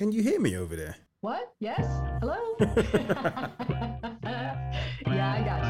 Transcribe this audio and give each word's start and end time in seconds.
Can 0.00 0.12
you 0.12 0.22
hear 0.22 0.40
me 0.40 0.56
over 0.56 0.74
there? 0.76 0.96
What? 1.20 1.52
Yes? 1.58 1.84
Hello? 2.20 2.38
yeah, 5.04 5.34
I 5.36 5.42
got 5.44 5.60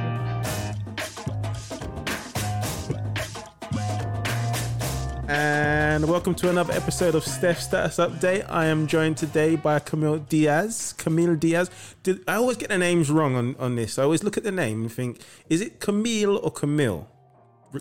you. 5.19 5.29
And 5.29 6.09
welcome 6.09 6.37
to 6.37 6.49
another 6.49 6.73
episode 6.75 7.17
of 7.17 7.25
Steph 7.25 7.59
Status 7.59 7.97
Update. 7.97 8.49
I 8.49 8.67
am 8.67 8.87
joined 8.87 9.17
today 9.17 9.57
by 9.57 9.81
Camille 9.81 10.19
Diaz. 10.19 10.95
Camille 10.97 11.35
Diaz. 11.35 11.69
Did, 12.05 12.23
I 12.29 12.35
always 12.35 12.57
get 12.57 12.69
the 12.69 12.79
names 12.79 13.11
wrong 13.11 13.35
on, 13.35 13.57
on 13.59 13.75
this. 13.75 13.99
I 13.99 14.05
always 14.05 14.23
look 14.23 14.37
at 14.37 14.45
the 14.45 14.53
name 14.53 14.83
and 14.83 14.93
think, 14.93 15.19
is 15.49 15.61
it 15.61 15.81
Camille 15.81 16.37
or 16.37 16.53
Camille? 16.53 17.09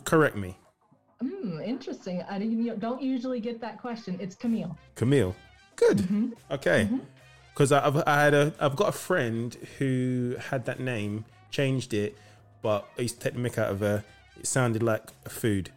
Correct 0.04 0.36
me. 0.36 0.57
Hmm, 1.21 1.61
interesting. 1.61 2.23
I 2.23 2.39
don't 2.39 3.04
usually 3.04 3.39
get 3.39 3.61
that 3.61 3.79
question. 3.79 4.18
It's 4.20 4.34
Camille. 4.34 4.75
Camille. 4.95 5.36
Good. 5.80 5.98
Mm-hmm. 6.00 6.30
Okay. 6.52 6.89
Because 7.54 7.71
mm-hmm. 7.71 7.98
I've 7.98 8.03
I 8.08 8.22
had 8.23 8.34
a 8.34 8.53
I've 8.59 8.76
got 8.76 8.90
a 8.90 8.94
friend 8.94 9.55
who 9.77 10.36
had 10.49 10.66
that 10.66 10.80
name, 10.80 11.26
changed 11.52 11.94
it, 11.94 12.17
but 12.62 12.88
I 12.98 13.03
used 13.03 13.22
to 13.22 13.30
take 13.30 13.41
the 13.41 13.49
mick 13.49 13.58
out 13.58 13.72
of 13.72 13.80
her. 13.80 14.03
It 14.38 14.45
sounded 14.45 14.84
like 14.84 15.03
a 15.26 15.30
food. 15.30 15.72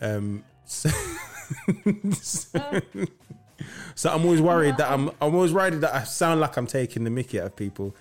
Um, 0.00 0.44
so, 0.64 0.90
so 3.94 4.10
I'm 4.10 4.24
always 4.24 4.40
worried 4.40 4.76
that 4.78 4.90
I'm 4.90 5.08
I'm 5.20 5.34
always 5.34 5.52
worried 5.52 5.74
that 5.74 5.94
I 5.94 6.02
sound 6.04 6.40
like 6.40 6.56
I'm 6.56 6.66
taking 6.66 7.04
the 7.04 7.10
mickey 7.10 7.40
out 7.40 7.46
of 7.46 7.56
people. 7.56 7.94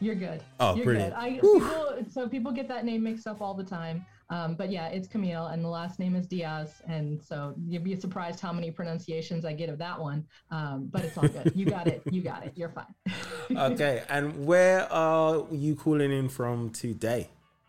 You're 0.00 0.14
good. 0.14 0.42
Oh, 0.60 0.74
You're 0.74 0.84
brilliant. 0.84 1.14
Good. 1.14 1.22
I, 1.22 1.30
people, 1.32 2.04
so 2.10 2.28
people 2.28 2.52
get 2.52 2.68
that 2.68 2.84
name 2.84 3.02
mixed 3.02 3.26
up 3.26 3.40
all 3.40 3.54
the 3.54 3.64
time. 3.64 4.04
Um, 4.28 4.54
but 4.54 4.70
yeah, 4.70 4.88
it's 4.88 5.06
Camille, 5.06 5.46
and 5.46 5.64
the 5.64 5.68
last 5.68 5.98
name 5.98 6.16
is 6.16 6.26
Diaz, 6.26 6.82
and 6.88 7.22
so 7.22 7.54
you'd 7.66 7.84
be 7.84 7.98
surprised 7.98 8.40
how 8.40 8.52
many 8.52 8.70
pronunciations 8.70 9.44
I 9.44 9.52
get 9.52 9.68
of 9.68 9.78
that 9.78 10.00
one. 10.00 10.24
Um, 10.50 10.88
but 10.90 11.04
it's 11.04 11.16
all 11.16 11.28
good. 11.28 11.52
You 11.54 11.66
got 11.66 11.86
it. 11.86 12.02
You 12.10 12.22
got 12.22 12.44
it. 12.44 12.52
You're 12.56 12.70
fine. 12.70 12.94
okay, 13.72 14.02
and 14.08 14.44
where 14.44 14.90
are 14.92 15.46
you 15.52 15.76
calling 15.76 16.10
in 16.10 16.28
from 16.28 16.70
today? 16.70 17.28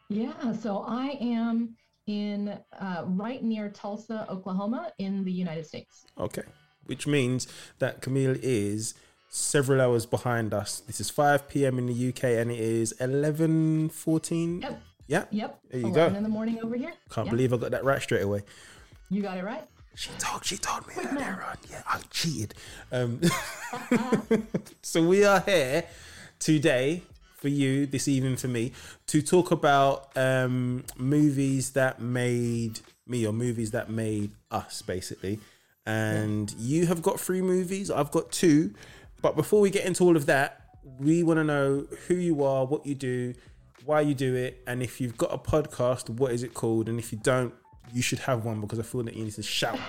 Yeah, 0.09 0.53
so 0.53 0.83
I 0.87 1.17
am 1.21 1.75
in 2.07 2.57
uh, 2.79 3.03
right 3.05 3.43
near 3.43 3.69
Tulsa, 3.69 4.25
Oklahoma, 4.29 4.91
in 4.97 5.23
the 5.23 5.31
United 5.31 5.67
States. 5.67 6.05
Okay, 6.19 6.43
which 6.85 7.05
means 7.05 7.47
that 7.79 8.01
Camille 8.01 8.37
is 8.41 8.95
several 9.29 9.81
hours 9.81 10.05
behind 10.05 10.53
us. 10.53 10.79
This 10.79 10.99
is 10.99 11.09
5 11.09 11.47
p.m. 11.49 11.77
in 11.77 11.85
the 11.87 12.09
UK 12.09 12.23
and 12.23 12.51
it 12.51 12.59
is 12.59 12.93
11:14 12.99 14.61
yep. 14.61 14.81
Yeah. 15.07 15.25
Yep. 15.31 15.59
There 15.71 15.79
you 15.79 15.91
go. 15.91 16.07
In 16.07 16.23
the 16.23 16.29
morning 16.29 16.59
over 16.61 16.75
here. 16.75 16.93
Can't 17.09 17.29
believe 17.29 17.53
I 17.53 17.57
got 17.57 17.71
that 17.71 17.83
right 17.83 18.01
straight 18.01 18.23
away. 18.23 18.43
You 19.09 19.21
got 19.21 19.37
it 19.37 19.43
right. 19.43 19.63
She 19.95 20.11
told 20.19 20.45
she 20.45 20.57
told 20.57 20.87
me 20.87 20.93
Quick 20.93 21.11
earlier 21.11 21.43
on. 21.49 21.57
Yeah, 21.71 21.81
I 21.87 21.99
cheated. 22.11 22.53
Um, 22.91 23.19
so 24.83 25.03
we 25.03 25.23
are 25.23 25.39
here 25.39 25.85
today 26.37 27.01
for 27.35 27.47
you 27.47 27.85
this 27.87 28.07
evening 28.07 28.35
for 28.35 28.47
me 28.47 28.73
to 29.07 29.21
talk 29.21 29.49
about 29.51 30.15
um, 30.15 30.83
movies 30.97 31.71
that 31.71 31.99
made 31.99 32.81
me 33.07 33.25
or 33.25 33.33
movies 33.33 33.71
that 33.71 33.89
made 33.89 34.31
us 34.51 34.81
basically. 34.81 35.39
And 35.85 36.51
yeah. 36.51 36.57
you 36.79 36.85
have 36.87 37.01
got 37.01 37.19
three 37.19 37.41
movies. 37.41 37.89
I've 37.89 38.11
got 38.11 38.31
two. 38.31 38.73
But 39.21 39.35
before 39.35 39.61
we 39.61 39.69
get 39.69 39.85
into 39.85 40.03
all 40.03 40.15
of 40.15 40.25
that, 40.27 40.61
we 40.99 41.23
want 41.23 41.37
to 41.39 41.43
know 41.43 41.87
who 42.07 42.15
you 42.15 42.43
are, 42.43 42.65
what 42.65 42.85
you 42.85 42.93
do, 42.93 43.33
why 43.87 44.01
you 44.01 44.13
do 44.13 44.35
it, 44.35 44.61
and 44.67 44.83
if 44.83 44.99
you've 44.99 45.17
got 45.17 45.33
a 45.33 45.37
podcast, 45.37 46.09
what 46.09 46.33
is 46.33 46.43
it 46.43 46.53
called? 46.53 46.89
And 46.89 46.99
if 46.99 47.11
you 47.11 47.19
don't, 47.23 47.53
you 47.93 48.01
should 48.01 48.19
have 48.19 48.43
one 48.43 48.59
because 48.59 48.79
I 48.79 48.83
feel 48.83 49.01
that 49.03 49.15
you 49.15 49.23
need 49.23 49.33
to 49.33 49.43
shout. 49.43 49.79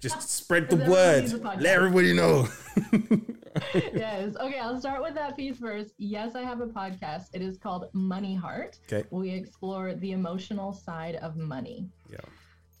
Just 0.00 0.28
spread 0.36 0.70
the 0.70 0.76
word. 0.76 1.30
Let 1.60 1.66
everybody 1.66 2.14
know. 2.14 2.48
yes. 3.74 4.34
Okay, 4.36 4.58
I'll 4.58 4.80
start 4.80 5.02
with 5.02 5.14
that 5.14 5.36
piece 5.36 5.58
first. 5.58 5.92
Yes, 5.98 6.34
I 6.34 6.42
have 6.42 6.60
a 6.62 6.66
podcast. 6.66 7.26
It 7.34 7.42
is 7.42 7.58
called 7.58 7.90
Money 7.92 8.34
Heart. 8.34 8.78
Okay. 8.90 9.06
We 9.10 9.30
explore 9.30 9.94
the 9.94 10.12
emotional 10.12 10.72
side 10.72 11.16
of 11.16 11.36
money. 11.36 11.88
Yeah 12.10 12.18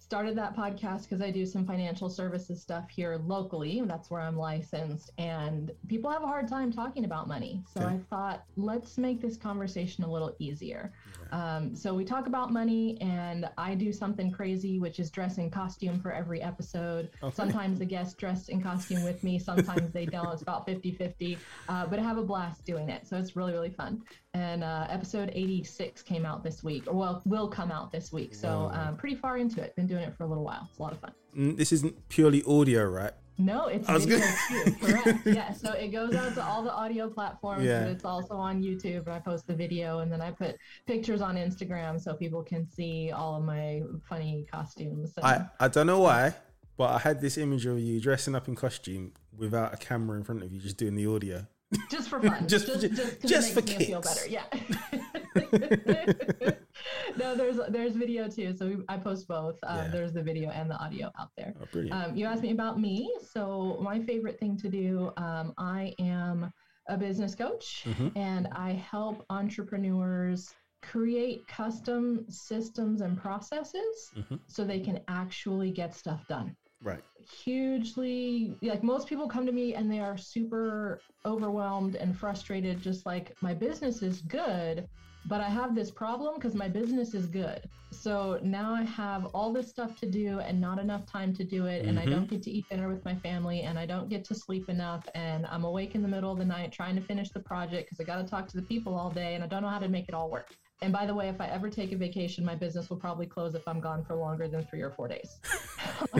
started 0.06 0.38
that 0.38 0.56
podcast 0.56 1.02
because 1.02 1.20
I 1.20 1.32
do 1.32 1.44
some 1.44 1.66
financial 1.66 2.08
services 2.08 2.62
stuff 2.62 2.88
here 2.88 3.20
locally. 3.26 3.82
That's 3.84 4.08
where 4.08 4.20
I'm 4.20 4.36
licensed, 4.36 5.10
and 5.18 5.72
people 5.88 6.10
have 6.10 6.22
a 6.22 6.28
hard 6.28 6.46
time 6.48 6.72
talking 6.72 7.04
about 7.04 7.26
money. 7.26 7.64
So 7.74 7.80
okay. 7.80 7.94
I 7.94 7.98
thought, 8.08 8.44
let's 8.56 8.98
make 8.98 9.20
this 9.20 9.36
conversation 9.36 10.04
a 10.04 10.10
little 10.10 10.36
easier. 10.38 10.92
Um, 11.32 11.74
so 11.74 11.94
we 11.94 12.04
talk 12.04 12.26
about 12.26 12.52
money, 12.52 12.98
and 13.00 13.48
I 13.58 13.74
do 13.74 13.92
something 13.92 14.30
crazy, 14.30 14.78
which 14.78 14.98
is 14.98 15.10
dress 15.10 15.38
in 15.38 15.50
costume 15.50 16.00
for 16.00 16.12
every 16.12 16.42
episode. 16.42 17.10
Okay. 17.22 17.34
Sometimes 17.34 17.78
the 17.78 17.84
guests 17.84 18.14
dress 18.14 18.48
in 18.48 18.62
costume 18.62 19.02
with 19.04 19.22
me, 19.22 19.38
sometimes 19.38 19.92
they 19.92 20.06
don't. 20.06 20.32
It's 20.32 20.42
about 20.42 20.66
50 20.66 20.92
50, 20.92 21.38
uh, 21.68 21.86
but 21.86 21.98
I 21.98 22.02
have 22.02 22.18
a 22.18 22.24
blast 22.24 22.64
doing 22.64 22.88
it. 22.88 23.06
So 23.06 23.16
it's 23.16 23.36
really, 23.36 23.52
really 23.52 23.70
fun. 23.70 24.02
And 24.34 24.62
uh, 24.62 24.86
episode 24.90 25.30
86 25.34 26.02
came 26.02 26.26
out 26.26 26.44
this 26.44 26.62
week, 26.62 26.84
or 26.86 26.94
well, 26.94 27.22
will 27.24 27.48
come 27.48 27.70
out 27.72 27.90
this 27.90 28.12
week. 28.12 28.34
So 28.34 28.70
um, 28.72 28.96
pretty 28.96 29.16
far 29.16 29.38
into 29.38 29.62
it. 29.62 29.74
Been 29.76 29.86
doing 29.86 30.02
it 30.02 30.14
for 30.16 30.24
a 30.24 30.26
little 30.26 30.44
while. 30.44 30.66
It's 30.70 30.78
a 30.78 30.82
lot 30.82 30.92
of 30.92 31.00
fun. 31.00 31.12
Mm, 31.36 31.56
this 31.56 31.72
isn't 31.72 32.08
purely 32.08 32.42
audio, 32.44 32.84
right? 32.84 33.12
No, 33.38 33.66
it's 33.66 33.88
video 33.88 34.18
too. 34.48 34.72
Correct. 34.80 35.26
yeah. 35.26 35.52
So 35.52 35.72
it 35.72 35.88
goes 35.88 36.14
out 36.14 36.34
to 36.34 36.42
all 36.42 36.62
the 36.62 36.72
audio 36.72 37.08
platforms, 37.08 37.64
yeah. 37.64 37.80
but 37.80 37.90
it's 37.90 38.04
also 38.04 38.34
on 38.34 38.62
YouTube. 38.62 39.06
And 39.06 39.10
I 39.10 39.18
post 39.18 39.46
the 39.46 39.54
video, 39.54 39.98
and 39.98 40.10
then 40.10 40.20
I 40.22 40.30
put 40.30 40.56
pictures 40.86 41.20
on 41.20 41.36
Instagram 41.36 42.00
so 42.00 42.14
people 42.14 42.42
can 42.42 42.66
see 42.66 43.10
all 43.12 43.36
of 43.36 43.44
my 43.44 43.82
funny 44.08 44.46
costumes. 44.50 45.12
And... 45.16 45.26
I 45.26 45.46
I 45.60 45.68
don't 45.68 45.86
know 45.86 46.00
why, 46.00 46.34
but 46.76 46.90
I 46.90 46.98
had 46.98 47.20
this 47.20 47.36
image 47.36 47.66
of 47.66 47.78
you 47.78 48.00
dressing 48.00 48.34
up 48.34 48.48
in 48.48 48.54
costume 48.54 49.12
without 49.36 49.74
a 49.74 49.76
camera 49.76 50.16
in 50.16 50.24
front 50.24 50.42
of 50.42 50.52
you, 50.52 50.60
just 50.60 50.78
doing 50.78 50.94
the 50.94 51.06
audio. 51.06 51.46
Just 51.90 52.08
for 52.08 52.20
fun. 52.20 52.46
just 52.48 52.66
just, 52.80 52.94
just, 52.94 53.26
just 53.26 53.52
for 53.52 53.62
kicks. 53.62 53.86
Feel 53.86 54.00
better. 54.00 54.28
Yeah. 54.28 54.44
no, 57.16 57.34
there's 57.34 57.58
there's 57.68 57.94
video 57.94 58.28
too. 58.28 58.54
So 58.56 58.66
we, 58.66 58.76
I 58.88 58.96
post 58.96 59.28
both. 59.28 59.58
Um, 59.64 59.76
yeah. 59.76 59.88
There's 59.88 60.12
the 60.12 60.22
video 60.22 60.50
and 60.50 60.70
the 60.70 60.76
audio 60.76 61.10
out 61.18 61.30
there. 61.36 61.54
Oh, 61.60 61.88
um, 61.92 62.16
you 62.16 62.26
asked 62.26 62.42
me 62.42 62.52
about 62.52 62.80
me. 62.80 63.12
So 63.32 63.78
my 63.80 64.00
favorite 64.00 64.38
thing 64.38 64.56
to 64.58 64.68
do. 64.68 65.12
Um, 65.16 65.54
I 65.58 65.94
am 65.98 66.52
a 66.88 66.96
business 66.96 67.34
coach, 67.34 67.84
mm-hmm. 67.84 68.08
and 68.16 68.48
I 68.52 68.72
help 68.72 69.24
entrepreneurs 69.30 70.54
create 70.82 71.46
custom 71.48 72.24
systems 72.28 73.00
and 73.00 73.20
processes 73.20 74.10
mm-hmm. 74.16 74.36
so 74.46 74.64
they 74.64 74.80
can 74.80 75.00
actually 75.08 75.70
get 75.70 75.94
stuff 75.94 76.26
done. 76.28 76.54
Right. 76.82 77.02
Hugely, 77.42 78.56
like 78.62 78.82
most 78.82 79.08
people 79.08 79.28
come 79.28 79.46
to 79.46 79.52
me 79.52 79.74
and 79.74 79.90
they 79.90 79.98
are 79.98 80.16
super 80.16 81.00
overwhelmed 81.24 81.96
and 81.96 82.16
frustrated, 82.16 82.80
just 82.80 83.06
like 83.06 83.34
my 83.40 83.54
business 83.54 84.02
is 84.02 84.20
good, 84.22 84.86
but 85.28 85.40
I 85.40 85.48
have 85.48 85.74
this 85.74 85.90
problem 85.90 86.36
because 86.36 86.54
my 86.54 86.68
business 86.68 87.14
is 87.14 87.26
good. 87.26 87.68
So 87.90 88.38
now 88.42 88.74
I 88.74 88.82
have 88.82 89.26
all 89.26 89.52
this 89.52 89.68
stuff 89.68 89.98
to 90.00 90.06
do 90.06 90.40
and 90.40 90.60
not 90.60 90.78
enough 90.78 91.06
time 91.06 91.34
to 91.34 91.44
do 91.44 91.66
it. 91.66 91.80
Mm-hmm. 91.80 91.88
And 91.88 91.98
I 91.98 92.04
don't 92.04 92.24
mm-hmm. 92.24 92.34
get 92.34 92.42
to 92.44 92.50
eat 92.50 92.68
dinner 92.68 92.88
with 92.88 93.04
my 93.04 93.14
family 93.14 93.62
and 93.62 93.78
I 93.78 93.86
don't 93.86 94.08
get 94.08 94.24
to 94.26 94.34
sleep 94.34 94.68
enough. 94.68 95.08
And 95.14 95.46
I'm 95.46 95.64
awake 95.64 95.94
in 95.94 96.02
the 96.02 96.08
middle 96.08 96.30
of 96.30 96.38
the 96.38 96.44
night 96.44 96.72
trying 96.72 96.94
to 96.96 97.02
finish 97.02 97.30
the 97.30 97.40
project 97.40 97.88
because 97.88 98.00
I 98.00 98.04
got 98.04 98.22
to 98.22 98.28
talk 98.28 98.48
to 98.48 98.56
the 98.56 98.62
people 98.62 98.94
all 98.94 99.10
day 99.10 99.34
and 99.34 99.42
I 99.42 99.46
don't 99.46 99.62
know 99.62 99.68
how 99.68 99.78
to 99.78 99.88
make 99.88 100.08
it 100.08 100.14
all 100.14 100.30
work. 100.30 100.54
And 100.82 100.92
by 100.92 101.06
the 101.06 101.14
way, 101.14 101.28
if 101.28 101.40
I 101.40 101.46
ever 101.46 101.70
take 101.70 101.92
a 101.92 101.96
vacation, 101.96 102.44
my 102.44 102.54
business 102.54 102.90
will 102.90 102.98
probably 102.98 103.24
close 103.26 103.54
if 103.54 103.66
I'm 103.66 103.80
gone 103.80 104.04
for 104.04 104.14
longer 104.14 104.46
than 104.46 104.64
three 104.66 104.82
or 104.82 104.90
four 104.90 105.08
days. 105.08 105.38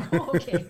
okay. 0.12 0.64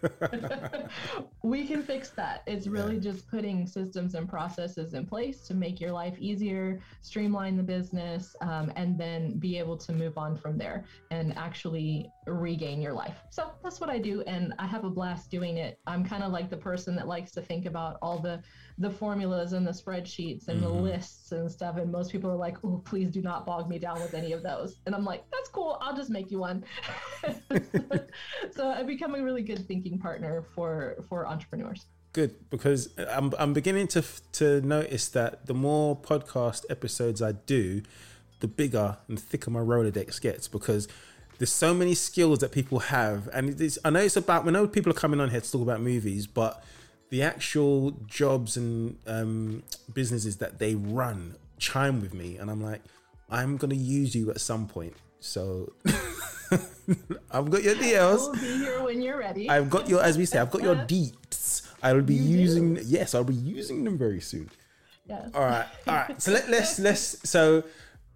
we 1.45 1.67
can 1.67 1.85
fix 1.85 2.11
that. 2.11 2.43
It's 2.49 2.67
really 2.67 2.95
yeah. 2.95 3.13
just 3.13 3.29
putting 3.29 3.65
systems 3.65 4.17
and 4.17 4.29
processes 4.29 4.95
in 4.95 5.07
place 5.07 5.47
to 5.47 5.55
make 5.55 5.81
your 5.81 5.93
life 5.93 6.17
easier, 6.19 6.81
streamline 7.01 7.57
the 7.57 7.63
business, 7.63 8.35
um, 8.41 8.73
and 8.75 8.99
then 8.99 9.39
be 9.39 9.57
able 9.57 9.77
to 9.77 9.93
move 9.93 10.19
on 10.19 10.37
from 10.37 10.59
there 10.59 10.85
and 11.13 11.37
actually 11.39 12.11
regain 12.27 12.83
your 12.83 12.93
life. 12.93 13.17
So 13.31 13.53
that's 13.63 13.81
what 13.81 13.89
I 13.89 13.99
do. 13.99 14.23
And 14.23 14.53
I 14.59 14.67
have 14.67 14.85
a 14.85 14.91
blast 14.91 15.31
doing 15.31 15.59
it. 15.59 15.79
I'm 15.87 16.05
kind 16.05 16.23
of 16.23 16.33
like 16.33 16.51
the 16.51 16.57
person 16.57 16.97
that 16.97 17.07
likes 17.07 17.31
to 17.33 17.43
think 17.43 17.67
about 17.67 17.99
all 18.03 18.19
the 18.19 18.43
the 18.79 18.91
formulas 18.91 19.55
and 19.55 19.67
the 19.67 19.71
spreadsheets 19.71 20.49
and 20.49 20.61
mm-hmm. 20.61 20.69
the 20.69 20.83
lists 20.83 21.33
and 21.33 21.51
stuff. 21.51 21.79
And 21.79 21.91
most 21.91 22.13
people 22.13 22.31
are 22.31 22.37
like, 22.37 22.59
oh, 22.63 22.83
please 22.85 23.11
do 23.11 23.23
not 23.23 23.47
bog 23.47 23.71
me 23.71 23.79
down 23.79 24.01
with 24.01 24.13
any 24.13 24.33
of 24.33 24.43
those. 24.43 24.81
And 24.85 24.95
I'm 24.95 25.05
like, 25.05 25.25
that's 25.33 25.49
cool. 25.49 25.79
I'll 25.81 25.97
just 25.97 26.11
make 26.11 26.31
you 26.31 26.41
one. 26.41 26.65
so 28.55 28.69
I've 28.69 28.87
become 28.87 29.15
a 29.15 29.23
really 29.23 29.43
good 29.43 29.67
thinking 29.67 29.99
partner 29.99 30.45
for 30.55 30.97
for 31.09 31.27
entrepreneurs. 31.27 31.87
Good 32.13 32.51
because 32.51 32.91
I'm 33.11 33.33
I'm 33.39 33.53
beginning 33.53 33.89
to 33.89 34.03
to 34.33 34.61
notice 34.63 35.09
that 35.09 35.47
the 35.47 35.55
more 35.55 35.97
podcast 35.97 36.65
episodes 36.69 37.23
I 37.23 37.33
do, 37.33 37.83
the 38.41 38.49
bigger 38.49 38.99
and 39.09 39.19
thicker 39.19 39.51
my 39.51 39.61
Rolodex 39.61 40.21
gets 40.21 40.49
because 40.49 40.89
there's 41.39 41.53
so 41.53 41.75
many 41.75 41.95
skills 41.95 42.39
that 42.41 42.53
people 42.53 42.79
have, 42.79 43.29
and 43.33 43.61
it's, 43.61 43.79
I 43.85 43.91
know 43.91 44.01
it's 44.01 44.17
about. 44.17 44.45
We 44.45 44.53
know 44.53 44.67
people 44.67 44.91
are 44.91 44.95
coming 44.97 45.21
on 45.21 45.31
here 45.31 45.41
to 45.41 45.53
talk 45.53 45.63
about 45.63 45.81
movies, 45.81 46.27
but 46.27 46.63
the 47.11 47.23
actual 47.23 47.93
jobs 48.07 48.57
and 48.57 48.99
um, 49.07 49.63
businesses 49.93 50.37
that 50.39 50.59
they 50.59 50.75
run 50.75 51.37
chime 51.59 52.01
with 52.01 52.15
me, 52.15 52.37
and 52.39 52.51
I'm 52.51 52.63
like, 52.63 52.81
I'm 53.31 53.57
gonna 53.57 53.75
use 53.75 54.15
you 54.15 54.31
at 54.31 54.41
some 54.41 54.67
point. 54.67 54.95
So 55.21 55.73
I've 57.31 57.51
got 57.51 57.63
your 57.63 57.75
deals. 57.75 58.29
I'll 58.29 58.35
be 58.35 58.59
here 58.59 58.83
when 58.83 59.03
you're 59.03 59.19
ready. 59.19 59.51
I've 59.51 59.69
got 59.71 59.89
your, 59.89 60.03
as 60.03 60.17
we 60.17 60.25
say, 60.27 60.39
I've 60.39 60.51
got 60.51 60.63
your 60.63 60.77
deets. 60.95 61.69
I 61.83 61.93
will 61.93 62.03
be 62.03 62.15
You 62.15 62.39
using. 62.39 62.75
do. 62.75 62.83
Yes, 62.85 63.15
I'll 63.15 63.25
be 63.25 63.35
using 63.35 63.85
them 63.85 63.99
very 63.99 64.21
soon. 64.21 64.51
Yes. 65.09 65.31
All 65.35 65.43
right, 65.43 65.67
all 65.87 65.95
right. 65.95 66.21
So 66.21 66.33
let, 66.33 66.49
let's 66.49 66.79
let's 66.81 67.29
so 67.29 67.63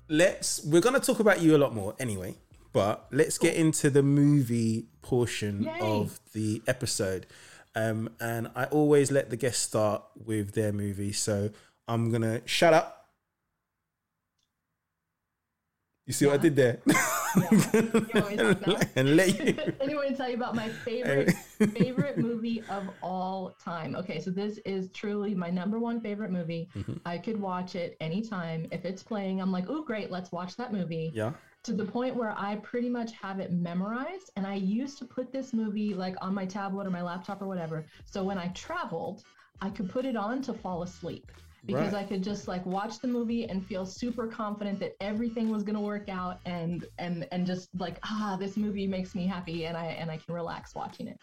let's 0.08 0.64
we're 0.64 0.80
gonna 0.80 0.98
talk 1.00 1.20
about 1.20 1.40
you 1.40 1.54
a 1.56 1.58
lot 1.58 1.74
more 1.74 1.94
anyway. 2.00 2.34
But 2.72 3.06
let's 3.10 3.38
get 3.38 3.54
into 3.54 3.90
the 3.90 4.02
movie 4.02 4.86
portion 5.02 5.64
Yay. 5.64 5.78
of 5.80 6.20
the 6.32 6.62
episode. 6.66 7.26
Um, 7.74 8.10
and 8.20 8.50
I 8.54 8.64
always 8.66 9.10
let 9.10 9.30
the 9.30 9.36
guests 9.36 9.62
start 9.62 10.02
with 10.14 10.52
their 10.52 10.72
movie. 10.72 11.12
So 11.12 11.50
I'm 11.88 12.10
gonna 12.10 12.42
shut 12.46 12.72
up. 12.74 12.96
You 16.06 16.12
see 16.12 16.26
what 16.26 16.34
I 16.34 16.38
did 16.38 16.56
there? 16.56 16.80
You 16.86 16.92
always 18.16 18.40
have 18.40 18.60
that. 18.64 18.88
and 18.96 19.16
let 19.16 19.38
you. 19.38 19.56
Anyone 19.80 20.08
to 20.08 20.16
tell 20.16 20.28
you 20.28 20.34
about 20.34 20.56
my 20.56 20.68
favorite 20.68 21.32
favorite 21.72 22.18
movie 22.18 22.64
of 22.68 22.88
all 23.02 23.54
time? 23.62 23.94
Okay, 23.94 24.20
so 24.20 24.30
this 24.30 24.58
is 24.64 24.88
truly 24.92 25.36
my 25.36 25.50
number 25.50 25.78
one 25.78 26.00
favorite 26.00 26.32
movie. 26.32 26.68
Mm-hmm. 26.74 26.94
I 27.06 27.18
could 27.18 27.40
watch 27.40 27.76
it 27.76 27.96
anytime. 28.00 28.66
If 28.72 28.84
it's 28.84 29.04
playing, 29.04 29.40
I'm 29.40 29.52
like, 29.52 29.66
oh 29.68 29.84
great, 29.84 30.10
let's 30.10 30.32
watch 30.32 30.56
that 30.56 30.72
movie. 30.72 31.12
Yeah. 31.14 31.32
To 31.64 31.72
the 31.74 31.84
point 31.84 32.16
where 32.16 32.34
I 32.38 32.56
pretty 32.56 32.88
much 32.88 33.12
have 33.12 33.38
it 33.38 33.52
memorized. 33.52 34.30
And 34.36 34.46
I 34.46 34.54
used 34.54 34.98
to 34.98 35.04
put 35.04 35.30
this 35.32 35.52
movie 35.52 35.94
like 35.94 36.16
on 36.22 36.34
my 36.34 36.46
tablet 36.46 36.86
or 36.86 36.90
my 36.90 37.02
laptop 37.02 37.42
or 37.42 37.46
whatever. 37.48 37.86
So 38.06 38.24
when 38.24 38.38
I 38.38 38.48
traveled, 38.48 39.22
I 39.60 39.70
could 39.70 39.88
put 39.90 40.06
it 40.06 40.16
on 40.16 40.42
to 40.42 40.54
fall 40.54 40.82
asleep. 40.82 41.30
Because 41.66 41.92
Right. 41.92 41.94
I 41.94 42.04
could 42.04 42.22
just 42.24 42.48
like 42.48 42.64
watch 42.64 43.00
the 43.00 43.08
movie 43.08 43.46
and 43.48 43.64
feel 43.64 43.84
super 43.84 44.26
confident 44.26 44.80
that 44.80 44.94
everything 45.00 45.50
was 45.50 45.62
gonna 45.62 45.80
work 45.80 46.08
out 46.08 46.40
and 46.46 46.86
and 46.98 47.28
and 47.30 47.46
just 47.46 47.68
like 47.78 47.98
ah 48.02 48.36
this 48.40 48.56
movie 48.56 48.86
makes 48.86 49.14
me 49.14 49.26
happy 49.26 49.66
and 49.66 49.76
I 49.76 49.86
and 49.88 50.10
I 50.10 50.16
can 50.16 50.34
relax 50.34 50.74
watching 50.74 51.06
it. 51.08 51.18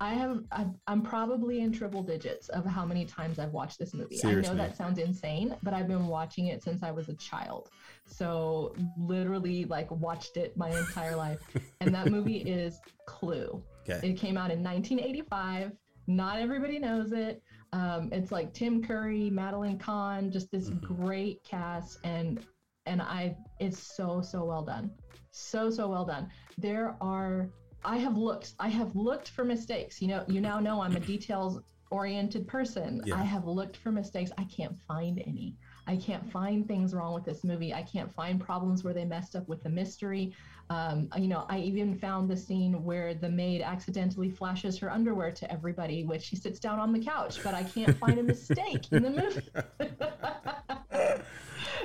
I 0.00 0.14
have 0.14 0.42
I've, 0.50 0.70
I'm 0.86 1.02
probably 1.02 1.60
in 1.60 1.72
triple 1.72 2.02
digits 2.02 2.48
of 2.48 2.64
how 2.64 2.86
many 2.86 3.04
times 3.04 3.38
I've 3.38 3.52
watched 3.52 3.78
this 3.78 3.92
movie. 3.92 4.18
I 4.24 4.32
know 4.32 4.54
that 4.54 4.74
sounds 4.76 4.98
insane, 4.98 5.54
but 5.62 5.74
I've 5.74 5.88
been 5.88 6.06
watching 6.06 6.46
it 6.46 6.62
since 6.62 6.82
I 6.82 6.90
was 6.90 7.10
a 7.10 7.14
child. 7.14 7.68
So 8.06 8.74
literally 8.98 9.66
like 9.66 9.90
watched 9.90 10.38
it 10.38 10.56
my 10.56 10.70
entire 10.70 11.14
life. 11.14 11.38
And 11.82 11.94
that 11.94 12.10
movie 12.10 12.38
is 12.46 12.80
Clue. 13.06 13.62
Okay. 13.88 14.08
It 14.08 14.14
came 14.14 14.38
out 14.38 14.50
in 14.50 14.62
1985. 14.62 15.72
Not 16.06 16.38
everybody 16.38 16.78
knows 16.78 17.12
it. 17.12 17.42
Um, 17.74 18.08
it's 18.10 18.32
like 18.32 18.54
Tim 18.54 18.82
Curry, 18.82 19.28
Madeline 19.30 19.78
Kahn, 19.78 20.30
just 20.30 20.50
this 20.50 20.70
Mhm. 20.70 20.80
great 20.80 21.44
cast, 21.44 21.98
and 22.04 22.44
and 22.86 23.02
I 23.02 23.36
it's 23.60 23.78
so 23.78 24.22
so 24.22 24.44
well 24.44 24.64
done, 24.64 24.90
so 25.30 25.70
so 25.70 25.88
well 25.88 26.04
done. 26.06 26.30
There 26.58 26.96
are 27.00 27.50
I 27.84 27.96
have 27.98 28.16
looked 28.16 28.54
I 28.58 28.68
have 28.68 28.94
looked 28.94 29.28
for 29.28 29.44
mistakes. 29.44 30.00
You 30.00 30.08
know 30.08 30.24
you 30.26 30.40
now 30.40 30.60
know 30.60 30.82
I'm 30.82 30.96
a 30.96 31.00
details 31.00 31.60
oriented 31.90 32.46
person. 32.46 33.02
Yeah. 33.04 33.16
I 33.16 33.22
have 33.22 33.46
looked 33.46 33.76
for 33.76 33.90
mistakes. 33.90 34.30
I 34.38 34.44
can't 34.44 34.78
find 34.86 35.22
any. 35.26 35.56
I 35.86 35.96
can't 35.96 36.30
find 36.30 36.66
things 36.68 36.94
wrong 36.94 37.14
with 37.14 37.24
this 37.24 37.42
movie. 37.42 37.74
I 37.74 37.82
can't 37.82 38.12
find 38.12 38.40
problems 38.40 38.84
where 38.84 38.94
they 38.94 39.04
messed 39.04 39.34
up 39.34 39.48
with 39.48 39.62
the 39.62 39.68
mystery. 39.68 40.32
Um, 40.68 41.08
you 41.18 41.26
know, 41.26 41.46
I 41.48 41.58
even 41.58 41.98
found 41.98 42.30
the 42.30 42.36
scene 42.36 42.84
where 42.84 43.12
the 43.12 43.28
maid 43.28 43.60
accidentally 43.60 44.30
flashes 44.30 44.78
her 44.78 44.90
underwear 44.90 45.32
to 45.32 45.52
everybody, 45.52 46.04
which 46.04 46.22
she 46.22 46.36
sits 46.36 46.60
down 46.60 46.78
on 46.78 46.92
the 46.92 47.00
couch, 47.00 47.42
but 47.42 47.54
I 47.54 47.64
can't 47.64 47.96
find 47.98 48.20
a 48.20 48.22
mistake 48.22 48.92
in 48.92 49.02
the 49.02 49.10
movie. 49.10 49.48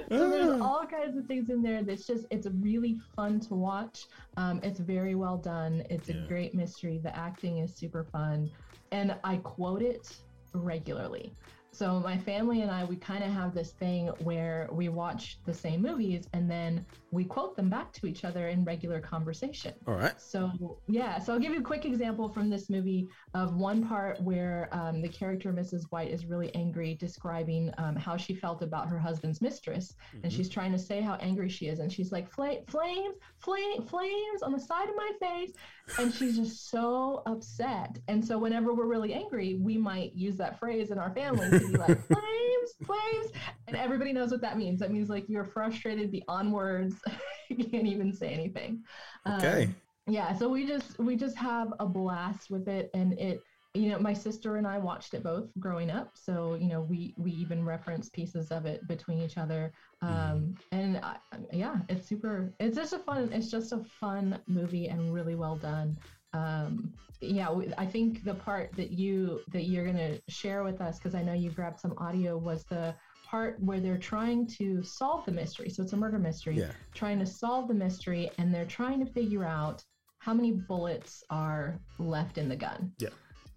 so 0.09 0.29
there's 0.29 0.61
all 0.61 0.85
kinds 0.85 1.17
of 1.17 1.25
things 1.25 1.49
in 1.49 1.61
there 1.61 1.83
that's 1.83 2.05
just 2.05 2.25
it's 2.29 2.47
really 2.61 2.99
fun 3.15 3.39
to 3.41 3.55
watch. 3.55 4.05
Um, 4.37 4.59
it's 4.63 4.79
very 4.79 5.15
well 5.15 5.37
done. 5.37 5.83
It's 5.89 6.09
Yeah. 6.09 6.15
a 6.15 6.27
great 6.27 6.53
mystery. 6.53 6.99
The 7.03 7.15
acting 7.15 7.59
is 7.59 7.75
super 7.75 8.03
fun, 8.03 8.49
and 8.91 9.15
I 9.23 9.37
quote 9.37 9.81
it 9.81 10.15
regularly. 10.53 11.33
So 11.71 11.99
my 11.99 12.17
family 12.17 12.61
and 12.61 12.71
I, 12.71 12.85
we 12.85 12.95
kind 12.95 13.21
of 13.21 13.31
have 13.31 13.53
this 13.53 13.71
thing 13.73 14.07
where 14.23 14.69
we 14.71 14.87
watch 14.87 15.39
the 15.45 15.53
same 15.53 15.81
movies 15.81 16.29
and 16.31 16.49
then 16.49 16.85
we 17.15 17.23
quote 17.23 17.55
them 17.55 17.69
back 17.69 17.91
to 17.93 18.05
each 18.05 18.23
other 18.25 18.49
in 18.49 18.63
regular 18.65 18.99
conversation. 18.99 19.73
All 19.87 19.95
right. 19.95 20.19
So 20.21 20.51
yeah, 20.87 21.17
so 21.17 21.33
I'll 21.33 21.39
give 21.39 21.53
you 21.53 21.59
a 21.61 21.63
quick 21.63 21.85
example 21.85 22.29
from 22.29 22.49
this 22.49 22.69
movie 22.69 23.07
of 23.33 23.55
one 23.55 23.87
part 23.87 24.21
where 24.21 24.69
um, 24.71 25.01
the 25.01 25.07
character 25.09 25.51
Mrs. 25.53 25.83
White 25.89 26.11
is 26.11 26.25
really 26.25 26.53
angry, 26.53 26.95
describing 26.95 27.71
um, 27.77 27.95
how 27.95 28.17
she 28.17 28.35
felt 28.35 28.61
about 28.61 28.89
her 28.89 28.99
husband's 28.99 29.41
mistress, 29.41 29.95
and 30.23 30.31
Mhm. 30.31 30.35
she's 30.35 30.49
trying 30.49 30.71
to 30.73 30.77
say 30.79 31.01
how 31.01 31.15
angry 31.15 31.49
she 31.49 31.67
is, 31.67 31.79
and 31.79 31.91
she's 31.91 32.11
like, 32.11 32.29
Fla- 32.29 32.61
"Flames, 32.67 33.15
flame, 33.37 33.81
flames 33.83 34.41
on 34.43 34.51
the 34.51 34.59
side 34.59 34.89
of 34.89 34.95
my 34.95 35.11
face," 35.19 35.53
and 35.99 36.13
she's 36.13 36.35
just 36.35 36.69
so 36.69 37.23
upset. 37.25 37.97
And 38.09 38.23
so 38.23 38.37
whenever 38.37 38.73
we're 38.73 38.87
really 38.87 39.13
angry, 39.13 39.55
we 39.55 39.77
might 39.77 40.13
use 40.13 40.35
that 40.37 40.59
phrase 40.59 40.91
in 40.91 40.97
our 40.99 41.11
family 41.11 41.49
to 41.49 41.59
be 41.67 41.77
like, 41.77 41.99
"Flames, 42.07 42.69
flames," 42.83 43.31
and 43.67 43.77
everybody 43.77 44.11
knows 44.11 44.31
what 44.31 44.41
that 44.41 44.57
means. 44.57 44.79
That 44.79 44.91
means 44.91 45.09
like 45.09 45.29
you're 45.29 45.45
frustrated 45.45 46.11
beyond 46.11 46.51
words, 46.51 46.95
can't 47.71 47.87
even 47.87 48.13
say 48.13 48.29
anything. 48.29 48.83
Okay. 49.27 49.65
Um, 49.65 49.75
yeah 50.07 50.33
so 50.33 50.47
we 50.47 50.67
just 50.67 50.99
we 50.99 51.15
just 51.15 51.35
have 51.35 51.73
a 51.79 51.85
blast 51.85 52.49
with 52.51 52.67
it 52.67 52.89
and 52.93 53.13
it 53.13 53.39
you 53.73 53.89
know 53.89 53.97
my 53.99 54.13
sister 54.13 54.55
and 54.57 54.67
i 54.67 54.77
watched 54.77 55.13
it 55.13 55.23
both 55.23 55.49
growing 55.59 55.89
up 55.89 56.11
so 56.13 56.55
you 56.55 56.67
know 56.67 56.81
we 56.81 57.13
we 57.17 57.31
even 57.31 57.65
reference 57.65 58.09
pieces 58.09 58.51
of 58.51 58.65
it 58.65 58.87
between 58.87 59.19
each 59.19 59.37
other 59.37 59.73
um 60.01 60.53
and 60.71 60.97
I, 60.97 61.17
yeah 61.51 61.77
it's 61.89 62.07
super 62.07 62.53
it's 62.59 62.75
just 62.75 62.93
a 62.93 62.99
fun 62.99 63.29
it's 63.33 63.49
just 63.49 63.71
a 63.73 63.83
fun 63.83 64.39
movie 64.47 64.87
and 64.87 65.13
really 65.13 65.35
well 65.35 65.55
done 65.55 65.97
um 66.33 66.93
yeah 67.19 67.51
we- 67.51 67.73
i 67.77 67.85
think 67.85 68.23
the 68.23 68.35
part 68.35 68.75
that 68.75 68.91
you 68.91 69.39
that 69.51 69.63
you're 69.63 69.85
going 69.85 69.97
to 69.97 70.21
share 70.29 70.63
with 70.63 70.81
us 70.81 70.99
because 70.99 71.15
i 71.15 71.23
know 71.23 71.33
you 71.33 71.49
grabbed 71.49 71.79
some 71.79 71.95
audio 71.97 72.37
was 72.37 72.63
the 72.65 72.93
part 73.35 73.61
where 73.61 73.79
they're 73.81 73.97
trying 74.13 74.47
to 74.59 74.81
solve 74.83 75.25
the 75.25 75.31
mystery 75.41 75.69
so 75.69 75.83
it's 75.83 75.93
a 75.93 75.97
murder 75.97 76.17
mystery 76.29 76.55
Yeah. 76.57 76.71
trying 76.93 77.19
to 77.19 77.25
solve 77.25 77.67
the 77.67 77.73
mystery 77.85 78.23
and 78.37 78.53
they're 78.53 78.71
trying 78.79 78.99
to 79.05 79.11
figure 79.19 79.43
out 79.43 79.83
how 80.19 80.33
many 80.33 80.51
bullets 80.51 81.11
are 81.29 81.79
left 81.99 82.37
in 82.37 82.47
the 82.49 82.55
gun. 82.55 82.91
Yeah. 82.97 83.09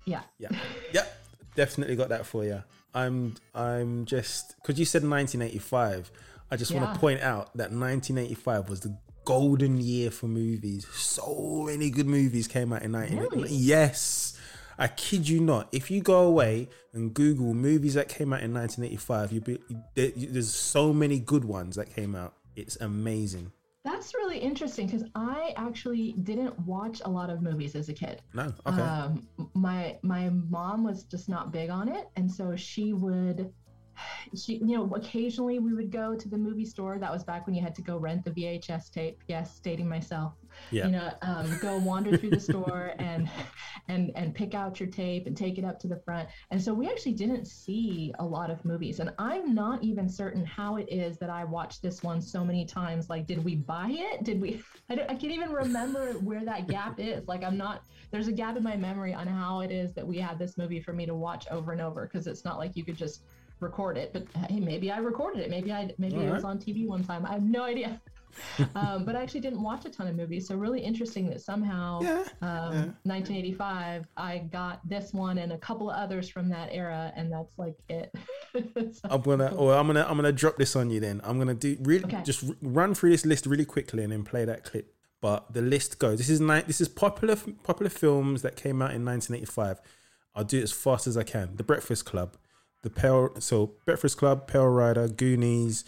Yeah. 0.05 0.23
Yeah. 0.39 0.49
Yep. 0.93 1.07
Definitely 1.55 1.97
got 1.97 2.09
that 2.11 2.27
for 2.27 2.45
you. 2.45 2.63
I'm 2.95 3.35
I'm 3.55 4.05
just 4.05 4.55
because 4.61 4.79
you 4.81 4.85
said 4.85 5.03
1985. 5.03 6.11
I 6.51 6.57
just 6.57 6.73
want 6.75 6.93
to 6.93 6.99
point 6.99 7.21
out 7.21 7.47
that 7.61 7.71
1985 7.71 8.69
was 8.71 8.81
the 8.81 8.99
golden 9.25 9.81
year 9.81 10.11
for 10.11 10.27
movies. 10.27 10.87
So 10.93 11.65
many 11.67 11.91
good 11.91 12.07
movies 12.07 12.49
came 12.49 12.73
out 12.73 12.83
in 12.83 12.93
1985. 12.93 13.33
Really? 13.33 13.55
Yes. 13.55 14.37
I 14.79 14.89
kid 14.89 15.29
you 15.29 15.41
not. 15.41 15.69
If 15.73 15.91
you 15.91 16.01
go 16.01 16.21
away 16.21 16.69
and 16.93 17.13
Google 17.13 17.53
movies 17.53 17.95
that 17.95 18.09
came 18.09 18.33
out 18.33 18.43
in 18.43 18.55
1985, 18.55 19.33
you 19.33 19.41
be 19.41 19.59
there, 19.95 20.13
there's 20.15 20.53
so 20.53 20.93
many 20.93 21.19
good 21.19 21.45
ones 21.45 21.77
that 21.77 21.93
came 21.95 22.15
out. 22.15 22.35
It's 22.55 22.77
amazing. 22.77 23.53
That's 23.85 24.15
really 24.15 24.39
interesting 24.39 24.87
because 24.87 25.05
I 25.15 25.55
actually 25.57 26.13
didn't 26.23 26.59
watch 26.61 27.01
a 27.05 27.09
lot 27.09 27.31
of 27.31 27.43
movies 27.43 27.75
as 27.75 27.89
a 27.89 27.95
kid. 27.95 28.23
No, 28.35 28.53
okay. 28.67 28.81
Um, 28.81 29.27
my 29.55 29.99
my 30.03 30.29
mom 30.29 30.85
was 30.85 31.05
just 31.05 31.29
not 31.29 31.53
big 31.53 31.71
on 31.71 31.89
it, 31.89 32.09
and 32.17 32.31
so 32.31 32.55
she 32.55 32.93
would, 32.93 33.53
she 34.37 34.55
you 34.57 34.77
know 34.77 34.93
occasionally 34.95 35.59
we 35.59 35.75
would 35.75 35.91
go 35.91 36.15
to 36.15 36.29
the 36.29 36.39
movie 36.39 36.65
store. 36.65 36.99
That 36.99 37.13
was 37.13 37.25
back 37.25 37.47
when 37.47 37.55
you 37.55 37.63
had 37.63 37.75
to 37.77 37.83
go 37.83 37.97
rent 37.97 38.25
the 38.25 38.31
VHS 38.31 38.91
tape. 38.91 39.23
Yes, 39.29 39.59
dating 39.61 39.89
myself. 39.89 40.35
Yeah. 40.71 40.87
You 40.87 40.93
know, 40.93 41.13
um, 41.23 41.59
go 41.61 41.79
wander 41.79 42.17
through 42.17 42.31
the 42.31 42.41
store 42.41 42.93
and 42.99 43.29
and 43.89 44.11
and 44.15 44.35
pick 44.35 44.55
out 44.55 44.81
your 44.81 44.89
tape 44.89 45.27
and 45.27 45.37
take 45.37 45.59
it 45.59 45.65
up 45.65 45.79
to 45.81 45.89
the 45.89 45.97
front. 45.97 46.29
And 46.51 46.61
so 46.61 46.75
we 46.75 46.89
actually 46.89 47.13
didn't 47.13 47.47
see 47.47 48.13
a 48.19 48.25
lot 48.25 48.51
of 48.51 48.65
movies. 48.65 49.01
And 49.01 49.13
I'm 49.19 49.55
not 49.55 49.83
even 49.83 50.09
certain 50.09 50.45
how 50.45 50.77
it 50.77 50.89
is 50.91 51.19
that 51.19 51.31
I 51.31 51.45
watched 51.45 51.83
this 51.83 52.03
one 52.03 52.21
so 52.21 52.45
many 52.45 52.65
times. 52.65 53.09
Like, 53.09 53.27
did 53.27 53.43
we 53.45 53.57
buy 53.57 53.89
it? 53.91 54.25
Did 54.25 54.41
we? 54.41 54.63
I, 54.91 54.95
don't, 54.95 55.11
I 55.11 55.15
can't 55.15 55.33
even 55.33 55.51
remember 55.51 56.13
where 56.15 56.45
that 56.45 56.69
gap 56.69 56.99
is. 56.99 57.27
Like, 57.29 57.45
I'm 57.45 57.57
not. 57.57 57.83
There's 58.11 58.29
a 58.29 58.33
gap 58.33 58.57
in 58.57 58.63
my 58.63 58.77
memory 58.77 59.15
on 59.15 59.27
how 59.27 59.61
it 59.61 59.71
is 59.71 59.93
that 59.95 60.07
we 60.07 60.19
had 60.19 60.39
this 60.39 60.57
movie 60.57 60.81
for 60.81 60.93
me 60.93 61.07
to 61.07 61.15
watch 61.15 61.47
over 61.51 61.73
and 61.73 61.81
over 61.81 62.09
because 62.11 62.27
it's 62.27 62.45
not 62.45 62.59
like 62.59 62.77
you 62.77 62.85
could 62.85 62.97
just 62.97 63.23
record 63.61 63.97
it. 63.97 64.13
But 64.13 64.27
hey, 64.51 64.61
maybe 64.61 64.91
I 64.91 64.99
recorded 64.99 65.43
it. 65.43 65.51
Maybe 65.51 65.73
I 65.73 65.91
maybe 65.99 66.17
it 66.17 66.33
was 66.33 66.45
on 66.45 66.59
TV 66.59 66.87
one 66.87 67.05
time. 67.05 67.25
I 67.27 67.33
have 67.33 67.43
no 67.43 67.63
idea. 67.63 68.01
um, 68.75 69.05
but 69.05 69.17
I 69.17 69.23
actually 69.23 69.41
didn't 69.41 69.63
watch 69.63 69.85
a 69.85 69.91
ton 69.91 70.07
of 70.07 70.15
movies, 70.15 70.47
so 70.47 70.55
really 70.55 70.81
interesting 70.81 71.29
that 71.31 71.41
somehow 71.41 72.01
yeah. 72.03 72.25
um, 72.43 72.95
1985 73.03 74.07
I 74.17 74.39
got 74.39 74.87
this 74.89 75.13
one 75.13 75.39
and 75.39 75.53
a 75.53 75.59
couple 75.59 75.91
of 75.91 75.97
others 75.97 76.29
from 76.29 76.49
that 76.51 76.69
era, 76.71 77.13
and 77.17 77.33
that's 77.33 77.59
like 77.59 77.77
it. 77.89 78.15
So- 78.55 79.09
I'm 79.11 79.21
gonna, 79.23 79.55
or 79.55 79.75
I'm 79.75 79.87
gonna, 79.87 80.07
I'm 80.09 80.17
gonna 80.17 80.33
drop 80.33 80.57
this 80.57 80.75
on 80.75 80.91
you. 80.91 81.01
Then 81.01 81.21
I'm 81.23 81.39
gonna 81.39 81.55
do 81.55 81.77
really 81.83 82.05
Okay. 82.05 82.23
just 82.25 82.45
r- 82.45 82.55
run 82.63 82.95
through 82.95 83.11
this 83.11 83.27
list 83.27 83.47
really 83.47 83.65
quickly 83.67 84.03
and 84.03 84.13
then 84.13 84.25
play 84.25 84.45
that 84.47 84.65
clip. 84.65 84.95
But 85.21 85.53
the 85.53 85.61
list 85.63 85.99
goes. 85.99 86.19
This 86.19 86.31
is 86.31 86.41
ni- 86.41 86.63
This 86.63 86.81
is 86.81 86.89
popular 86.89 87.37
popular 87.63 87.91
films 87.91 88.43
that 88.43 88.57
came 88.57 88.81
out 88.83 88.93
in 88.95 89.05
1985. 89.05 89.81
I'll 90.35 90.45
do 90.45 90.59
it 90.59 90.63
as 90.63 90.73
fast 90.73 91.07
as 91.07 91.17
I 91.17 91.25
can. 91.25 91.57
The 91.57 91.63
Breakfast 91.65 92.05
Club, 92.07 92.37
the 92.83 92.91
Pale. 92.91 93.41
So 93.41 93.73
Breakfast 93.85 94.19
Club, 94.19 94.47
Pale 94.47 94.69
Rider, 94.69 95.09
Goonies, 95.09 95.85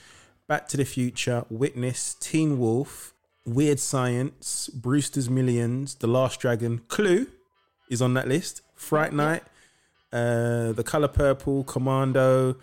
Back 0.47 0.68
to 0.68 0.76
the 0.76 0.85
Future, 0.85 1.44
Witness, 1.49 2.14
Teen 2.14 2.59
Wolf, 2.59 3.14
Weird 3.47 3.78
Science, 3.80 4.68
Brewster's 4.68 5.30
Millions, 5.30 5.94
The 5.97 6.06
Last 6.06 6.40
Dragon, 6.40 6.80
Clue 6.88 7.26
is 7.88 8.02
on 8.02 8.14
that 8.14 8.28
list. 8.28 8.62
Fright 8.75 9.12
Night, 9.12 9.42
uh, 10.12 10.73
The 10.73 10.85
Color 10.85 11.09
Purple, 11.09 11.64
Commando. 11.64 12.56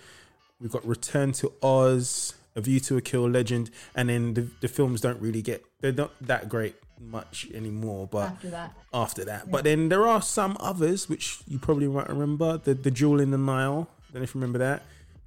We've 0.60 0.72
got 0.72 0.86
Return 0.86 1.32
to 1.34 1.54
Oz, 1.62 2.34
A 2.56 2.62
View 2.62 2.80
to 2.82 2.98
a 2.98 3.02
Kill, 3.02 3.30
Legend, 3.30 3.70
and 3.96 4.10
then 4.10 4.34
the, 4.34 4.48
the 4.62 4.68
films 4.68 5.02
don't 5.02 5.22
really 5.22 5.42
get 5.42 5.64
they're 5.80 5.92
not 5.92 6.12
that 6.22 6.50
great 6.50 6.76
much 7.00 7.48
anymore. 7.54 8.08
But 8.08 8.32
After 8.32 8.50
that, 8.50 8.74
after 8.94 9.26
that, 9.26 9.52
but 9.52 9.64
then 9.64 9.90
there 9.90 10.08
are 10.08 10.22
some 10.22 10.58
others 10.60 11.08
which 11.08 11.40
you 11.48 11.60
probably 11.60 11.88
might 11.88 12.10
remember. 12.10 12.58
The 12.58 12.74
the 12.74 12.92
Jewel 12.92 13.20
in 13.20 13.32
the 13.32 13.38
Nile. 13.38 13.88
Don't 14.18 14.22
know 14.22 14.24
if 14.24 14.34
you 14.34 14.42
remember 14.42 14.58
that. 14.58 14.82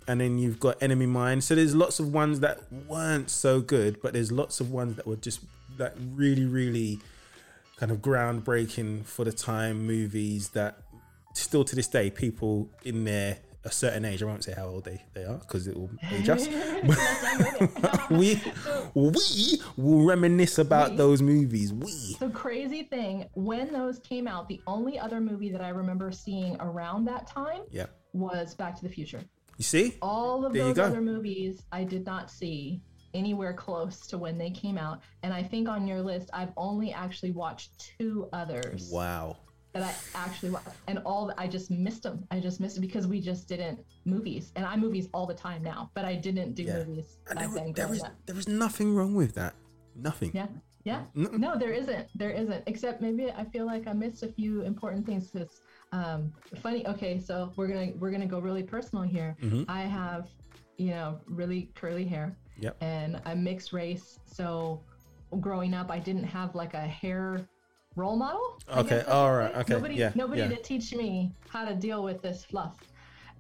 And 0.09 0.21
then 0.21 0.41
you've 0.41 0.59
got 0.59 0.83
Enemy 0.83 1.07
Mine. 1.07 1.41
So 1.43 1.55
there's 1.55 1.77
lots 1.77 2.01
of 2.01 2.13
ones 2.13 2.41
that 2.41 2.59
weren't 2.89 3.31
so 3.31 3.61
good, 3.61 4.03
but 4.03 4.13
there's 4.13 4.33
lots 4.33 4.59
of 4.59 4.73
ones 4.73 4.97
that 4.97 5.07
were 5.07 5.15
just 5.15 5.43
like 5.79 5.93
really, 6.17 6.45
really 6.45 6.99
kind 7.77 7.93
of 7.93 7.99
groundbreaking 7.99 9.05
for 9.07 9.25
the 9.25 9.31
time 9.31 9.87
movies 9.87 10.49
that 10.49 10.79
still 11.35 11.63
to 11.67 11.77
this 11.77 11.87
day 11.87 12.11
people 12.11 12.69
in 12.83 13.05
their 13.05 13.39
a 13.65 13.71
certain 13.71 14.05
age 14.07 14.23
i 14.23 14.27
won't 14.27 14.43
say 14.43 14.53
how 14.55 14.65
old 14.67 14.85
they, 14.85 15.03
they 15.13 15.23
are 15.23 15.37
because 15.37 15.67
it 15.67 15.77
will 15.77 15.91
age 16.13 16.29
us 16.29 16.49
we 18.11 18.41
we 18.95 19.61
will 19.77 20.05
reminisce 20.05 20.59
about 20.59 20.91
We. 20.93 20.97
those 20.97 21.23
movies 21.23 21.73
we 21.73 22.17
The 22.19 22.31
crazy 22.31 22.83
thing, 22.85 23.29
when 23.35 23.71
those 23.73 23.99
came 23.99 24.27
out, 24.27 24.49
the 24.49 24.61
only 24.67 24.99
other 24.99 25.21
movie 25.21 25.51
that 25.51 25.61
I 25.61 25.69
remember 25.69 26.11
seeing 26.11 26.57
around 26.59 27.05
that 27.05 27.27
time 27.27 27.61
yeah 27.71 27.87
was 28.13 28.55
Back 28.55 28.77
to 28.77 28.83
the 28.83 28.89
Future. 28.89 29.23
you 29.57 29.65
see 29.65 29.97
All 30.03 30.45
of 30.45 30.53
There 30.53 30.65
those 30.65 30.79
other 30.79 31.01
movies 31.01 31.63
I 31.73 31.85
did 31.85 32.05
not 32.07 32.31
see 32.31 32.81
anywhere 33.15 33.53
close 33.53 34.07
to 34.07 34.19
when 34.19 34.39
they 34.39 34.51
came 34.51 34.79
out. 34.79 35.01
And 35.23 35.35
I 35.35 35.43
think 35.43 35.69
on 35.69 35.87
your 35.87 36.01
list, 36.01 36.31
I've 36.33 36.53
only 36.57 36.93
actually 36.93 37.33
watched 37.33 37.79
two 37.99 38.29
others 38.33 38.91
wow 38.93 39.37
that 39.73 39.83
I 39.83 39.95
actually 40.19 40.51
watched. 40.51 40.69
And 40.89 40.99
all 41.05 41.33
I 41.39 41.47
just 41.47 41.71
missed 41.71 42.03
them. 42.05 42.25
I 42.31 42.41
just 42.41 42.59
missed 42.61 42.77
it 42.77 42.81
because 42.81 43.07
we 43.07 43.21
just 43.21 43.49
didn't 43.49 43.79
movies. 44.05 44.53
And 44.57 44.65
I 44.67 44.77
movies 44.77 45.09
all 45.15 45.27
the 45.27 45.35
time 45.35 45.63
now, 45.63 45.91
but 45.95 46.05
I 46.05 46.15
didn't 46.17 46.55
do 46.55 46.63
Yeah. 46.65 46.85
movies 46.85 47.19
And 47.29 47.39
back 47.39 47.51
there, 47.53 47.65
then. 47.65 47.73
there 47.75 48.07
up. 48.07 48.15
there 48.27 48.39
is 48.39 48.49
nothing 48.49 48.95
wrong 48.95 49.15
with 49.15 49.35
that 49.35 49.55
nothing 49.95 50.31
Yeah. 50.35 50.47
Yeah. 50.85 51.03
No. 51.15 51.29
No, 51.31 51.59
there 51.59 51.73
isn't. 51.73 52.09
There 52.17 52.31
isn't. 52.31 52.63
Except 52.67 53.03
maybe 53.03 53.31
I 53.31 53.45
feel 53.45 53.67
like 53.67 53.87
I 53.87 53.93
missed 53.93 54.23
a 54.23 54.29
few 54.29 54.63
important 54.63 55.05
things. 55.05 55.31
Cause 55.31 55.61
um, 55.93 56.33
funny. 56.63 56.87
Okay, 56.87 57.21
so 57.21 57.53
we're 57.57 57.67
gonna 57.69 57.93
we're 57.99 58.11
gonna 58.11 58.27
go 58.27 58.39
really 58.39 58.63
personal 58.63 59.03
here. 59.05 59.37
Mhm. 59.43 59.65
I 59.69 59.83
have, 59.83 60.29
you 60.77 60.91
know, 60.91 61.21
really 61.27 61.71
curly 61.75 62.05
hair. 62.05 62.37
Yep. 62.59 62.77
And 62.81 63.21
I'm 63.25 63.43
mixed 63.43 63.73
race, 63.73 64.19
so 64.27 64.83
growing 65.41 65.75
up, 65.75 65.91
I 65.91 65.99
didn't 65.99 66.25
have 66.25 66.55
like 66.55 66.75
a 66.75 66.81
hair 66.81 67.49
role 67.97 68.17
model. 68.17 68.59
Okay, 68.77 69.03
All 69.09 69.33
right, 69.35 69.55
okay, 69.57 69.75
Nobody, 69.75 69.95
yeah, 69.95 70.13
nobody 70.15 70.43
yeah. 70.43 70.49
to 70.49 70.57
teach 70.57 70.95
me 70.95 71.33
how 71.49 71.65
to 71.65 71.75
deal 71.75 72.03
with 72.05 72.23
this 72.23 72.45
fluff. 72.45 72.77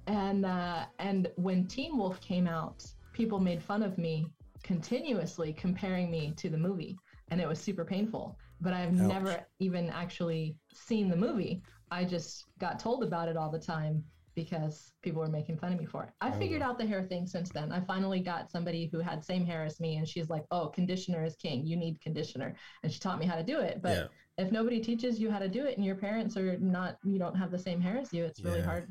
And 0.06 0.44
uh, 0.46 0.86
and 0.98 1.30
when 1.36 1.66
Teen 1.66 1.96
Wolf 1.96 2.20
came 2.20 2.48
out, 2.48 2.84
people 3.12 3.38
made 3.38 3.62
fun 3.62 3.82
of 3.82 3.98
me 3.98 4.26
continuously, 4.62 5.52
comparing 5.52 6.10
me 6.10 6.32
to 6.36 6.48
the 6.48 6.58
movie, 6.58 6.98
and 7.30 7.40
it 7.40 7.46
was 7.48 7.58
super 7.60 7.84
painful. 7.84 8.36
But 8.60 8.72
I've 8.72 8.98
Ouch. 9.00 9.08
never 9.08 9.40
even 9.58 9.88
actually 9.90 10.56
seen 10.74 11.08
the 11.08 11.16
movie. 11.16 11.62
I 11.90 12.04
just 12.04 12.46
got 12.58 12.78
told 12.78 13.02
about 13.02 13.28
it 13.28 13.36
all 13.36 13.50
the 13.50 13.58
time 13.58 14.04
because 14.36 14.92
people 15.02 15.20
were 15.20 15.28
making 15.28 15.58
fun 15.58 15.72
of 15.72 15.78
me 15.78 15.84
for 15.86 16.04
it. 16.04 16.10
I 16.20 16.30
Oh, 16.30 16.38
figured 16.38 16.62
out 16.62 16.78
the 16.78 16.86
hair 16.86 17.02
thing 17.02 17.26
since 17.26 17.50
then. 17.50 17.72
I 17.72 17.80
finally 17.80 18.20
got 18.20 18.50
somebody 18.50 18.88
who 18.92 19.00
had 19.00 19.24
same 19.24 19.44
hair 19.44 19.64
as 19.64 19.80
me, 19.80 19.96
and 19.96 20.08
she's 20.08 20.30
like, 20.30 20.44
"Oh, 20.50 20.68
conditioner 20.68 21.24
is 21.24 21.36
king. 21.36 21.66
You 21.66 21.76
need 21.76 22.00
conditioner," 22.00 22.54
and 22.82 22.92
she 22.92 23.00
taught 23.00 23.18
me 23.18 23.26
how 23.26 23.36
to 23.36 23.42
do 23.42 23.60
it. 23.60 23.82
But 23.82 23.90
Yeah. 23.90 24.06
if 24.38 24.52
nobody 24.52 24.80
teaches 24.80 25.18
you 25.18 25.30
how 25.30 25.40
to 25.40 25.48
do 25.48 25.66
it, 25.66 25.76
and 25.76 25.84
your 25.84 25.96
parents 25.96 26.36
are 26.36 26.56
not, 26.58 26.96
you 27.02 27.18
don't 27.18 27.34
have 27.36 27.50
the 27.50 27.58
same 27.58 27.80
hair 27.80 27.98
as 27.98 28.12
you, 28.12 28.24
it's 28.24 28.44
really 28.44 28.60
Yeah. 28.60 28.66
hard 28.66 28.88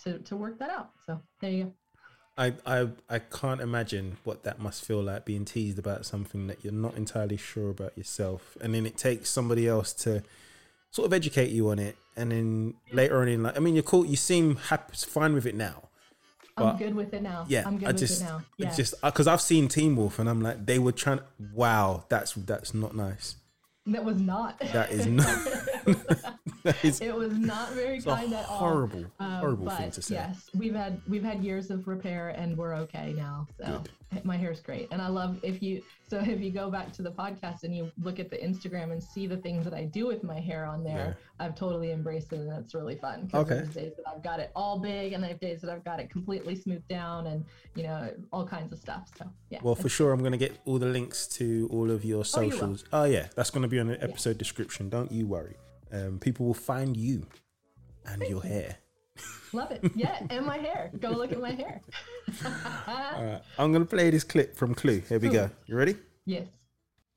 to 0.00 0.18
to 0.20 0.36
work 0.36 0.58
that 0.58 0.70
out. 0.70 0.90
So 1.06 1.20
there 1.40 1.50
you 1.50 1.64
go. 1.64 1.72
I, 2.36 2.54
I 2.64 2.88
I 3.10 3.18
can't 3.18 3.60
imagine 3.60 4.16
what 4.24 4.42
that 4.44 4.58
must 4.58 4.84
feel 4.84 5.02
like 5.02 5.24
being 5.26 5.44
teased 5.44 5.78
about 5.78 6.06
something 6.06 6.46
that 6.46 6.64
you're 6.64 6.72
not 6.72 6.96
entirely 6.96 7.36
sure 7.36 7.70
about 7.70 7.96
yourself, 7.96 8.56
and 8.60 8.74
then 8.74 8.86
it 8.86 8.96
takes 8.96 9.28
somebody 9.30 9.68
else 9.68 9.92
to 10.04 10.22
sort 10.92 11.06
of 11.06 11.12
educate 11.12 11.50
you 11.50 11.70
on 11.70 11.78
it, 11.80 11.96
and 12.16 12.30
then 12.30 12.74
later 12.92 13.20
on 13.20 13.26
in 13.28 13.42
like, 13.42 13.56
I 13.56 13.60
mean, 13.60 13.74
you're 13.74 13.82
cool. 13.82 14.06
You 14.06 14.14
seem 14.16 14.56
happy, 14.56 14.94
fine 14.94 15.34
with 15.34 15.46
it 15.46 15.56
now. 15.56 15.88
I'm 16.56 16.76
good 16.76 16.94
with 16.94 17.14
it 17.14 17.22
now. 17.22 17.46
Yeah, 17.48 17.64
I'm 17.66 17.78
good 17.78 17.88
I 17.88 17.92
with 17.92 17.98
just, 18.00 18.20
it 18.20 18.24
now. 18.26 18.42
Yeah. 18.58 18.74
just 18.74 18.94
because 19.02 19.26
I've 19.26 19.40
seen 19.40 19.68
Teen 19.68 19.96
Wolf, 19.96 20.18
and 20.18 20.28
I'm 20.28 20.40
like, 20.42 20.64
they 20.66 20.78
were 20.78 20.92
trying. 20.92 21.20
Wow, 21.52 22.04
that's 22.08 22.34
that's 22.34 22.74
not 22.74 22.94
nice. 22.94 23.36
that 23.86 24.04
was 24.04 24.20
not. 24.20 24.60
That 24.60 24.92
is 24.92 25.06
not. 25.20 25.26
that 26.62 26.84
is 26.84 27.00
it 27.00 27.16
was 27.16 27.32
not 27.32 27.70
very 27.72 28.00
kind 28.02 28.32
at 28.34 28.46
all. 28.46 28.58
horrible, 28.58 29.06
Um, 29.18 29.30
horrible 29.40 29.64
but 29.64 29.78
thing 29.78 29.90
to 29.92 30.02
say. 30.02 30.14
Yes, 30.16 30.50
we've 30.54 30.74
had 30.74 31.00
we've 31.08 31.24
had 31.24 31.42
years 31.42 31.70
of 31.70 31.88
repair 31.88 32.28
and 32.28 32.56
we're 32.56 32.74
okay 32.84 33.14
now. 33.16 33.48
So 33.58 33.82
my 34.22 34.36
hair's 34.36 34.60
great, 34.60 34.88
and 34.92 35.00
I 35.00 35.08
love 35.08 35.38
if 35.42 35.62
you 35.62 35.82
so 36.12 36.18
if 36.18 36.42
you 36.42 36.50
go 36.50 36.70
back 36.70 36.92
to 36.92 37.00
the 37.00 37.10
podcast 37.10 37.64
and 37.64 37.74
you 37.74 37.90
look 38.02 38.20
at 38.20 38.28
the 38.28 38.36
Instagram 38.36 38.92
and 38.92 39.02
see 39.02 39.26
the 39.26 39.38
things 39.38 39.64
that 39.64 39.72
I 39.72 39.84
do 39.86 40.06
with 40.06 40.22
my 40.22 40.38
hair 40.38 40.66
on 40.66 40.84
there, 40.84 41.16
I've 41.40 41.54
totally 41.54 41.90
embraced 41.90 42.34
it, 42.34 42.40
and 42.40 42.52
it's 42.52 42.74
really 42.74 42.96
fun. 42.96 43.30
Okay. 43.32 43.54
There's 43.54 43.70
days 43.70 43.92
that 43.96 44.06
I've 44.06 44.22
got 44.22 44.38
it 44.38 44.50
all 44.54 44.78
big, 44.78 45.14
and 45.14 45.24
I 45.24 45.28
have 45.28 45.40
days 45.40 45.62
that 45.62 45.70
I've 45.70 45.84
got 45.86 46.00
it 46.00 46.10
completely 46.10 46.54
smoothed 46.54 46.86
down, 46.86 47.28
and 47.28 47.46
you 47.74 47.84
know 47.84 48.10
all 48.30 48.46
kinds 48.46 48.72
of 48.72 48.78
stuff. 48.78 49.08
So 49.16 49.24
yeah. 49.48 49.60
Well, 49.62 49.74
for 49.74 49.88
sure, 49.88 50.12
I'm 50.12 50.20
going 50.20 50.32
to 50.32 50.38
get 50.38 50.54
all 50.66 50.78
the 50.78 50.84
links 50.84 51.26
to 51.38 51.66
all 51.72 51.90
of 51.90 52.04
your 52.04 52.24
Oh, 52.34 52.40
you 52.42 52.50
socials. 52.50 52.84
Oh, 52.92 53.04
yeah, 53.04 53.28
that's 53.34 53.48
going 53.48 53.62
to 53.62 53.68
be 53.68 53.80
on 53.80 53.86
the 53.86 54.02
episode 54.04 54.36
description. 54.36 54.90
Don't 54.90 55.10
you 55.10 55.26
worry. 55.26 55.56
Um, 55.90 56.18
people 56.18 56.44
will 56.44 56.52
find 56.52 56.94
you 56.94 57.26
and 58.04 58.20
your 58.22 58.42
hair. 58.42 58.76
Love 59.52 59.70
it. 59.70 59.82
Yeah, 59.94 60.18
and 60.30 60.46
my 60.46 60.58
hair. 60.58 60.90
Go 61.00 61.10
look 61.10 61.32
at 61.32 61.40
my 61.40 61.50
hair. 61.52 61.80
All 62.44 62.94
right, 63.24 63.42
I'm 63.58 63.70
going 63.72 63.84
to 63.84 63.88
play 63.88 64.08
this 64.10 64.24
clip 64.24 64.56
from 64.56 64.74
Clue. 64.74 65.00
Here 65.08 65.18
we 65.18 65.28
go. 65.28 65.50
You 65.66 65.76
ready? 65.76 65.96
yes. 66.24 66.46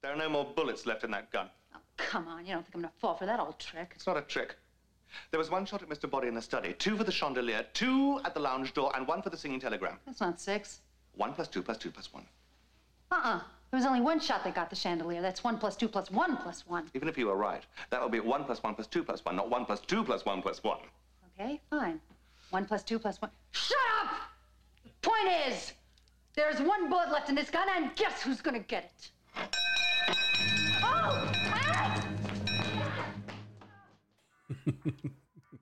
There 0.01 0.13
are 0.13 0.17
no 0.17 0.29
more 0.29 0.45
bullets 0.45 0.85
left 0.85 1.03
in 1.03 1.09
that 1.11 1.31
gun. 1.31 1.49
Oh, 1.73 1.79
come 1.97 2.27
on. 2.27 2.45
You 2.45 2.53
don't 2.53 2.61
think 2.63 2.75
I'm 2.75 2.81
gonna 2.81 2.93
fall 2.99 3.15
for 3.15 3.25
that 3.25 3.39
old 3.39 3.57
trick? 3.57 3.93
It's 3.95 4.05
not 4.05 4.17
a 4.17 4.21
trick. 4.21 4.55
There 5.31 5.39
was 5.39 5.49
one 5.49 5.65
shot 5.65 5.81
at 5.81 5.89
Mr. 5.89 6.07
Body 6.07 6.27
in 6.27 6.35
the 6.35 6.43
study, 6.43 6.73
two 6.73 6.95
for 6.95 7.03
the 7.03 7.11
chandelier, 7.11 7.65
two 7.73 8.19
at 8.23 8.35
the 8.35 8.39
lounge 8.39 8.75
door, 8.75 8.91
and 8.95 9.07
one 9.07 9.23
for 9.23 9.31
the 9.31 9.37
singing 9.37 9.59
telegram. 9.59 9.97
That's 10.05 10.21
not 10.21 10.39
six. 10.39 10.81
One 11.15 11.33
plus 11.33 11.47
two 11.47 11.63
plus 11.63 11.79
two 11.79 11.89
plus 11.89 12.13
one. 12.13 12.23
Uh-uh. 13.11 13.39
There 13.71 13.77
was 13.79 13.85
only 13.87 14.01
one 14.01 14.19
shot 14.19 14.43
that 14.43 14.53
got 14.53 14.69
the 14.69 14.75
chandelier. 14.75 15.23
That's 15.23 15.43
one 15.43 15.57
plus 15.57 15.75
two 15.75 15.87
plus 15.87 16.11
one 16.11 16.37
plus 16.37 16.67
one. 16.67 16.87
Even 16.93 17.07
if 17.07 17.17
you 17.17 17.25
were 17.25 17.35
right, 17.35 17.63
that 17.89 17.99
would 17.99 18.11
be 18.11 18.19
one 18.19 18.43
plus 18.43 18.61
one 18.61 18.75
plus 18.75 18.85
two 18.85 19.03
plus 19.03 19.25
one, 19.25 19.35
not 19.35 19.49
one 19.49 19.65
plus 19.65 19.79
two 19.79 20.03
plus 20.03 20.23
one 20.23 20.43
plus 20.43 20.63
one. 20.63 20.77
Okay, 21.39 21.61
fine. 21.69 21.99
One 22.51 22.65
plus 22.65 22.83
two 22.83 22.99
plus 22.99 23.21
one. 23.21 23.31
Shut 23.51 23.77
up! 24.01 24.11
Point 25.01 25.27
is, 25.47 25.73
there's 26.35 26.59
one 26.61 26.89
bullet 26.89 27.11
left 27.11 27.29
in 27.29 27.35
this 27.35 27.49
gun, 27.49 27.67
and 27.75 27.95
guess 27.95 28.21
who's 28.21 28.41
gonna 28.41 28.59
get 28.59 28.85
it? 28.85 29.11
Oh! 30.81 31.31
Ah! 31.47 32.01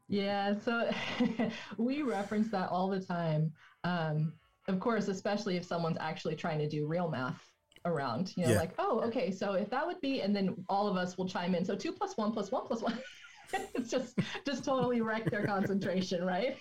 Yeah, 0.09 0.53
so 0.59 0.91
we 1.77 2.03
reference 2.03 2.49
that 2.51 2.69
all 2.69 2.87
the 2.87 2.99
time. 2.99 3.51
Um, 3.83 4.33
of 4.67 4.79
course, 4.79 5.07
especially 5.07 5.57
if 5.57 5.65
someone's 5.65 5.97
actually 5.99 6.35
trying 6.35 6.59
to 6.59 6.69
do 6.69 6.85
real 6.85 7.09
math 7.09 7.41
around, 7.85 8.31
you 8.37 8.43
know, 8.45 8.51
Yeah. 8.51 8.59
like, 8.59 8.75
oh, 8.77 8.99
okay, 9.05 9.31
so 9.31 9.53
if 9.53 9.71
that 9.71 9.87
would 9.87 9.99
be, 10.01 10.21
and 10.21 10.35
then 10.35 10.55
all 10.69 10.87
of 10.87 10.97
us 10.97 11.17
will 11.17 11.27
chime 11.27 11.55
in. 11.55 11.65
So 11.65 11.75
two 11.75 11.91
plus 11.91 12.15
one 12.15 12.31
plus 12.31 12.51
one 12.51 12.67
plus 12.67 12.83
one. 12.83 12.95
it's 13.75 13.89
just, 13.89 14.17
just 14.45 14.63
totally 14.63 15.01
wreck 15.01 15.29
their 15.29 15.45
concentration, 15.45 16.23
right? 16.23 16.57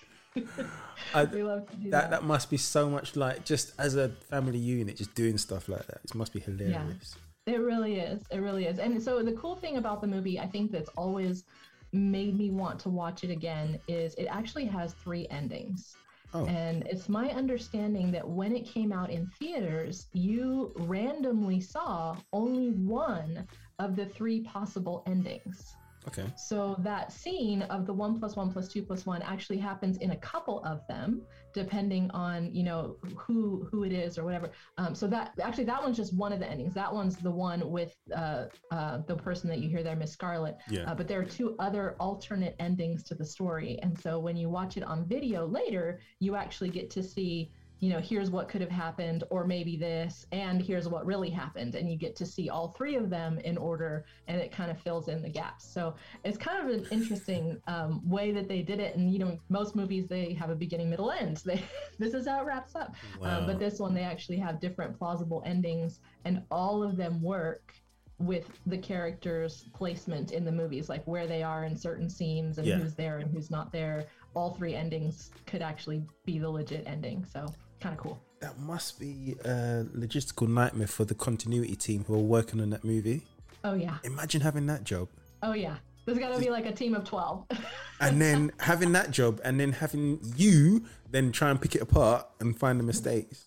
I, 1.13 1.23
we 1.33 1.43
love 1.43 1.69
to 1.69 1.75
do 1.77 1.89
that 1.91 2.09
that. 2.09 2.11
that 2.11 2.23
must 2.23 2.49
be 2.49 2.57
so 2.57 2.89
much 2.89 3.15
like 3.15 3.45
just 3.45 3.73
as 3.77 3.95
a 3.95 4.09
family 4.29 4.57
unit, 4.57 4.97
just 4.97 5.13
doing 5.15 5.37
stuff 5.37 5.69
like 5.69 5.85
that. 5.87 6.01
It 6.03 6.15
must 6.15 6.33
be 6.33 6.39
hilarious. 6.39 7.15
It 7.45 7.59
really 7.59 7.99
is. 7.99 8.23
It 8.31 8.39
really 8.39 8.65
is. 8.65 8.79
And 8.79 9.01
so 9.01 9.21
the 9.21 9.33
cool 9.33 9.55
thing 9.55 9.77
about 9.77 10.01
the 10.01 10.07
movie, 10.07 10.39
I 10.39 10.47
think 10.47 10.71
that's 10.71 10.89
always 10.95 11.43
made 11.91 12.37
me 12.37 12.49
want 12.49 12.79
to 12.79 12.89
watch 12.89 13.23
it 13.23 13.29
again, 13.29 13.79
is 13.87 14.15
it 14.15 14.25
actually 14.25 14.65
has 14.65 14.93
three 14.93 15.27
endings. 15.29 15.95
Oh. 16.33 16.45
And 16.47 16.87
it's 16.87 17.09
my 17.09 17.29
understanding 17.29 18.11
that 18.11 18.27
when 18.27 18.55
it 18.55 18.65
came 18.65 18.91
out 18.91 19.11
in 19.11 19.27
theaters, 19.39 20.07
you 20.13 20.73
randomly 20.77 21.59
saw 21.59 22.17
only 22.31 22.71
one 22.71 23.47
of 23.77 23.95
the 23.95 24.05
three 24.05 24.41
possible 24.41 25.03
endings. 25.05 25.75
Okay. 26.07 26.25
So 26.35 26.75
that 26.79 27.11
scene 27.11 27.61
of 27.63 27.85
the 27.85 27.93
one 27.93 28.19
plus 28.19 28.35
one 28.35 28.51
plus 28.51 28.67
two 28.67 28.83
plus 28.83 29.05
one 29.05 29.21
actually 29.21 29.57
happens 29.57 29.97
in 29.97 30.11
a 30.11 30.17
couple 30.17 30.63
of 30.65 30.81
them, 30.87 31.21
depending 31.53 32.09
on 32.11 32.53
you 32.53 32.63
know 32.63 32.97
who 33.17 33.67
who 33.71 33.83
it 33.83 33.93
is 33.93 34.17
or 34.17 34.23
whatever. 34.23 34.51
Um, 34.77 34.95
so 34.95 35.07
that 35.07 35.33
actually 35.41 35.65
that 35.65 35.81
one's 35.81 35.97
just 35.97 36.15
one 36.15 36.33
of 36.33 36.39
the 36.39 36.49
endings. 36.49 36.73
That 36.73 36.93
one's 36.93 37.15
the 37.17 37.31
one 37.31 37.69
with 37.69 37.95
uh, 38.15 38.45
uh, 38.71 38.99
the 39.07 39.15
person 39.15 39.49
that 39.49 39.59
you 39.59 39.69
hear 39.69 39.83
there, 39.83 39.95
Miss 39.95 40.11
Scarlet. 40.11 40.57
Yeah. 40.69 40.91
Uh, 40.91 40.95
but 40.95 41.07
there 41.07 41.19
are 41.19 41.25
two 41.25 41.55
other 41.59 41.95
alternate 41.99 42.55
endings 42.59 43.03
to 43.03 43.15
the 43.15 43.25
story, 43.25 43.79
and 43.81 43.97
so 43.97 44.19
when 44.19 44.35
you 44.35 44.49
watch 44.49 44.77
it 44.77 44.83
on 44.83 45.07
video 45.07 45.45
later, 45.45 46.01
you 46.19 46.35
actually 46.35 46.69
get 46.69 46.89
to 46.91 47.03
see 47.03 47.51
you 47.83 47.89
know, 47.89 47.99
here's 47.99 48.31
what 48.31 48.47
could 48.47 48.61
have 48.61 48.69
happened, 48.69 49.25
or 49.29 49.45
maybe 49.45 49.75
this, 49.75 50.25
and 50.31 50.61
here's 50.61 50.87
what 50.87 51.05
really 51.05 51.29
happened. 51.29 51.75
And 51.75 51.91
you 51.91 51.97
get 51.97 52.15
to 52.15 52.25
see 52.25 52.47
all 52.49 52.69
three 52.69 52.95
of 52.95 53.09
them 53.09 53.39
in 53.39 53.57
order, 53.57 54.05
and 54.29 54.39
it 54.39 54.53
kind 54.53 54.71
of 54.71 54.79
fills 54.79 55.09
in 55.09 55.21
the 55.21 55.27
gaps. 55.27 55.65
So 55.73 55.93
it's 56.23 56.37
kind 56.37 56.65
of 56.65 56.73
an 56.73 56.87
interesting 56.91 57.61
um, 57.67 57.99
way 58.09 58.31
that 58.31 58.47
they 58.47 58.61
did 58.61 58.79
it. 58.79 58.95
And, 58.95 59.11
you 59.11 59.19
know, 59.19 59.37
most 59.49 59.75
movies, 59.75 60.07
they 60.07 60.31
have 60.31 60.49
a 60.49 60.55
beginning, 60.55 60.89
middle, 60.89 61.11
end. 61.11 61.43
They, 61.45 61.61
this 61.99 62.13
is 62.13 62.25
how 62.25 62.39
it 62.39 62.45
wraps 62.45 62.73
up. 62.73 62.95
Wow. 63.19 63.39
Um, 63.39 63.45
but 63.47 63.59
this 63.59 63.79
one, 63.79 63.93
they 63.93 64.03
actually 64.03 64.37
have 64.37 64.61
different 64.61 64.97
plausible 64.97 65.43
endings, 65.45 65.99
and 66.23 66.41
all 66.51 66.83
of 66.83 66.95
them 66.95 67.21
work 67.21 67.73
with 68.17 68.49
the 68.65 68.77
characters' 68.77 69.65
placement 69.73 70.31
in 70.31 70.45
the 70.45 70.51
movies, 70.53 70.87
like 70.87 71.03
where 71.05 71.27
they 71.27 71.43
are 71.43 71.65
in 71.65 71.75
certain 71.75 72.09
scenes 72.09 72.59
and 72.59 72.65
Yeah. 72.65 72.77
who's 72.77 72.95
there 72.95 73.17
and 73.17 73.29
who's 73.29 73.51
not 73.51 73.73
there. 73.73 74.05
All 74.35 74.53
three 74.53 74.73
endings 74.73 75.31
could 75.45 75.61
actually 75.61 76.05
be 76.23 76.39
the 76.39 76.49
legit 76.49 76.87
ending. 76.87 77.25
So 77.25 77.53
kind 77.83 77.93
of 77.95 77.99
cool. 78.01 78.19
That 78.39 78.59
must 78.59 78.99
be 78.99 79.35
a 79.45 79.85
logistical 79.95 80.47
nightmare 80.47 80.87
for 80.87 81.05
the 81.05 81.15
continuity 81.15 81.75
team 81.75 82.03
who 82.05 82.13
are 82.15 82.27
working 82.37 82.59
on 82.61 82.69
that 82.71 82.83
movie. 82.83 83.21
Oh 83.63 83.73
yeah. 83.73 83.97
Imagine 84.03 84.41
having 84.41 84.65
that 84.67 84.83
job. 84.83 85.07
Oh 85.41 85.53
yeah. 85.53 85.75
There's 86.05 86.19
got 86.19 86.33
to 86.33 86.39
be 86.39 86.49
like 86.49 86.65
a 86.65 86.71
team 86.73 86.95
of 86.95 87.05
12. 87.05 87.45
and 88.01 88.21
then 88.21 88.51
having 88.59 88.91
that 88.91 89.11
job 89.11 89.39
and 89.45 89.57
then 89.59 89.71
having 89.71 90.19
you 90.35 90.83
then 91.11 91.31
try 91.31 91.49
and 91.49 91.61
pick 91.61 91.75
it 91.75 91.81
apart 91.81 92.27
and 92.41 92.57
find 92.59 92.77
the 92.79 92.83
mistakes 92.83 93.45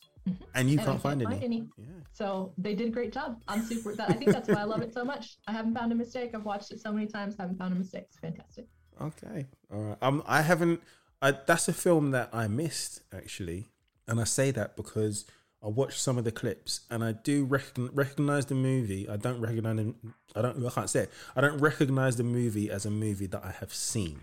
and 0.54 0.70
you 0.70 0.78
Mm-hmm. 0.78 0.80
and 0.80 0.80
I 0.80 0.84
can't 0.84 1.02
find 1.02 1.22
any 1.22 1.44
any. 1.44 1.68
So 2.12 2.52
they 2.56 2.74
did 2.74 2.86
a 2.88 2.90
great 2.90 3.12
job. 3.12 3.42
I'm 3.46 3.62
super. 3.62 3.94
That, 3.94 4.08
I 4.10 4.14
think 4.14 4.32
that's 4.32 4.48
why 4.48 4.60
I 4.62 4.64
love 4.64 4.80
it 4.80 4.94
so 4.94 5.04
much. 5.04 5.36
I 5.46 5.52
haven't 5.52 5.74
found 5.74 5.92
a 5.92 5.94
mistake. 5.94 6.30
I've 6.34 6.46
watched 6.46 6.72
it 6.72 6.80
so 6.80 6.90
many 6.92 7.06
times. 7.06 7.36
Haven't 7.38 7.58
found 7.58 7.74
a 7.74 7.78
mistake. 7.78 8.04
It's 8.08 8.18
fantastic. 8.18 8.66
okay 9.00 9.44
all 9.72 9.82
right 9.82 9.98
um 10.00 10.22
i 10.26 10.40
haven't 10.40 10.80
I, 11.20 11.32
that's 11.32 11.68
a 11.68 11.72
film 11.74 12.12
that 12.12 12.30
i 12.32 12.48
missed 12.48 13.02
actually 13.12 13.68
and 14.08 14.20
i 14.20 14.24
say 14.24 14.50
that 14.50 14.76
because 14.76 15.24
i 15.62 15.68
watched 15.68 15.98
some 16.00 16.18
of 16.18 16.24
the 16.24 16.32
clips 16.32 16.80
and 16.90 17.02
i 17.04 17.12
do 17.12 17.46
recogn- 17.46 17.90
recognize 17.92 18.46
the 18.46 18.54
movie. 18.54 19.08
I 19.08 19.16
don't 19.16 19.40
recognize 19.40 19.76
them 19.76 19.94
i 20.34 20.42
don't 20.42 20.64
i 20.64 20.70
can't 20.70 20.90
say 20.90 21.00
it. 21.04 21.10
I 21.34 21.40
don't 21.40 21.58
recognize 21.58 22.16
the 22.16 22.24
movie 22.24 22.70
as 22.70 22.84
a 22.86 22.90
movie 22.90 23.26
that 23.26 23.44
i 23.44 23.52
have 23.60 23.72
seen 23.74 24.20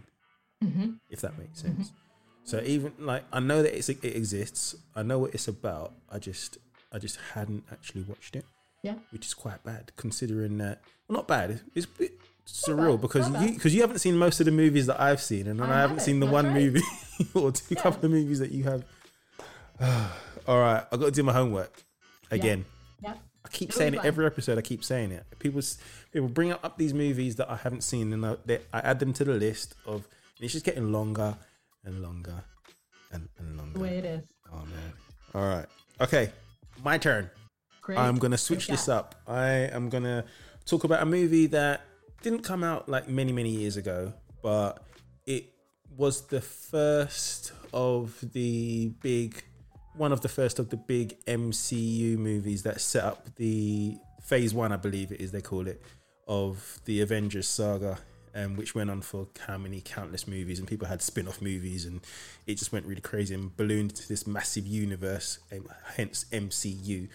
if 1.10 1.20
that 1.22 1.38
makes 1.38 1.62
sense. 1.62 1.92
So 2.46 2.62
even 2.66 2.94
like 3.00 3.24
i 3.34 3.40
know 3.40 3.62
that 3.64 3.76
it's, 3.78 3.90
it 3.90 4.04
exists. 4.04 4.76
I 4.96 5.04
know 5.04 5.20
what 5.20 5.34
it's 5.34 5.48
about. 5.50 5.94
I 6.10 6.20
just 6.20 6.58
i 6.94 7.00
just 7.00 7.18
hadn't 7.34 7.64
actually 7.72 8.04
watched 8.04 8.36
it. 8.36 8.46
Yeah. 8.82 8.96
which 9.12 9.26
is 9.26 9.34
quite 9.34 9.64
bad 9.64 9.92
considering 9.96 10.58
that 10.60 10.82
well 11.08 11.18
not 11.18 11.28
bad. 11.28 11.62
It's 11.76 11.86
a 11.86 11.90
bit 11.90 12.14
surreal 12.46 13.00
because 13.00 13.30
you 13.42 13.54
because 13.54 13.74
you 13.74 13.82
haven't 13.82 14.00
seen 14.00 14.18
most 14.18 14.40
of 14.42 14.46
the 14.46 14.52
movies 14.52 14.86
that 14.88 15.00
I've 15.02 15.22
seen 15.22 15.48
and 15.48 15.62
I, 15.62 15.78
I 15.78 15.82
haven't 15.82 16.02
seen 16.02 16.20
the 16.20 16.26
that's 16.26 16.34
one 16.34 16.46
right. 16.48 16.56
movie 16.56 16.82
or 17.34 17.52
two 17.54 17.76
couple 17.76 18.06
of 18.06 18.12
movies 18.12 18.40
that 18.40 18.52
you 18.52 18.64
have 18.66 18.84
all 20.48 20.60
right 20.60 20.86
I 20.92 20.98
got 20.98 21.06
to 21.06 21.12
do 21.12 21.24
my 21.24 21.34
homework 21.34 21.84
again. 22.32 22.66
Yep. 23.02 23.20
I 23.46 23.50
keep 23.50 23.74
saying 23.74 23.96
it 23.96 24.06
every 24.06 24.26
episode 24.26 24.58
I 24.58 24.62
keep 24.62 24.84
saying 24.84 25.12
it. 25.12 25.26
People 25.40 25.62
people 26.12 26.30
bring 26.30 26.52
up, 26.52 26.64
up 26.64 26.78
these 26.78 26.94
movies 26.94 27.36
that 27.38 27.50
I 27.52 27.58
haven't 27.58 27.84
seen 27.84 28.14
and 28.14 28.26
I, 28.26 28.38
they, 28.46 28.60
I 28.72 28.80
add 28.80 29.00
them 29.00 29.14
to 29.14 29.24
the 29.24 29.34
list 29.34 29.76
of 29.86 30.08
and 30.38 30.46
it's 30.46 30.54
just 30.54 30.66
getting 30.66 30.92
longer 30.92 31.36
and 31.84 32.02
longer 32.02 32.44
and, 33.12 33.28
and 33.38 33.58
longer. 33.58 33.74
The 33.74 33.80
way 33.80 33.98
it 33.98 34.06
is. 34.06 34.24
oh 34.52 34.58
man. 34.58 34.94
All 35.36 35.48
right. 35.48 35.66
Okay 36.02 36.32
my 36.82 36.98
turn. 36.98 37.30
Great. 37.82 37.98
I'm 37.98 38.18
gonna 38.18 38.38
switch 38.38 38.68
this 38.68 38.88
up. 38.88 39.16
I 39.28 39.50
am 39.72 39.90
gonna 39.90 40.26
talk 40.66 40.84
about 40.84 41.02
a 41.02 41.06
movie 41.06 41.48
that 41.48 41.82
didn't 42.22 42.44
come 42.44 42.64
out 42.64 42.88
like 42.88 43.10
many 43.10 43.32
many 43.32 43.50
years 43.50 43.78
ago, 43.78 44.14
but 44.42 44.84
it 45.26 45.46
was 45.96 46.22
the 46.28 46.42
first 46.42 47.52
of 47.74 48.24
the 48.34 48.94
big, 49.02 49.44
one 49.96 50.12
of 50.12 50.22
the 50.22 50.30
first 50.30 50.60
of 50.60 50.70
the 50.70 50.78
big 50.78 51.24
MCU 51.26 52.18
movies 52.18 52.64
that 52.64 52.82
set 52.82 53.04
up 53.04 53.36
the 53.36 53.98
phase 54.22 54.54
one, 54.54 54.72
I 54.72 54.78
believe 54.78 55.12
it 55.12 55.22
is 55.22 55.32
they 55.32 55.42
call 55.42 55.68
it, 55.68 55.82
of 56.28 56.80
the 56.86 57.02
Avengers 57.02 57.48
saga. 57.48 58.00
Um, 58.36 58.56
which 58.56 58.74
went 58.74 58.90
on 58.90 59.02
for 59.02 59.28
how 59.46 59.60
many 59.60 59.80
countless 59.80 60.28
movies, 60.28 60.58
and 60.58 60.68
people 60.68 60.88
had 60.88 61.04
spin-off 61.04 61.40
movies, 61.40 61.86
and 61.86 62.02
it 62.48 62.56
just 62.56 62.72
went 62.72 62.88
really 62.88 63.00
crazy 63.00 63.36
and 63.36 63.56
ballooned 63.56 63.96
to 63.96 64.10
this 64.10 64.26
massive 64.26 64.66
universe, 64.66 65.38
um, 65.52 65.70
hence 65.96 66.26
MCU 66.32 67.10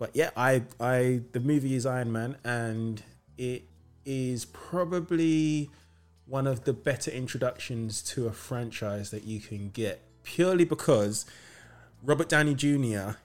but 0.00 0.16
yeah, 0.16 0.30
I 0.34 0.62
I 0.80 1.20
the 1.32 1.40
movie 1.40 1.74
is 1.74 1.84
Iron 1.84 2.10
Man, 2.10 2.38
and 2.42 3.02
it 3.36 3.64
is 4.06 4.46
probably 4.46 5.68
one 6.26 6.46
of 6.46 6.64
the 6.64 6.72
better 6.72 7.10
introductions 7.10 8.00
to 8.02 8.26
a 8.26 8.32
franchise 8.32 9.10
that 9.10 9.24
you 9.24 9.40
can 9.40 9.68
get 9.68 10.00
purely 10.22 10.64
because 10.64 11.26
Robert 12.02 12.28
Downey 12.28 12.54
Jr. 12.54 13.16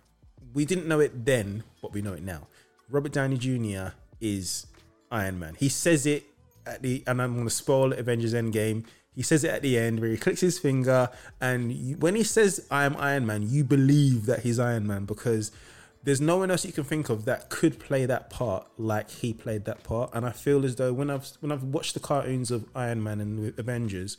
We 0.53 0.65
didn't 0.65 0.87
know 0.87 0.99
it 0.99 1.25
then, 1.25 1.63
but 1.81 1.93
we 1.93 2.01
know 2.01 2.13
it 2.13 2.23
now. 2.23 2.47
Robert 2.89 3.11
Downey 3.11 3.37
Jr. 3.37 3.93
is 4.19 4.67
Iron 5.11 5.39
Man. 5.39 5.55
He 5.55 5.69
says 5.69 6.05
it 6.05 6.25
at 6.65 6.81
the, 6.81 7.03
and 7.07 7.21
I'm 7.21 7.33
going 7.33 7.45
to 7.45 7.53
spoil 7.53 7.93
Avengers 7.93 8.33
Endgame. 8.33 8.85
He 9.15 9.21
says 9.21 9.43
it 9.43 9.49
at 9.49 9.61
the 9.61 9.77
end 9.77 9.99
where 10.01 10.09
he 10.09 10.17
clicks 10.17 10.41
his 10.41 10.59
finger, 10.59 11.09
and 11.39 11.71
you, 11.71 11.95
when 11.97 12.15
he 12.15 12.23
says 12.23 12.67
"I 12.69 12.83
am 12.83 12.97
Iron 12.97 13.25
Man," 13.25 13.49
you 13.49 13.63
believe 13.63 14.25
that 14.25 14.41
he's 14.41 14.59
Iron 14.59 14.85
Man 14.85 15.05
because 15.05 15.51
there's 16.03 16.19
no 16.19 16.37
one 16.37 16.51
else 16.51 16.65
you 16.65 16.73
can 16.73 16.83
think 16.83 17.09
of 17.09 17.23
that 17.25 17.49
could 17.49 17.79
play 17.79 18.05
that 18.05 18.29
part 18.29 18.67
like 18.77 19.09
he 19.09 19.33
played 19.33 19.65
that 19.65 19.83
part. 19.83 20.11
And 20.13 20.25
I 20.25 20.31
feel 20.31 20.65
as 20.65 20.75
though 20.75 20.91
when 20.91 21.09
I've 21.09 21.29
when 21.39 21.53
I've 21.53 21.63
watched 21.63 21.93
the 21.93 22.01
cartoons 22.01 22.51
of 22.51 22.65
Iron 22.75 23.01
Man 23.01 23.21
and 23.21 23.57
Avengers, 23.57 24.17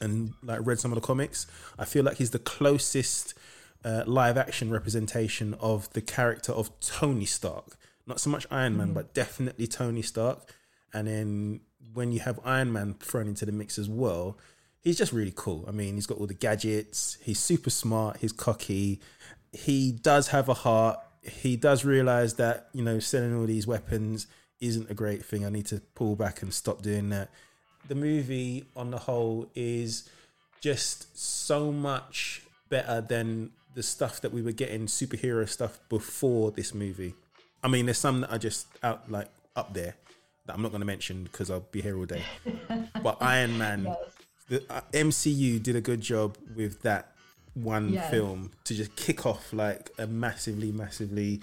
and 0.00 0.34
like 0.42 0.60
read 0.62 0.78
some 0.78 0.92
of 0.92 0.96
the 0.96 1.06
comics, 1.06 1.46
I 1.78 1.86
feel 1.86 2.04
like 2.04 2.18
he's 2.18 2.30
the 2.30 2.38
closest 2.38 3.32
uh, 3.84 4.04
live 4.06 4.36
action 4.36 4.70
representation 4.70 5.54
of 5.60 5.92
the 5.92 6.00
character 6.00 6.52
of 6.52 6.70
Tony 6.80 7.26
Stark. 7.26 7.76
Not 8.06 8.20
so 8.20 8.30
much 8.30 8.46
Iron 8.50 8.76
Man, 8.76 8.92
but 8.92 9.14
definitely 9.14 9.66
Tony 9.66 10.02
Stark. 10.02 10.54
And 10.92 11.08
then 11.08 11.60
when 11.92 12.12
you 12.12 12.20
have 12.20 12.40
Iron 12.44 12.72
Man 12.72 12.94
thrown 12.94 13.28
into 13.28 13.46
the 13.46 13.52
mix 13.52 13.78
as 13.78 13.88
well, 13.88 14.38
he's 14.80 14.98
just 14.98 15.12
really 15.12 15.32
cool. 15.34 15.64
I 15.66 15.70
mean, 15.70 15.94
he's 15.94 16.06
got 16.06 16.18
all 16.18 16.26
the 16.26 16.34
gadgets. 16.34 17.18
He's 17.22 17.38
super 17.38 17.70
smart. 17.70 18.18
He's 18.18 18.32
cocky. 18.32 19.00
He 19.52 19.92
does 19.92 20.28
have 20.28 20.48
a 20.48 20.54
heart. 20.54 20.98
He 21.22 21.56
does 21.56 21.84
realize 21.84 22.34
that 22.34 22.68
you 22.72 22.82
know 22.82 22.98
selling 22.98 23.34
all 23.34 23.46
these 23.46 23.66
weapons 23.66 24.26
isn't 24.60 24.90
a 24.90 24.94
great 24.94 25.24
thing. 25.24 25.44
I 25.44 25.48
need 25.48 25.66
to 25.66 25.80
pull 25.94 26.16
back 26.16 26.42
and 26.42 26.52
stop 26.52 26.82
doing 26.82 27.10
that. 27.10 27.30
The 27.88 27.94
movie 27.94 28.64
on 28.76 28.90
the 28.90 28.98
whole 28.98 29.50
is 29.54 30.08
just 30.60 31.18
so 31.18 31.70
much 31.70 32.42
better 32.68 33.00
than 33.00 33.50
the 33.74 33.82
stuff 33.82 34.20
that 34.20 34.32
we 34.32 34.40
were 34.42 34.52
getting 34.52 34.86
superhero 34.86 35.48
stuff 35.48 35.78
before 35.88 36.50
this 36.52 36.72
movie. 36.74 37.14
I 37.62 37.68
mean, 37.68 37.86
there's 37.86 37.98
some 37.98 38.20
that 38.22 38.30
are 38.30 38.38
just 38.38 38.66
out 38.82 39.10
like 39.10 39.28
up 39.56 39.74
there 39.74 39.94
that 40.46 40.54
I'm 40.54 40.62
not 40.62 40.70
going 40.70 40.80
to 40.80 40.86
mention 40.86 41.24
because 41.24 41.50
I'll 41.50 41.66
be 41.72 41.80
here 41.82 41.96
all 41.98 42.04
day. 42.04 42.22
but 43.02 43.18
Iron 43.20 43.56
Man, 43.58 43.84
Yes. 43.84 43.98
the 44.48 44.72
uh, 44.72 44.80
MCU 44.92 45.62
did 45.62 45.74
a 45.76 45.80
good 45.80 46.00
job 46.00 46.36
with 46.54 46.82
that 46.82 47.12
one 47.54 47.92
Yes. 47.94 48.10
film 48.10 48.50
to 48.64 48.74
just 48.74 48.94
kick 48.96 49.26
off 49.26 49.52
like 49.52 49.90
a 49.98 50.06
massively, 50.06 50.70
massively 50.72 51.40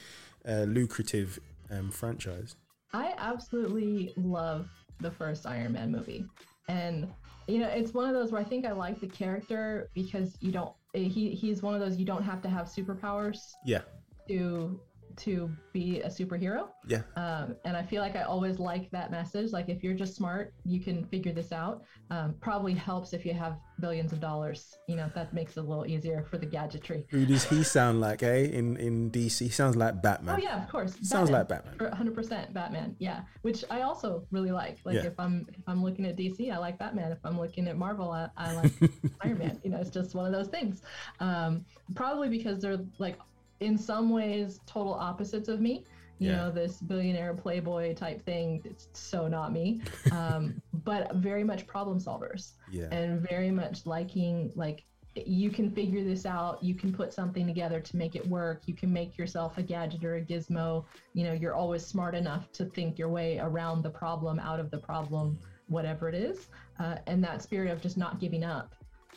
uh, 0.48 0.64
lucrative 0.68 1.40
um, 1.70 1.90
franchise. 1.92 2.56
I 2.94 3.14
absolutely 3.18 4.14
love 4.18 4.70
the 5.00 5.12
first 5.12 5.46
Iron 5.46 5.74
Man 5.74 5.92
movie. 5.92 6.26
And 6.68 7.08
you 7.48 7.58
know, 7.60 7.68
it's 7.68 7.94
one 7.94 8.08
of 8.08 8.14
those 8.14 8.32
where 8.32 8.40
I 8.40 8.44
think 8.46 8.66
I 8.66 8.72
like 8.72 9.02
the 9.02 9.08
character 9.08 9.90
because 9.94 10.38
you 10.40 10.52
don't 10.52 10.74
he 10.94 11.32
he's 11.32 11.62
one 11.62 11.74
of 11.74 11.80
those 11.80 11.98
you 11.98 12.06
don't 12.06 12.24
have 12.24 12.42
to 12.42 12.50
have 12.50 12.68
superpowers 12.68 13.54
Yeah, 13.66 13.82
to 14.28 14.80
to 15.18 15.50
be 15.74 16.02
a 16.02 16.08
superhero. 16.10 16.68
yeah, 16.88 17.02
Um, 17.16 17.56
and 17.66 17.76
I 17.78 17.84
feel 17.84 18.02
like 18.02 18.16
I 18.16 18.24
always 18.24 18.60
like 18.60 18.90
that 18.92 19.12
message. 19.12 19.52
Like 19.52 19.70
if 19.70 19.84
you're 19.84 19.94
just 19.94 20.16
smart, 20.16 20.54
you 20.66 20.80
can 20.80 21.06
figure 21.06 21.32
this 21.32 21.52
out. 21.52 21.84
Um, 22.10 22.36
probably 22.42 22.74
helps 22.74 23.14
if 23.14 23.26
you 23.26 23.34
have 23.34 23.58
billions 23.80 24.12
of 24.12 24.20
dollars. 24.20 24.76
You 24.88 24.96
know, 24.98 25.10
that 25.16 25.34
makes 25.34 25.58
it 25.58 25.62
a 25.62 25.64
little 25.64 25.86
easier 25.86 26.24
for 26.30 26.38
the 26.38 26.46
gadgetry. 26.46 27.06
Who 27.10 27.26
does 27.26 27.44
he 27.46 27.64
sound 27.64 28.02
like? 28.02 28.22
Eh, 28.24 28.46
in 28.52 28.78
in 28.78 29.12
DC, 29.12 29.40
he 29.46 29.50
sounds 29.50 29.76
like 29.76 30.02
Batman. 30.02 30.36
Oh 30.36 30.38
yeah, 30.44 30.62
of 30.64 30.70
course. 30.70 30.96
Sounds 31.02 31.30
like 31.30 31.48
Batman. 31.48 31.78
100% 31.78 32.54
Batman. 32.54 32.96
Yeah, 33.00 33.22
which 33.42 33.64
I 33.70 33.82
also 33.82 34.26
really 34.32 34.52
like. 34.52 34.80
Like 34.84 34.96
Yeah. 34.96 35.06
if 35.06 35.20
I'm 35.20 35.48
if 35.54 35.64
I'm 35.68 35.82
looking 35.84 36.06
at 36.06 36.18
DC, 36.18 36.52
I 36.52 36.58
like 36.58 36.78
Batman. 36.78 37.12
If 37.12 37.20
I'm 37.24 37.40
looking 37.40 37.68
at 37.68 37.78
Marvel, 37.78 38.12
I, 38.12 38.30
I 38.38 38.54
like 38.56 38.72
Iron 39.22 39.38
Man. 39.38 39.60
You 39.64 39.72
know, 39.72 39.78
it's 39.80 39.90
just 39.90 40.16
one 40.16 40.26
of 40.26 40.32
those 40.34 40.48
things. 40.48 40.82
Um, 41.20 41.66
probably 41.96 42.30
because 42.30 42.60
they're 42.62 42.80
like 43.00 43.18
in 43.62 43.78
some 43.78 44.10
ways 44.10 44.60
total 44.68 44.94
opposites 44.94 45.48
of 45.48 45.62
me. 45.62 45.86
You 46.20 46.30
Yeah. 46.30 46.38
know, 46.38 46.52
this 46.52 46.82
billionaire 46.82 47.34
playboy 47.34 47.96
type 47.96 48.24
thing. 48.26 48.62
It's 48.66 48.90
so 48.94 49.28
not 49.28 49.52
me. 49.54 49.82
Um, 50.12 50.62
but 50.74 51.16
very 51.16 51.44
much 51.44 51.66
problem 51.68 51.98
solvers 52.00 52.54
Yeah, 52.70 52.88
and 52.92 53.26
very 53.30 53.50
much 53.50 53.86
liking 53.86 54.52
like 54.56 54.84
you 55.16 55.50
can 55.50 55.70
figure 55.70 56.04
this 56.04 56.26
out 56.26 56.64
you 56.64 56.74
can 56.74 56.94
put 56.94 57.14
something 57.14 57.46
together 57.46 57.82
to 57.82 57.98
make 57.98 58.16
it 58.16 58.26
work 58.28 58.64
you 58.66 58.74
can 58.76 58.92
make 58.94 59.18
yourself 59.18 59.58
a 59.58 59.62
gadget 59.64 60.04
or 60.06 60.16
a 60.16 60.22
gizmo 60.22 60.86
you 61.14 61.26
know 61.26 61.34
you're 61.34 61.54
always 61.54 61.86
smart 61.86 62.16
enough 62.16 62.50
to 62.54 62.66
think 62.66 62.98
your 62.98 63.10
way 63.10 63.38
around 63.40 63.82
the 63.84 63.90
problem 63.90 64.40
out 64.40 64.60
of 64.60 64.72
the 64.72 64.78
problem 64.78 65.38
whatever 65.68 66.08
it 66.08 66.16
is 66.16 66.48
uh, 66.80 66.96
and 67.08 67.22
that 67.24 67.42
spirit 67.42 67.70
of 67.70 67.82
just 67.82 67.98
not 67.98 68.20
giving 68.22 68.44
up 68.44 68.74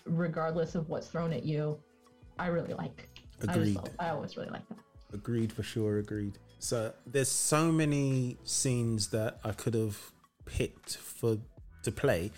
regardless 0.06 0.74
of 0.74 0.88
what's 0.88 1.06
thrown 1.06 1.32
at 1.32 1.44
you 1.44 1.78
i 2.40 2.46
really 2.48 2.74
like 2.74 3.08
I, 3.46 3.52
Agreed. 3.52 3.74
just, 3.74 3.88
I 3.98 4.10
always 4.10 4.36
really 4.36 4.50
like 4.50 4.68
that. 4.68 4.78
Agreed 5.12 5.52
for 5.52 5.62
sure. 5.62 5.98
Agreed. 5.98 6.38
So 6.58 6.92
there's 7.06 7.30
so 7.30 7.70
many 7.70 8.38
scenes 8.44 9.08
that 9.08 9.38
I 9.44 9.52
could 9.52 9.74
have 9.74 9.98
picked 10.46 10.96
for 10.96 11.38
to 11.82 11.92
play, 11.92 12.30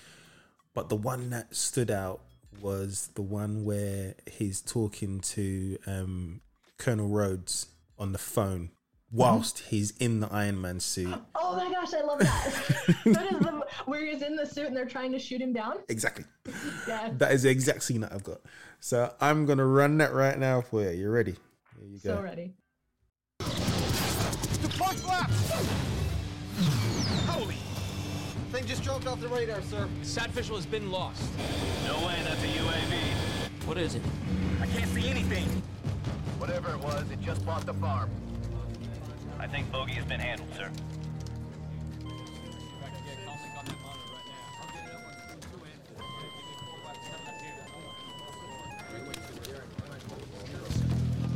but 0.75 0.89
the 0.89 0.97
one 0.97 1.31
that 1.31 1.55
stood 1.55 1.91
out 1.91 2.21
was 2.61 3.11
the 3.15 3.23
one 3.23 3.65
where 3.65 4.15
he's 4.31 4.61
talking 4.61 5.21
to 5.21 5.79
um, 5.87 6.41
Colonel 6.79 7.09
Rhodes 7.09 7.67
on 7.99 8.13
the 8.13 8.19
phone 8.19 8.71
whilst 9.17 9.59
he's 9.61 9.93
in 9.93 10.21
the 10.21 10.29
Iron 10.31 10.61
Man 10.61 10.81
suit. 10.81 11.15
Oh 11.49 11.55
my 11.55 11.71
gosh, 11.71 11.95
I 11.95 12.03
love 12.03 12.19
that. 12.19 12.97
that 13.05 13.33
is 13.33 13.39
the, 13.39 13.67
where 13.85 14.05
he's 14.05 14.21
in 14.21 14.35
the 14.35 14.45
suit 14.45 14.67
and 14.67 14.77
they're 14.77 14.85
trying 14.85 15.13
to 15.13 15.19
shoot 15.19 15.41
him 15.41 15.53
down. 15.53 15.77
Exactly. 15.89 16.25
Yeah. 16.89 17.11
That 17.19 17.33
is 17.33 17.43
the 17.43 17.51
exact 17.51 17.83
scene 17.83 18.01
that 18.03 18.13
I've 18.13 18.25
got. 18.25 18.41
So 18.81 19.13
I'm 19.21 19.47
gonna 19.47 19.65
run 19.65 19.99
that 19.99 20.13
right 20.13 20.39
now 20.39 20.61
for 20.61 20.83
you. 20.83 20.91
You 20.91 21.11
ready? 21.11 21.37
Here 21.79 21.89
you 21.89 21.99
go. 21.99 22.17
So 22.17 22.23
ready. 22.23 22.53
Deploy 23.39 24.93
flaps! 24.95 25.51
Holy! 27.27 27.57
Thing 28.51 28.67
just 28.67 28.83
dropped 28.83 29.07
off 29.07 29.21
the 29.21 29.29
radar, 29.29 29.63
sir. 29.63 29.89
Sat 30.03 30.31
visual 30.31 30.57
has 30.59 30.67
been 30.67 30.91
lost. 30.91 31.23
No 31.87 31.95
way, 32.07 32.17
that's 32.25 32.43
a 32.43 32.47
UAV. 32.47 33.67
What 33.67 33.79
is 33.79 33.95
it? 33.95 34.03
I 34.61 34.67
can't 34.67 34.91
see 34.91 35.09
anything. 35.09 35.63
Whatever 36.39 36.71
it 36.71 36.81
was, 36.81 37.11
it 37.11 37.21
just 37.21 37.45
bought 37.47 37.67
the 37.67 37.75
farm. 37.75 38.11
I 39.39 39.47
think 39.47 39.71
bogey 39.71 39.93
has 39.93 40.05
been 40.05 40.21
handled, 40.21 40.49
sir. 40.55 40.71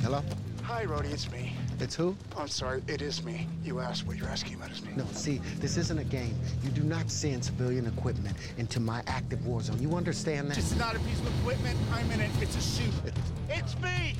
Hello? 0.03 0.23
Hi, 0.63 0.87
Rhodey, 0.87 1.13
it's 1.13 1.31
me. 1.31 1.53
It's 1.79 1.95
who? 1.95 2.17
I'm 2.37 2.49
sorry, 2.49 2.83
it 2.89 3.03
is 3.03 3.23
me. 3.23 3.47
You 3.63 3.81
asked 3.81 4.07
what 4.07 4.17
you're 4.17 4.29
asking 4.29 4.55
about 4.55 4.71
is 4.71 4.83
me. 4.83 4.93
No, 4.97 5.05
see, 5.13 5.41
this 5.59 5.77
isn't 5.77 5.99
a 5.99 6.05
game. 6.05 6.35
You 6.63 6.71
do 6.71 6.83
not 6.83 7.11
send 7.11 7.45
civilian 7.45 7.87
equipment 7.87 8.37
into 8.57 8.81
my 8.81 9.03
active 9.07 9.47
war 9.47 9.61
zone. 9.61 9.81
You 9.81 9.95
understand 9.95 10.51
that? 10.51 10.59
It's 10.59 10.75
not 10.77 10.97
a 10.97 10.99
piece 11.01 11.21
of 11.21 11.41
equipment. 11.41 11.79
I'm 11.93 12.11
in 12.11 12.21
it. 12.21 12.31
It's 12.41 12.57
a 12.57 12.61
suit. 12.61 12.93
It's 13.49 13.79
me! 13.81 14.15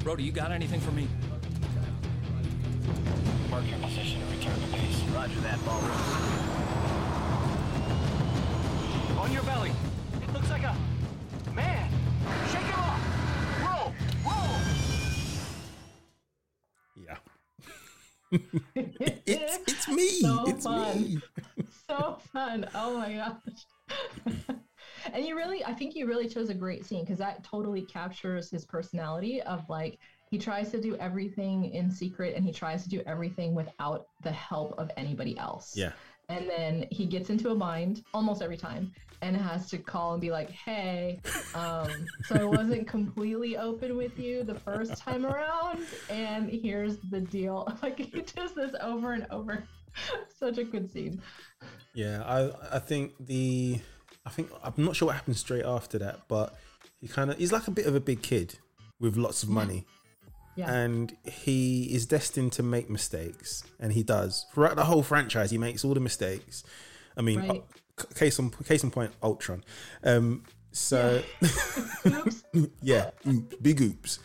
Brody, 0.00 0.24
you 0.24 0.32
got 0.32 0.50
anything 0.50 0.80
for 0.80 0.90
me? 0.90 1.08
Mark 3.50 3.64
your 3.68 3.78
position 3.80 4.22
and 4.22 4.30
return 4.30 4.54
to 4.60 4.66
base. 4.68 5.02
Roger 5.14 5.40
that, 5.40 5.64
ball. 5.64 5.82
On 9.20 9.32
your 9.32 9.42
belly. 9.42 9.72
It 10.22 10.32
looks 10.32 10.50
like 10.50 10.62
a 10.62 10.76
man. 11.54 11.90
Shake 12.50 12.62
him 12.62 12.80
off. 12.80 13.00
Roll, 13.60 13.92
roll. 14.24 14.58
Yeah. 16.96 17.18
it's 18.74 19.58
it's 19.68 19.88
me. 19.88 20.08
So 20.20 20.44
it's 20.46 20.64
fun. 20.64 21.02
me. 21.02 21.18
so 21.88 22.18
fun. 22.32 22.66
Oh 22.74 22.96
my 22.98 23.12
gosh. 23.14 23.66
and 25.12 25.24
you 25.24 25.36
really, 25.36 25.64
I 25.64 25.74
think 25.74 25.94
you 25.94 26.06
really 26.06 26.28
chose 26.28 26.48
a 26.48 26.54
great 26.54 26.84
scene 26.84 27.04
because 27.04 27.18
that 27.18 27.44
totally 27.44 27.82
captures 27.82 28.50
his 28.50 28.64
personality 28.64 29.42
of 29.42 29.68
like, 29.68 29.98
he 30.32 30.38
tries 30.38 30.70
to 30.70 30.80
do 30.80 30.96
everything 30.96 31.66
in 31.74 31.90
secret 31.90 32.34
and 32.34 32.42
he 32.42 32.50
tries 32.50 32.82
to 32.82 32.88
do 32.88 33.02
everything 33.04 33.54
without 33.54 34.06
the 34.22 34.32
help 34.32 34.74
of 34.78 34.90
anybody 34.96 35.36
else. 35.36 35.76
Yeah. 35.76 35.92
And 36.30 36.48
then 36.48 36.86
he 36.90 37.04
gets 37.04 37.28
into 37.28 37.50
a 37.50 37.54
bind 37.54 38.02
almost 38.14 38.40
every 38.40 38.56
time 38.56 38.92
and 39.20 39.36
has 39.36 39.68
to 39.68 39.76
call 39.76 40.14
and 40.14 40.22
be 40.22 40.30
like, 40.30 40.48
hey, 40.48 41.20
um, 41.54 41.90
so 42.24 42.36
I 42.36 42.44
wasn't 42.44 42.88
completely 42.88 43.58
open 43.58 43.94
with 43.94 44.18
you 44.18 44.42
the 44.42 44.54
first 44.54 44.96
time 44.96 45.26
around. 45.26 45.84
And 46.08 46.48
here's 46.48 46.96
the 47.10 47.20
deal. 47.20 47.68
Like, 47.82 47.98
he 47.98 48.22
does 48.22 48.54
this 48.54 48.72
over 48.80 49.12
and 49.12 49.26
over. 49.30 49.64
Such 50.38 50.56
a 50.56 50.64
good 50.64 50.90
scene. 50.90 51.20
Yeah, 51.92 52.22
I 52.24 52.76
I 52.76 52.78
think 52.78 53.12
the 53.20 53.80
I 54.24 54.30
think 54.30 54.50
I'm 54.64 54.72
not 54.78 54.96
sure 54.96 55.08
what 55.08 55.16
happens 55.16 55.40
straight 55.40 55.66
after 55.66 55.98
that, 55.98 56.20
but 56.26 56.54
he 57.02 57.06
kind 57.08 57.30
of 57.30 57.36
he's 57.36 57.52
like 57.52 57.68
a 57.68 57.70
bit 57.70 57.84
of 57.84 57.94
a 57.94 58.00
big 58.00 58.22
kid 58.22 58.58
with 58.98 59.18
lots 59.18 59.42
of 59.42 59.50
money. 59.50 59.84
Yeah. 60.54 60.70
And 60.72 61.16
he 61.24 61.84
is 61.94 62.04
destined 62.06 62.52
to 62.52 62.62
make 62.62 62.90
mistakes, 62.90 63.64
and 63.80 63.92
he 63.92 64.02
does 64.02 64.46
throughout 64.52 64.76
the 64.76 64.84
whole 64.84 65.02
franchise. 65.02 65.50
He 65.50 65.58
makes 65.58 65.84
all 65.84 65.94
the 65.94 66.00
mistakes. 66.00 66.62
I 67.16 67.22
mean, 67.22 67.40
Right. 67.40 67.64
uh, 67.98 68.04
case 68.14 68.38
on 68.38 68.50
case 68.50 68.82
in 68.84 68.90
point, 68.90 69.12
Ultron. 69.22 69.64
Um, 70.04 70.44
so 70.70 71.22
Oops. 72.06 72.44
yeah, 72.82 73.10
oops, 73.26 73.54
big 73.60 73.80
oops, 73.80 74.18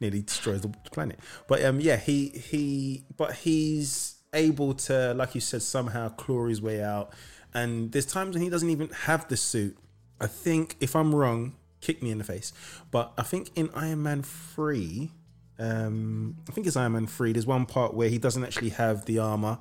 nearly 0.00 0.22
destroys 0.22 0.60
the 0.60 0.68
planet. 0.92 1.18
But 1.48 1.64
um, 1.64 1.80
yeah, 1.80 1.96
he 1.96 2.28
he, 2.28 3.04
but 3.16 3.34
he's 3.34 4.16
able 4.32 4.74
to, 4.74 5.14
like 5.14 5.34
you 5.34 5.40
said, 5.40 5.62
somehow 5.62 6.08
claw 6.10 6.46
his 6.46 6.62
way 6.62 6.82
out. 6.82 7.12
And 7.54 7.92
there's 7.92 8.06
times 8.06 8.34
when 8.34 8.42
he 8.42 8.48
doesn't 8.50 8.70
even 8.70 8.88
have 8.90 9.28
the 9.28 9.36
suit. 9.36 9.76
I 10.20 10.26
think, 10.26 10.76
if 10.80 10.94
I'm 10.96 11.14
wrong, 11.14 11.54
kick 11.80 12.02
me 12.02 12.10
in 12.10 12.18
the 12.18 12.24
face. 12.24 12.52
But 12.90 13.12
I 13.18 13.22
think 13.24 13.50
in 13.56 13.68
Iron 13.74 14.02
Man 14.02 14.22
three, 14.22 15.10
um, 15.58 16.36
I 16.48 16.52
think 16.52 16.66
it's 16.66 16.76
Iron 16.76 16.92
Man 16.92 17.06
three. 17.06 17.32
There's 17.32 17.46
one 17.46 17.66
part 17.66 17.94
where 17.94 18.08
he 18.08 18.18
doesn't 18.18 18.44
actually 18.44 18.70
have 18.70 19.04
the 19.04 19.18
armor, 19.18 19.58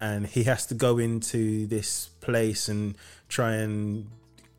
and 0.00 0.26
he 0.26 0.44
has 0.44 0.66
to 0.66 0.74
go 0.74 0.98
into 0.98 1.66
this 1.66 2.08
place 2.20 2.68
and 2.68 2.96
try 3.28 3.54
and 3.56 4.08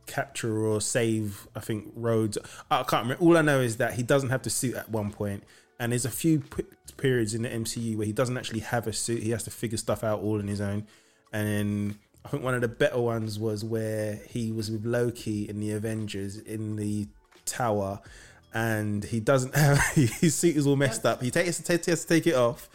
capture 0.06 0.66
or 0.66 0.82
save. 0.82 1.48
I 1.56 1.60
think 1.60 1.92
Rhodes. 1.96 2.38
I 2.70 2.84
can't 2.84 3.04
remember. 3.04 3.24
All 3.24 3.38
I 3.38 3.42
know 3.42 3.62
is 3.62 3.78
that 3.78 3.94
he 3.94 4.04
doesn't 4.04 4.30
have 4.30 4.44
the 4.44 4.50
suit 4.50 4.76
at 4.76 4.90
one 4.90 5.12
point, 5.12 5.44
and 5.80 5.92
there's 5.92 6.06
a 6.06 6.12
few 6.12 6.40
p- 6.40 6.64
periods 6.98 7.34
in 7.34 7.44
the 7.44 7.50
MCU 7.50 7.98
where 7.98 8.08
he 8.08 8.14
doesn't 8.14 8.38
actually 8.38 8.62
have 8.62 8.88
a 8.88 8.94
suit. 8.94 9.24
He 9.24 9.32
has 9.32 9.44
to 9.44 9.52
figure 9.52 9.78
stuff 9.78 10.04
out 10.04 10.22
all 10.22 10.40
on 10.40 10.48
his 10.48 10.62
own, 10.62 10.88
and 11.32 11.48
then. 11.48 12.00
I 12.26 12.30
think 12.30 12.42
one 12.42 12.54
of 12.54 12.62
the 12.62 12.70
better 12.70 13.02
ones 13.02 13.38
was 13.38 13.66
where 13.66 14.18
he 14.30 14.54
was 14.54 14.72
with 14.72 14.86
Loki 14.86 15.50
in 15.50 15.60
the 15.60 15.72
Avengers 15.72 16.38
in 16.38 16.78
the 16.78 17.10
tower, 17.44 18.00
and 18.54 19.04
he 19.04 19.20
doesn't 19.20 19.56
have 19.56 19.80
his 19.96 20.36
suit 20.36 20.56
is 20.56 20.68
all 20.68 20.76
messed 20.76 21.06
up. 21.06 21.22
He 21.22 21.32
takes 21.32 21.58
he 21.68 21.74
has 21.74 22.02
to 22.02 22.08
take 22.08 22.28
it 22.28 22.36
off, 22.36 22.70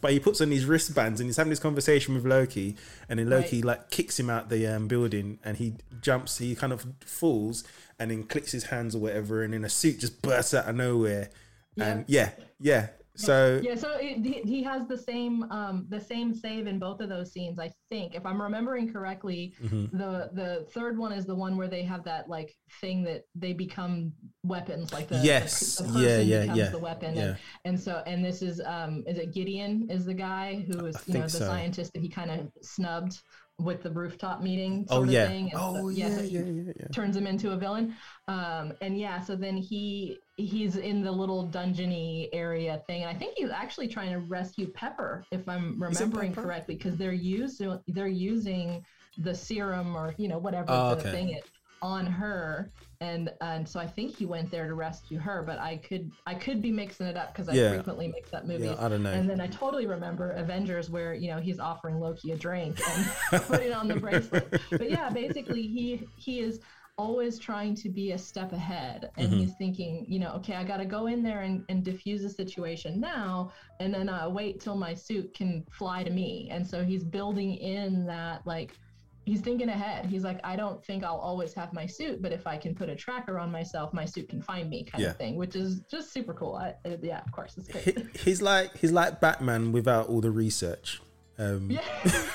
but 0.00 0.12
he 0.12 0.20
puts 0.20 0.40
on 0.40 0.50
these 0.50 0.64
wristbands 0.66 1.20
and 1.20 1.28
he's 1.28 1.36
having 1.36 1.50
this 1.50 1.58
conversation 1.58 2.14
with 2.14 2.26
Loki, 2.26 2.76
and 3.08 3.18
then 3.18 3.30
Loki 3.30 3.56
Right. 3.58 3.64
like 3.64 3.90
kicks 3.90 4.18
him 4.20 4.28
out 4.30 4.48
the 4.48 4.66
um, 4.66 4.88
building, 4.88 5.38
and 5.44 5.56
he 5.56 5.74
jumps, 6.00 6.38
he 6.38 6.54
kind 6.54 6.72
of 6.72 6.86
falls, 7.00 7.64
and 7.98 8.10
then 8.10 8.24
clicks 8.24 8.52
his 8.52 8.64
hands 8.64 8.94
or 8.94 8.98
whatever, 8.98 9.42
and 9.42 9.54
then 9.54 9.64
a 9.64 9.68
suit 9.68 10.00
just 10.00 10.20
bursts 10.22 10.54
out 10.54 10.68
of 10.68 10.76
nowhere, 10.76 11.30
and 11.78 12.04
yeah, 12.08 12.30
yeah. 12.60 12.88
So 13.14 13.60
yeah, 13.62 13.74
so 13.74 13.96
it, 14.00 14.24
he, 14.24 14.40
he 14.42 14.62
has 14.62 14.86
the 14.88 14.96
same 14.96 15.42
um, 15.50 15.84
the 15.90 16.00
same 16.00 16.32
save 16.34 16.66
in 16.66 16.78
both 16.78 17.00
of 17.00 17.10
those 17.10 17.30
scenes. 17.32 17.58
I 17.58 17.70
think, 17.90 18.14
if 18.14 18.24
I'm 18.24 18.40
remembering 18.40 18.90
correctly, 18.92 19.54
Mm-hmm. 19.62 19.96
the 19.96 20.30
the 20.32 20.66
third 20.72 20.96
one 20.96 21.12
is 21.12 21.26
the 21.26 21.34
one 21.34 21.56
where 21.58 21.68
they 21.68 21.82
have 21.82 22.04
that 22.04 22.28
like 22.28 22.54
thing 22.80 23.02
that 23.04 23.24
they 23.34 23.52
become 23.52 24.12
weapons, 24.44 24.92
like 24.94 25.08
the 25.08 25.18
Yes. 25.18 25.76
the, 25.76 25.84
the 25.84 26.00
Yeah, 26.00 26.18
yeah, 26.18 26.54
yeah, 26.54 26.68
the 26.70 26.78
weapon, 26.78 27.14
yeah. 27.14 27.22
and, 27.22 27.36
and 27.66 27.80
so 27.80 28.02
and 28.06 28.24
this 28.24 28.40
is 28.40 28.62
um 28.64 29.04
is 29.06 29.18
it 29.18 29.34
Gideon 29.34 29.88
is 29.90 30.06
the 30.06 30.14
guy 30.14 30.64
who 30.68 30.86
is 30.86 30.96
you 31.06 31.14
know 31.14 31.22
the 31.22 31.28
so. 31.28 31.38
scientist 31.40 31.92
that 31.92 32.00
he 32.00 32.08
kind 32.08 32.30
of 32.30 32.50
snubbed 32.62 33.20
with 33.58 33.82
the 33.82 33.90
rooftop 33.90 34.40
meeting 34.42 34.86
oh 34.88 34.96
sort 34.96 35.08
of 35.08 35.12
yeah, 35.14 35.28
thing. 35.28 35.44
and 35.50 35.60
oh 35.60 35.74
so- 35.74 35.88
yeah, 35.90 36.16
so 36.16 36.22
yeah, 36.22 36.40
yeah, 36.40 36.72
yeah. 36.80 36.86
turns 36.94 37.14
him 37.16 37.26
into 37.26 37.50
a 37.52 37.56
villain. 37.56 37.94
Um, 38.26 38.72
and 38.80 38.98
yeah, 38.98 39.20
so 39.20 39.36
then 39.36 39.56
he 39.58 40.18
he's 40.46 40.76
in 40.76 41.02
the 41.02 41.12
little 41.12 41.50
dungeony 41.50 42.28
area 42.32 42.82
thing. 42.86 43.02
And 43.02 43.10
I 43.10 43.18
think 43.18 43.34
he's 43.36 43.50
actually 43.50 43.88
trying 43.88 44.12
to 44.12 44.18
rescue 44.20 44.68
Pepper, 44.72 45.26
if 45.30 45.48
I'm 45.48 45.80
remembering 45.80 46.34
correctly, 46.34 46.76
because 46.76 46.96
they're 46.96 47.12
using 47.12 47.78
they're 47.88 48.06
using 48.08 48.82
the 49.18 49.34
serum 49.34 49.96
or 49.96 50.14
you 50.18 50.28
know 50.28 50.38
whatever 50.38 50.72
Oh, 50.72 50.90
the 50.90 50.96
okay. 50.96 51.10
thing 51.12 51.40
on 51.80 52.06
her. 52.06 52.72
And 53.00 53.30
and 53.40 53.68
so 53.68 53.80
I 53.80 53.86
think 53.88 54.14
he 54.16 54.26
went 54.26 54.50
there 54.52 54.68
to 54.68 54.74
rescue 54.74 55.18
her, 55.18 55.42
but 55.44 55.58
I 55.58 55.78
could 55.78 56.10
I 56.24 56.34
could 56.34 56.62
be 56.62 56.70
mixing 56.70 57.06
it 57.08 57.16
up 57.16 57.32
because 57.32 57.48
I 57.48 57.54
Yeah. 57.56 57.70
frequently 57.70 58.06
mix 58.06 58.32
up 58.32 58.44
movies. 58.46 58.78
I 58.78 58.88
don't 58.88 59.02
know. 59.02 59.12
And 59.12 59.28
then 59.28 59.40
I 59.40 59.48
totally 59.48 59.86
remember 59.88 60.30
Avengers 60.32 60.88
where 60.88 61.12
you 61.12 61.28
know 61.28 61.38
he's 61.40 61.58
offering 61.58 61.98
Loki 61.98 62.30
a 62.30 62.36
drink 62.36 62.76
and 62.86 63.04
putting 63.48 63.72
on 63.72 63.88
the 63.88 63.96
bracelet. 63.96 64.48
But 64.78 64.88
yeah, 64.90 65.10
basically 65.10 65.62
he 65.62 66.08
he 66.16 66.38
is 66.40 66.60
always 66.98 67.38
trying 67.38 67.74
to 67.74 67.88
be 67.88 68.12
a 68.12 68.18
step 68.18 68.52
ahead 68.52 69.10
and 69.16 69.28
Mm-hmm. 69.28 69.38
he's 69.40 69.54
thinking 69.54 70.04
you 70.08 70.18
know 70.18 70.32
okay 70.32 70.54
i 70.54 70.62
got 70.64 70.76
to 70.76 70.84
go 70.84 71.06
in 71.06 71.22
there 71.22 71.40
and, 71.40 71.64
and 71.70 71.82
diffuse 71.84 72.22
the 72.22 72.28
situation 72.28 73.00
now 73.00 73.50
and 73.80 73.92
then 73.94 74.08
uh, 74.08 74.28
wait 74.28 74.60
till 74.60 74.76
my 74.76 74.92
suit 74.92 75.32
can 75.34 75.64
fly 75.72 76.02
to 76.04 76.10
me 76.10 76.48
and 76.50 76.66
so 76.66 76.84
he's 76.84 77.02
building 77.02 77.54
in 77.54 78.04
that 78.06 78.46
like 78.46 78.76
he's 79.24 79.40
thinking 79.40 79.68
ahead 79.70 80.04
he's 80.04 80.22
like 80.24 80.38
i 80.44 80.54
don't 80.54 80.84
think 80.84 81.02
i'll 81.02 81.16
always 81.16 81.54
have 81.54 81.72
my 81.72 81.86
suit 81.86 82.20
but 82.20 82.30
if 82.32 82.46
i 82.46 82.56
can 82.58 82.74
put 82.74 82.88
a 82.90 82.94
tracker 82.96 83.38
on 83.38 83.50
myself 83.50 83.94
my 83.94 84.04
suit 84.04 84.28
can 84.28 84.42
find 84.42 84.68
me 84.68 84.84
kind 84.84 85.02
Yeah. 85.02 85.10
of 85.10 85.16
thing 85.16 85.36
which 85.36 85.56
is 85.56 85.80
just 85.90 86.12
super 86.12 86.34
cool 86.34 86.56
I, 86.56 86.74
uh, 86.86 86.96
yeah 87.02 87.22
of 87.24 87.32
course 87.32 87.56
it's 87.56 87.74
He, 87.74 87.94
he's 88.20 88.42
like 88.42 88.76
he's 88.76 88.92
like 88.92 89.18
Batman 89.20 89.72
without 89.72 90.08
all 90.08 90.20
the 90.20 90.30
research. 90.30 91.00
Um, 91.38 91.70
yeah 91.70 91.80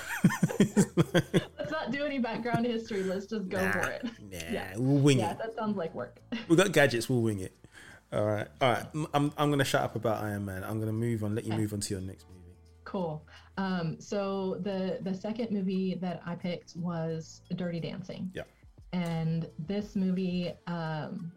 let's 1.70 1.72
not 1.86 1.92
do 1.92 2.04
any 2.06 2.20
background 2.20 2.66
history 2.66 3.04
let's 3.04 3.26
just 3.26 3.50
go 3.50 3.58
for 3.72 3.80
it 3.90 4.04
Nah, 4.04 4.10
Yeah. 4.52 4.74
we'll 4.78 5.00
wing 5.02 5.20
yeah 5.20 5.32
it. 5.32 5.38
that 5.40 5.56
sounds 5.56 5.78
like 5.78 5.94
work 5.94 6.20
We've 6.48 6.58
got 6.58 6.72
gadgets. 6.72 7.10
We'll 7.10 7.22
wing 7.22 7.40
it. 7.40 7.54
All 8.14 8.26
right, 8.26 8.48
all 8.62 8.72
right. 8.72 8.86
I'm 9.14 9.34
I'm 9.38 9.50
gonna 9.50 9.66
shut 9.66 9.82
up 9.82 9.96
about 9.98 10.24
Iron 10.24 10.46
Man. 10.46 10.64
I'm 10.64 10.80
gonna 10.80 10.94
move 10.94 11.24
on. 11.26 11.36
Let 11.36 11.44
you 11.44 11.52
Okay. 11.52 11.62
move 11.62 11.74
on 11.74 11.82
to 11.82 11.94
your 11.94 12.02
next 12.02 12.26
movie. 12.30 12.56
Cool. 12.86 13.22
Um, 13.58 14.00
so 14.00 14.60
the 14.62 15.00
the 15.02 15.14
second 15.14 15.52
movie 15.52 15.96
that 16.02 16.22
I 16.26 16.36
picked 16.36 16.78
was 16.78 17.42
Dirty 17.56 17.82
Dancing. 17.82 18.32
Yeah. 18.34 18.44
And 18.94 19.50
this 19.68 19.96
movie 19.98 20.54
um, 20.68 21.32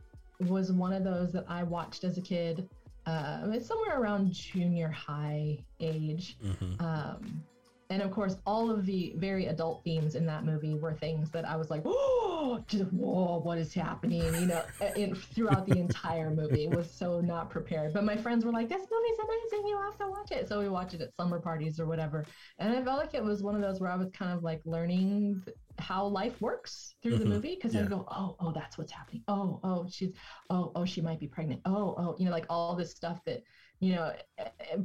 was 0.47 0.71
one 0.71 0.93
of 0.93 1.03
those 1.03 1.33
that 1.33 1.45
I 1.49 1.65
watched 1.65 2.05
as 2.05 2.19
a 2.19 2.21
kid. 2.23 2.69
Uh, 3.07 3.41
it's 3.47 3.67
somewhere 3.67 4.01
around 4.01 4.33
junior 4.33 4.89
high 4.91 5.59
age. 5.81 6.37
Mm-hmm. 6.45 6.81
Um, 6.85 7.43
and 7.91 8.01
of 8.03 8.11
course, 8.13 8.37
all 8.47 8.71
of 8.71 8.87
the 8.87 9.13
very 9.17 9.47
adult 9.47 9.83
themes 9.85 10.15
in 10.15 10.25
that 10.27 10.45
movie 10.45 10.75
were 10.75 10.95
things 10.95 11.31
that 11.33 11.45
I 11.47 11.57
was 11.57 11.71
like, 11.71 11.83
"Oh, 11.85 12.65
just 12.69 12.93
whoa, 12.93 13.41
what 13.41 13.59
is 13.59 13.75
happening?" 13.75 14.23
You 14.41 14.47
know, 14.47 14.63
in, 14.97 15.15
throughout 15.15 15.67
the 15.67 15.79
entire 15.79 16.31
movie, 16.31 16.65
it 16.65 16.71
was 16.71 16.91
so 16.91 17.21
not 17.21 17.51
prepared. 17.51 17.93
But 17.93 18.05
my 18.05 18.17
friends 18.17 18.45
were 18.45 18.53
like, 18.53 18.69
"This 18.69 18.81
movie's 18.91 19.19
amazing! 19.19 19.69
You 19.69 19.79
have 19.85 19.99
to 19.99 20.09
watch 20.09 20.31
it." 20.31 20.49
So 20.49 20.61
we 20.61 20.69
watched 20.69 20.95
it 20.95 21.01
at 21.01 21.15
slumber 21.17 21.41
parties 21.41 21.81
or 21.81 21.87
whatever, 21.87 22.25
and 22.59 22.73
I 22.73 22.83
felt 22.83 22.99
like 22.99 23.15
it 23.15 23.25
was 23.25 23.43
one 23.43 23.57
of 23.57 23.61
those 23.61 23.81
where 23.81 23.91
I 23.91 23.97
was 23.97 24.09
kind 24.13 24.33
of 24.33 24.43
like 24.43 24.63
learning 24.65 25.43
how 25.79 26.07
life 26.07 26.41
works 26.41 26.95
through 27.03 27.17
the 27.19 27.25
Mhm. 27.25 27.29
movie 27.29 27.55
because 27.57 27.75
Yeah. 27.75 27.83
I 27.83 27.87
go, 27.87 28.05
"Oh, 28.09 28.37
oh, 28.39 28.53
that's 28.53 28.77
what's 28.79 28.93
happening. 28.93 29.23
Oh, 29.29 29.61
oh, 29.65 29.87
she's, 29.89 30.13
oh, 30.51 30.73
oh, 30.75 30.85
she 30.85 31.01
might 31.01 31.19
be 31.19 31.27
pregnant. 31.27 31.63
Oh, 31.65 31.95
oh, 31.97 32.17
you 32.19 32.27
know, 32.27 32.31
like 32.31 32.47
all 32.51 32.77
this 32.77 32.91
stuff 32.95 33.25
that, 33.25 33.43
you 33.81 33.95
know, 33.95 34.13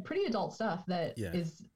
pretty 0.04 0.24
adult 0.26 0.54
stuff 0.54 0.86
that 0.88 1.18
is 1.18 1.18
Yeah. 1.18 1.32
m- 1.66 1.70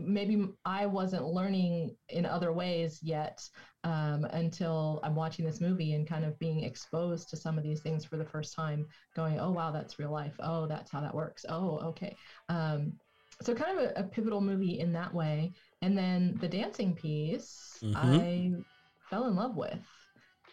maybe 0.00 0.46
I 0.64 0.86
wasn't 0.86 1.26
learning 1.26 1.96
in 2.08 2.26
other 2.26 2.52
ways 2.52 3.00
yet 3.02 3.42
um, 3.84 4.24
until 4.26 5.00
I'm 5.02 5.14
watching 5.14 5.44
this 5.44 5.60
movie 5.60 5.92
and 5.94 6.08
kind 6.08 6.24
of 6.24 6.38
being 6.38 6.62
exposed 6.64 7.30
to 7.30 7.36
some 7.36 7.58
of 7.58 7.64
these 7.64 7.80
things 7.80 8.04
for 8.04 8.16
the 8.16 8.24
first 8.24 8.54
time, 8.54 8.86
going, 9.14 9.38
oh, 9.40 9.50
wow, 9.50 9.70
that's 9.70 9.98
real 9.98 10.12
life. 10.12 10.34
Oh, 10.40 10.66
that's 10.66 10.90
how 10.90 11.00
that 11.00 11.14
works. 11.14 11.44
Oh, 11.48 11.78
okay. 11.88 12.16
Um, 12.48 12.92
so, 13.42 13.54
kind 13.54 13.78
of 13.78 13.84
a, 13.84 14.00
a 14.00 14.04
pivotal 14.04 14.40
movie 14.40 14.78
in 14.78 14.92
that 14.92 15.12
way. 15.12 15.52
And 15.80 15.96
then 15.96 16.36
the 16.40 16.48
dancing 16.48 16.94
piece, 16.94 17.82
Mhm. 17.82 17.94
I 17.96 18.50
fell 19.10 19.26
in 19.26 19.34
love 19.36 19.56
with 19.56 19.80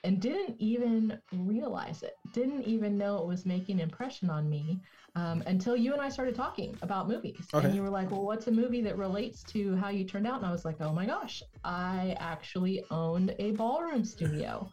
and 0.04 0.22
didn't 0.22 0.56
even 0.60 1.18
realize 1.32 2.04
it, 2.04 2.14
didn't 2.32 2.64
even 2.64 2.98
know 2.98 3.18
it 3.18 3.28
was 3.28 3.46
making 3.46 3.76
an 3.78 3.82
impression 3.84 4.30
on 4.30 4.50
me 4.50 4.82
um, 5.16 5.44
until 5.48 5.76
you 5.76 5.94
and 5.94 6.02
I 6.02 6.10
started 6.10 6.36
talking 6.36 6.78
about 6.82 7.08
movies. 7.08 7.48
Okay. 7.54 7.66
And 7.68 7.76
you 7.76 7.82
were 7.82 7.90
like, 7.90 8.12
well, 8.12 8.24
what's 8.26 8.48
a 8.48 8.52
movie 8.52 8.82
that 8.82 8.98
relates 8.98 9.44
to 9.44 9.76
how 9.78 9.90
you 9.90 10.04
turned 10.06 10.28
out? 10.28 10.38
And 10.38 10.46
I 10.46 10.52
was 10.52 10.66
like, 10.66 10.78
oh 10.82 10.94
my 10.94 11.06
gosh, 11.06 11.42
I 11.64 12.16
actually 12.20 12.84
owned 12.92 13.36
a 13.40 13.52
ballroom 13.52 14.04
studio 14.06 14.70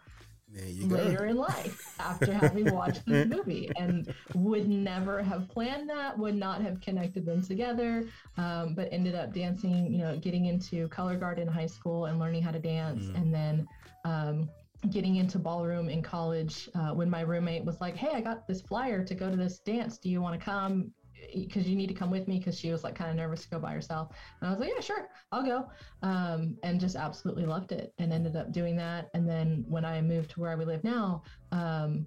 you 0.66 0.86
go. 0.88 0.94
later 0.96 1.26
in 1.26 1.36
life 1.36 1.82
after 1.98 2.32
having 2.44 2.72
watched 2.72 3.04
this 3.06 3.26
movie 3.26 3.68
and 3.76 4.14
would 4.34 4.68
never 4.68 5.22
have 5.22 5.48
planned 5.48 5.88
that 5.90 6.16
would 6.16 6.34
not 6.36 6.62
have 6.62 6.80
connected 6.80 7.26
them 7.26 7.42
together 7.42 8.04
um, 8.38 8.72
but 8.74 8.88
ended 8.92 9.14
up 9.14 9.34
dancing 9.34 9.92
you 9.92 9.98
know 9.98 10.16
getting 10.16 10.46
into 10.46 10.88
color 10.88 11.16
guard 11.16 11.38
in 11.38 11.48
high 11.48 11.66
school 11.66 12.06
and 12.06 12.18
learning 12.18 12.42
how 12.42 12.50
to 12.52 12.58
dance 12.60 13.04
Mm. 13.06 13.16
and 13.20 13.34
then 13.34 13.68
um, 14.04 14.48
getting 14.90 15.16
into 15.16 15.38
ballroom 15.38 15.88
in 15.88 16.02
college 16.02 16.68
uh, 16.74 16.90
when 16.90 17.08
my 17.10 17.20
roommate 17.20 17.64
was 17.64 17.80
like 17.80 17.96
hey 17.96 18.10
i 18.14 18.20
got 18.20 18.46
this 18.46 18.60
flyer 18.62 19.04
to 19.04 19.14
go 19.14 19.30
to 19.30 19.36
this 19.36 19.58
dance. 19.58 19.98
Do 19.98 20.08
you 20.08 20.20
want 20.20 20.38
to 20.38 20.44
come 20.44 20.92
because 21.34 21.66
you 21.66 21.76
need 21.76 21.88
to 21.88 21.94
come 21.94 22.10
with 22.10 22.28
me 22.28 22.38
because 22.38 22.58
she 22.58 22.70
was 22.70 22.84
like 22.84 22.94
kind 22.94 23.10
of 23.10 23.16
nervous 23.16 23.42
to 23.42 23.50
go 23.50 23.58
by 23.58 23.72
herself. 23.72 24.14
And 24.40 24.48
i 24.48 24.50
was 24.50 24.60
like 24.60 24.70
yeah 24.74 24.80
sure 24.80 25.08
i'll 25.32 25.44
go. 25.44 25.68
Um, 26.02 26.56
and 26.62 26.80
just 26.80 26.96
absolutely 26.96 27.46
loved 27.46 27.72
it 27.72 27.92
and 27.98 28.12
ended 28.12 28.36
up 28.36 28.52
doing 28.52 28.76
that. 28.76 29.10
And 29.14 29.28
then 29.28 29.64
when 29.68 29.84
i 29.84 30.00
moved 30.00 30.30
to 30.32 30.40
where 30.40 30.56
we 30.56 30.64
live 30.64 30.84
now 30.84 31.22
um, 31.52 32.06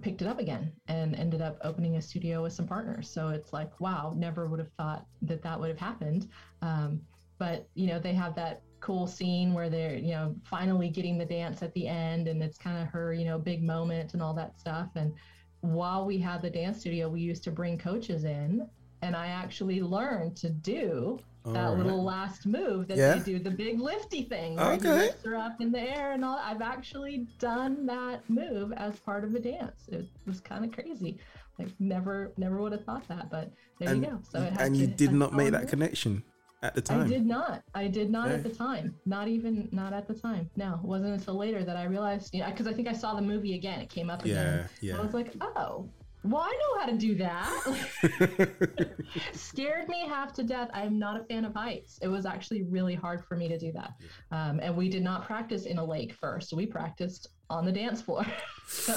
picked 0.00 0.22
it 0.22 0.28
up 0.28 0.38
again 0.38 0.72
and 0.86 1.16
ended 1.16 1.42
up 1.42 1.58
opening 1.64 1.96
a 1.96 2.02
studio 2.02 2.42
with 2.42 2.52
some 2.52 2.66
partners. 2.66 3.10
So 3.10 3.28
it's 3.28 3.52
like 3.52 3.80
wow 3.80 4.14
never 4.16 4.46
would 4.46 4.60
have 4.60 4.72
thought 4.78 5.06
that 5.22 5.42
that 5.42 5.58
would 5.58 5.68
have 5.68 5.80
happened. 5.80 6.28
Um, 6.60 7.00
but 7.38 7.68
you 7.74 7.88
know 7.88 7.98
they 7.98 8.14
have 8.14 8.34
that 8.36 8.62
cool 8.82 9.06
scene 9.06 9.54
where 9.54 9.70
they're 9.70 9.96
you 9.96 10.10
know 10.10 10.34
finally 10.44 10.90
getting 10.90 11.16
the 11.16 11.24
dance 11.24 11.62
at 11.62 11.72
the 11.72 11.86
end 11.88 12.28
and 12.28 12.42
it's 12.42 12.58
kind 12.58 12.82
of 12.82 12.88
her 12.88 13.14
you 13.14 13.24
know 13.24 13.38
big 13.38 13.62
moment 13.62 14.12
and 14.12 14.22
all 14.22 14.34
that 14.34 14.58
stuff. 14.58 14.88
And 14.96 15.14
while 15.60 16.04
we 16.04 16.18
had 16.18 16.42
the 16.42 16.50
dance 16.50 16.80
studio 16.80 17.08
we 17.08 17.20
used 17.20 17.44
to 17.44 17.50
bring 17.52 17.78
coaches 17.78 18.24
in 18.24 18.68
and 19.02 19.14
i 19.14 19.28
actually 19.28 19.80
learned 19.80 20.36
to 20.36 20.50
do 20.50 21.20
that 21.44 21.56
Alright. 21.68 21.78
little 21.84 22.02
last 22.02 22.46
move 22.46 22.88
that 22.88 22.96
Yeah. 22.96 23.14
they 23.14 23.20
do 23.32 23.38
the 23.38 23.50
big 23.50 23.80
lifty 23.80 24.22
thing 24.22 24.56
where 24.56 24.72
Okay. 24.74 24.98
lifts 25.06 25.24
her 25.24 25.36
up 25.36 25.60
in 25.60 25.72
the 25.72 25.80
air 25.80 26.12
and 26.12 26.24
all. 26.24 26.38
I've 26.38 26.62
actually 26.62 27.26
done 27.40 27.84
that 27.86 28.28
move 28.30 28.72
as 28.72 28.98
part 29.00 29.24
of 29.24 29.34
a 29.34 29.40
dance. 29.40 29.88
It 29.88 30.06
was 30.26 30.40
kind 30.40 30.64
of 30.64 30.70
crazy. 30.72 31.18
Like 31.58 31.68
never 31.80 32.32
never 32.36 32.60
would 32.60 32.72
have 32.72 32.84
thought 32.84 33.06
that 33.08 33.28
but 33.30 33.50
there 33.80 33.88
and 33.90 34.02
you 34.02 34.10
go. 34.10 34.18
So 34.22 34.40
it 34.40 34.52
has 34.52 34.66
and 34.66 34.76
you 34.76 34.86
did 34.86 35.12
not 35.12 35.32
make 35.32 35.50
that 35.50 35.68
connection 35.68 36.22
at 36.62 36.74
the 36.74 36.80
time? 36.80 37.02
I 37.02 37.06
did 37.08 37.26
not. 37.26 37.62
I 37.74 37.88
did 37.88 38.10
not 38.10 38.30
at 38.30 38.42
the 38.42 38.48
time. 38.50 38.94
Not 39.06 39.28
even 39.28 39.68
not 39.72 39.92
at 39.92 40.06
the 40.06 40.14
time. 40.14 40.50
No, 40.56 40.74
it 40.82 40.86
wasn't 40.86 41.14
until 41.14 41.34
later 41.36 41.64
that 41.64 41.76
I 41.76 41.84
realized. 41.84 42.34
You 42.34 42.40
know, 42.40 42.50
because 42.50 42.66
I 42.66 42.72
think 42.72 42.88
I 42.88 42.92
saw 42.92 43.14
the 43.14 43.22
movie 43.22 43.54
again. 43.54 43.80
It 43.80 43.90
came 43.90 44.10
up 44.10 44.24
again. 44.24 44.68
Yeah, 44.80 44.94
yeah. 44.94 44.98
I 45.00 45.04
was 45.04 45.14
like, 45.14 45.34
oh, 45.40 45.88
well, 46.24 46.42
I 46.42 46.50
know 46.50 46.80
how 46.80 46.86
to 46.86 46.96
do 46.96 47.16
that. 47.16 48.94
Scared 49.32 49.88
me 49.88 50.06
half 50.06 50.32
to 50.34 50.44
death. 50.44 50.70
I'm 50.72 50.98
not 50.98 51.20
a 51.20 51.24
fan 51.24 51.44
of 51.44 51.54
heights. 51.54 51.98
It 52.00 52.08
was 52.08 52.26
actually 52.26 52.62
really 52.62 52.94
hard 52.94 53.24
for 53.24 53.36
me 53.36 53.48
to 53.48 53.58
do 53.58 53.72
that. 53.72 53.94
Um, 54.30 54.60
and 54.62 54.76
we 54.76 54.88
did 54.88 55.02
not 55.02 55.24
practice 55.24 55.66
in 55.66 55.78
a 55.78 55.84
lake 55.84 56.12
first. 56.12 56.52
We 56.52 56.66
practiced 56.66 57.28
on 57.50 57.64
the 57.64 57.72
dance 57.72 58.00
floor. 58.00 58.24
so, 58.68 58.96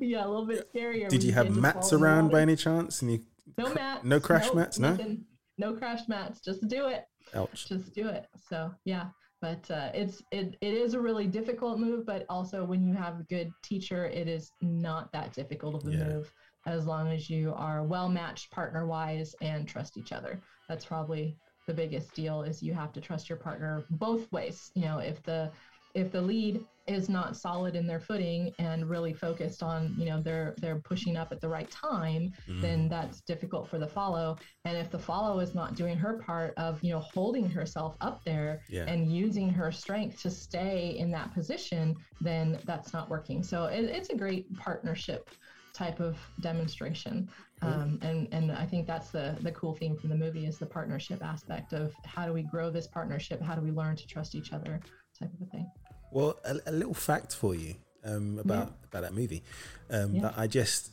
yeah, 0.00 0.26
a 0.26 0.28
little 0.28 0.46
bit 0.46 0.70
scarier. 0.74 1.08
Did 1.08 1.22
you 1.22 1.32
have 1.32 1.56
mats 1.56 1.88
fall 1.88 1.96
in 1.96 2.00
the 2.00 2.06
around 2.06 2.30
by 2.30 2.42
any 2.42 2.56
chance? 2.56 3.00
And 3.00 3.12
you 3.12 3.20
No 3.56 3.72
mats. 3.72 4.04
no 4.04 4.20
crash 4.20 4.46
nope, 4.46 4.56
mats, 4.56 4.78
no? 4.78 4.90
nothing. 4.90 5.24
No 5.60 5.74
crash 5.74 6.08
mats. 6.08 6.40
Just 6.40 6.66
do 6.68 6.86
it 6.88 7.04
ouch. 7.34 7.68
just 7.68 7.94
do 7.94 8.08
it 8.08 8.26
so 8.48 8.72
yeah 8.84 9.06
but 9.40 9.70
uh, 9.70 9.90
it's 9.94 10.20
it, 10.32 10.56
it 10.60 10.74
is 10.74 10.94
a 10.94 11.00
really 11.00 11.26
difficult 11.26 11.78
move 11.78 12.04
but 12.04 12.24
also 12.28 12.64
when 12.64 12.82
you 12.82 12.92
have 12.94 13.20
a 13.20 13.22
good 13.24 13.52
teacher 13.62 14.06
it 14.06 14.26
is 14.26 14.52
not 14.60 15.12
that 15.12 15.32
difficult 15.32 15.74
of 15.76 15.86
a 15.86 15.92
Yeah. 15.92 16.04
move 16.08 16.32
as 16.66 16.86
long 16.86 17.12
as 17.12 17.30
you 17.30 17.52
are 17.54 17.84
well 17.84 18.08
matched 18.08 18.50
partner 18.50 18.84
wise 18.86 19.34
and 19.40 19.68
trust 19.68 19.96
each 19.96 20.12
other 20.12 20.42
that's 20.68 20.84
probably 20.84 21.36
the 21.68 21.74
biggest 21.74 22.14
deal 22.14 22.42
is 22.42 22.62
you 22.62 22.74
have 22.74 22.92
to 22.94 23.00
trust 23.00 23.28
your 23.28 23.38
partner 23.38 23.84
both 23.90 24.30
ways 24.32 24.72
you 24.74 24.86
know 24.86 24.98
if 24.98 25.22
the 25.22 25.52
if 25.94 26.10
the 26.10 26.20
lead 26.20 26.64
is 26.90 27.08
not 27.08 27.36
solid 27.36 27.74
in 27.76 27.86
their 27.86 28.00
footing 28.00 28.52
and 28.58 28.88
really 28.90 29.12
focused 29.14 29.62
on 29.62 29.94
you 29.96 30.06
know 30.06 30.20
they're 30.20 30.54
they're 30.60 30.80
pushing 30.80 31.16
up 31.16 31.30
at 31.32 31.40
the 31.40 31.48
right 31.48 31.70
time 31.70 32.32
then 32.60 32.88
that's 32.88 33.20
difficult 33.22 33.68
for 33.68 33.78
the 33.78 33.86
follow. 33.86 34.36
And 34.64 34.76
if 34.76 34.90
the 34.90 34.98
follow 34.98 35.38
is 35.40 35.54
not 35.54 35.74
doing 35.76 35.96
her 35.96 36.14
part 36.18 36.52
of 36.56 36.82
you 36.82 36.90
know 36.92 37.00
holding 37.00 37.48
herself 37.48 37.96
up 38.00 38.20
there 38.24 38.60
Yeah. 38.68 38.84
and 38.92 39.10
using 39.24 39.48
her 39.50 39.70
strength 39.72 40.20
to 40.22 40.30
stay 40.30 40.96
in 40.98 41.10
that 41.12 41.32
position 41.32 41.94
then 42.20 42.58
that's 42.64 42.92
not 42.92 43.08
working. 43.08 43.42
So 43.42 43.64
it, 43.66 43.84
it's 43.84 44.10
a 44.10 44.16
great 44.16 44.44
partnership 44.56 45.30
type 45.72 46.00
of 46.00 46.18
demonstration. 46.40 47.28
Um, 47.62 47.98
and 48.02 48.26
and 48.32 48.50
i 48.52 48.64
think 48.70 48.86
that's 48.86 49.10
the 49.10 49.36
the 49.42 49.52
cool 49.52 49.74
theme 49.74 49.94
from 49.98 50.08
the 50.08 50.16
movie 50.16 50.46
is 50.46 50.56
the 50.58 50.66
partnership 50.78 51.22
aspect 51.22 51.72
of 51.74 51.92
how 52.04 52.24
do 52.26 52.32
we 52.32 52.42
grow 52.42 52.70
this 52.70 52.86
partnership? 52.86 53.40
How 53.42 53.54
do 53.54 53.60
we 53.60 53.70
learn 53.70 53.96
to 53.96 54.06
trust 54.06 54.34
each 54.34 54.52
other? 54.52 54.80
Type 55.18 55.32
of 55.34 55.46
a 55.46 55.50
thing 55.50 55.66
Well, 56.12 56.38
a, 56.44 56.56
a 56.66 56.72
little 56.72 56.94
fact 56.94 57.34
for 57.34 57.54
you 57.54 57.74
um, 58.04 58.38
about 58.38 58.72
about 58.88 59.02
that 59.02 59.14
movie 59.14 59.42
um, 59.90 60.14
Yeah. 60.16 60.22
that 60.22 60.34
I 60.36 60.46
just 60.46 60.90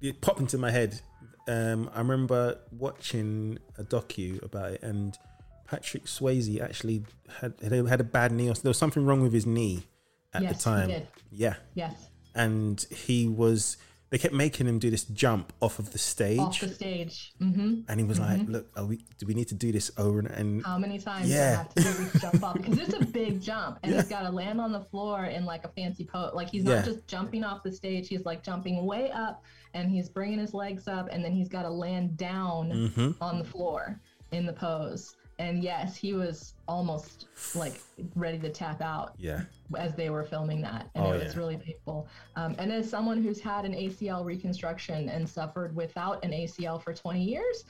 it 0.00 0.20
popped 0.20 0.40
into 0.40 0.58
my 0.58 0.70
head. 0.70 1.00
Um, 1.46 1.90
I 1.94 1.98
remember 2.00 2.58
watching 2.70 3.58
a 3.78 3.84
docu 3.84 4.42
about 4.42 4.72
it, 4.72 4.82
and 4.82 5.16
Patrick 5.66 6.04
Swayze 6.04 6.60
actually 6.60 7.04
had 7.40 7.54
had 7.62 7.72
a, 7.72 7.88
had 7.88 8.00
a 8.00 8.04
bad 8.04 8.32
knee. 8.32 8.48
Or 8.50 8.54
there 8.54 8.70
was 8.70 8.78
something 8.78 9.04
wrong 9.06 9.22
with 9.22 9.32
his 9.32 9.46
knee 9.46 9.84
at 10.34 10.42
Yes, 10.42 10.62
the 10.62 10.70
he 10.70 10.76
time. 10.76 11.02
Yeah, 11.30 11.54
yes 11.74 11.94
and 12.34 12.84
he 12.90 13.26
was. 13.26 13.76
They 14.10 14.16
kept 14.16 14.32
making 14.32 14.66
him 14.66 14.78
do 14.78 14.90
this 14.90 15.04
jump 15.04 15.52
off 15.60 15.78
of 15.78 15.92
the 15.92 15.98
stage, 15.98 16.38
off 16.38 16.60
the 16.60 16.68
stage 16.68 17.32
hmm 17.38 17.80
and 17.88 18.00
he 18.00 18.06
was 18.06 18.18
like, 18.18 18.48
"Look, 18.48 18.66
are 18.76 18.86
we 18.86 19.00
do 19.18 19.26
we 19.26 19.34
need 19.34 19.48
to 19.48 19.54
do 19.54 19.70
this 19.70 19.90
over 19.98 20.20
and?" 20.20 20.28
and 20.30 20.64
how 20.64 20.78
many 20.78 20.98
times 20.98 21.28
do 21.28 21.34
I 21.34 21.36
Yeah. 21.36 21.56
have 21.58 21.74
to 21.74 21.82
do 21.82 21.92
this 21.92 22.22
jump 22.22 22.42
up 22.42 22.54
because 22.56 22.78
it's 22.78 22.94
a 22.94 23.04
big 23.20 23.42
jump 23.42 23.78
and 23.82 23.94
he's 23.94 24.08
got 24.08 24.22
to 24.22 24.30
land 24.30 24.60
on 24.62 24.72
the 24.72 24.80
floor 24.80 25.26
in 25.26 25.44
like 25.44 25.64
a 25.64 25.68
fancy 25.68 26.04
pose. 26.04 26.32
Like 26.34 26.48
he's 26.48 26.64
Yeah. 26.64 26.76
not 26.76 26.84
just 26.86 27.06
jumping 27.06 27.44
off 27.44 27.62
the 27.62 27.70
stage; 27.72 28.08
he's 28.08 28.24
like 28.24 28.42
jumping 28.42 28.86
way 28.86 29.10
up 29.10 29.42
and 29.74 29.90
he's 29.90 30.08
bringing 30.08 30.38
his 30.38 30.54
legs 30.54 30.88
up 30.88 31.08
and 31.12 31.22
then 31.22 31.32
he's 31.32 31.48
got 31.48 31.62
to 31.64 31.70
land 31.70 32.16
down 32.16 32.70
Mhm. 32.96 33.14
on 33.20 33.38
the 33.38 33.44
floor 33.44 34.00
in 34.32 34.46
the 34.46 34.52
pose. 34.54 35.16
And 35.40 35.62
yes, 35.62 35.96
he 35.96 36.14
was 36.14 36.54
almost 36.66 37.26
like 37.54 37.80
ready 38.16 38.38
to 38.40 38.48
tap 38.50 38.80
out 38.82 39.14
yeah, 39.18 39.42
as 39.76 39.94
they 39.94 40.10
were 40.10 40.24
filming 40.24 40.60
that, 40.62 40.88
and 40.96 41.04
Oh, 41.06 41.12
it 41.12 41.22
was 41.22 41.34
yeah. 41.34 41.38
really 41.40 41.56
painful. 41.56 42.08
Um, 42.34 42.56
and 42.58 42.72
as 42.72 42.90
someone 42.90 43.22
who's 43.22 43.40
had 43.40 43.64
an 43.64 43.72
ACL 43.72 44.24
reconstruction 44.24 45.08
and 45.08 45.28
suffered 45.28 45.76
without 45.76 46.24
an 46.24 46.32
ACL 46.32 46.82
for 46.82 46.92
20 46.92 47.22
years, 47.22 47.64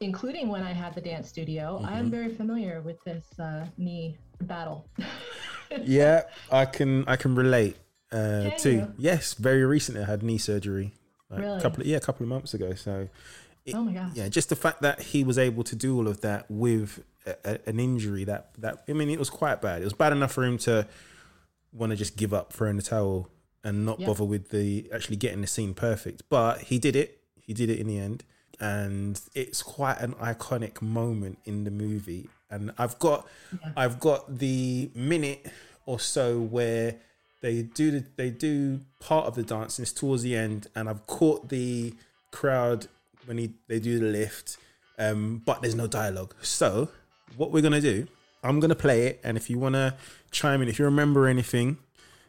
including 0.00 0.48
when 0.48 0.62
I 0.62 0.72
had 0.72 0.94
the 0.94 1.00
dance 1.00 1.28
studio, 1.28 1.80
I 1.82 1.86
Mm-hmm. 1.88 1.96
am 1.98 2.10
very 2.10 2.32
familiar 2.32 2.80
with 2.80 3.02
this 3.04 3.24
uh, 3.40 3.66
knee 3.76 4.16
battle. 4.42 4.86
yeah. 5.82 6.22
I 6.52 6.64
can 6.66 7.04
I 7.08 7.16
can 7.16 7.34
relate 7.34 7.76
uh, 8.12 8.50
Can 8.50 8.58
to 8.58 8.70
you? 8.72 8.92
yes. 8.98 9.34
Very 9.34 9.64
recently, 9.64 10.02
I 10.02 10.06
had 10.06 10.22
knee 10.22 10.38
surgery. 10.38 10.92
Like, 11.30 11.40
Really? 11.40 11.58
A 11.58 11.60
couple 11.62 11.80
of, 11.80 11.86
yeah, 11.88 11.96
a 11.96 12.00
couple 12.00 12.22
of 12.22 12.28
months 12.28 12.54
ago. 12.54 12.74
So 12.74 13.08
it- 13.64 13.74
Oh 13.74 13.84
my 13.84 13.92
gosh. 13.92 14.10
yeah, 14.14 14.28
just 14.28 14.48
the 14.48 14.56
fact 14.56 14.82
that 14.82 15.00
he 15.00 15.24
was 15.24 15.38
able 15.38 15.64
to 15.64 15.74
do 15.76 15.96
all 15.96 16.06
of 16.08 16.20
that 16.22 16.46
with 16.50 17.02
a, 17.26 17.34
a- 17.44 17.58
an 17.68 17.80
injury 17.80 18.24
that 18.24 18.50
that 18.58 18.84
I 18.88 18.92
mean, 18.92 19.10
it 19.10 19.18
was 19.18 19.30
quite 19.30 19.60
bad. 19.62 19.80
It 19.82 19.84
was 19.84 19.92
bad 19.94 20.12
enough 20.12 20.32
for 20.32 20.44
him 20.44 20.58
to 20.58 20.86
want 21.72 21.90
to 21.90 21.96
just 21.96 22.16
give 22.16 22.32
up, 22.34 22.52
throw 22.52 22.68
in 22.70 22.76
the 22.76 22.82
towel, 22.82 23.28
and 23.64 23.84
not 23.86 23.98
Yeah. 24.00 24.06
bother 24.08 24.24
with 24.24 24.50
the 24.50 24.88
actually 24.92 25.16
getting 25.16 25.40
the 25.40 25.46
scene 25.46 25.74
perfect. 25.74 26.22
But 26.28 26.62
he 26.62 26.78
did 26.78 26.94
it. 26.96 27.20
He 27.40 27.52
did 27.54 27.68
it 27.70 27.78
in 27.78 27.86
the 27.86 27.98
end, 27.98 28.24
and 28.60 29.20
it's 29.34 29.62
quite 29.62 30.00
an 30.00 30.12
iconic 30.14 30.80
moment 30.82 31.38
in 31.44 31.64
the 31.64 31.70
movie. 31.70 32.28
And 32.50 32.72
I've 32.78 32.98
got, 33.00 33.26
I've 33.76 33.98
got 33.98 34.38
the 34.38 34.90
minute 34.94 35.46
or 35.86 35.98
so 35.98 36.38
where 36.40 36.96
they 37.40 37.62
do 37.62 37.90
the, 37.90 38.04
they 38.16 38.30
do 38.30 38.80
part 39.00 39.26
of 39.26 39.34
the 39.34 39.42
dance, 39.42 39.78
and 39.78 39.84
it's 39.84 39.92
towards 39.92 40.22
the 40.22 40.36
end, 40.36 40.68
and 40.74 40.88
I've 40.88 41.06
caught 41.06 41.48
the 41.48 41.94
crowd 42.30 42.86
when 43.26 43.38
he 43.38 43.52
they 43.68 43.78
do 43.80 43.98
the 43.98 44.06
lift, 44.06 44.56
um, 44.98 45.42
but 45.44 45.62
there's 45.62 45.74
no 45.74 45.86
dialogue. 45.86 46.34
So 46.42 46.88
what 47.36 47.50
we're 47.52 47.62
gonna 47.62 47.80
do, 47.80 48.06
I'm 48.42 48.60
gonna 48.60 48.74
play 48.74 49.06
it, 49.06 49.20
and 49.24 49.36
if 49.36 49.48
you 49.50 49.58
wanna 49.58 49.96
chime 50.30 50.62
in, 50.62 50.68
if 50.68 50.78
you 50.78 50.84
remember 50.84 51.26
anything 51.26 51.78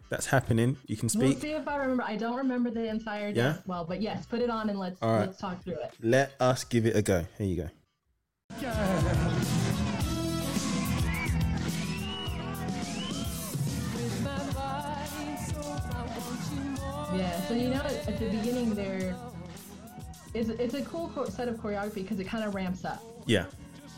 that's 0.10 0.28
happening, 0.28 0.78
you 0.88 0.96
can 0.96 1.10
We'll 1.16 1.32
speak. 1.32 1.42
see 1.42 1.52
if 1.52 1.68
I 1.68 1.78
remember. 1.78 2.04
I 2.04 2.16
don't 2.16 2.38
remember 2.38 2.70
the 2.72 2.88
entire 2.88 3.30
Yeah? 3.30 3.34
dance 3.54 3.62
well, 3.66 3.86
but 3.86 4.02
yes, 4.02 4.26
put 4.26 4.40
it 4.42 4.50
on 4.50 4.70
and 4.70 4.80
let's 4.80 5.02
right. 5.02 5.20
let's 5.22 5.38
talk 5.40 5.64
through 5.64 5.74
it. 5.80 5.94
Let 6.02 6.34
us 6.40 6.64
give 6.64 6.86
it 6.86 6.96
a 6.96 7.02
go. 7.02 7.26
Here 7.38 7.48
you 7.48 7.56
go. 7.64 7.70
Yeah, 17.14 17.42
so 17.48 17.54
you 17.54 17.70
know 17.70 17.82
at 17.82 18.20
the 18.20 18.30
beginning 18.30 18.76
there 18.76 19.16
is 20.36 20.50
it's 20.50 20.74
a 20.74 20.82
cool 20.84 21.10
set 21.30 21.48
of 21.48 21.56
choreography 21.56 21.96
because 21.96 22.20
it 22.20 22.26
kind 22.26 22.44
of 22.44 22.54
ramps 22.54 22.86
up. 22.86 23.02
Yeah, 23.26 23.46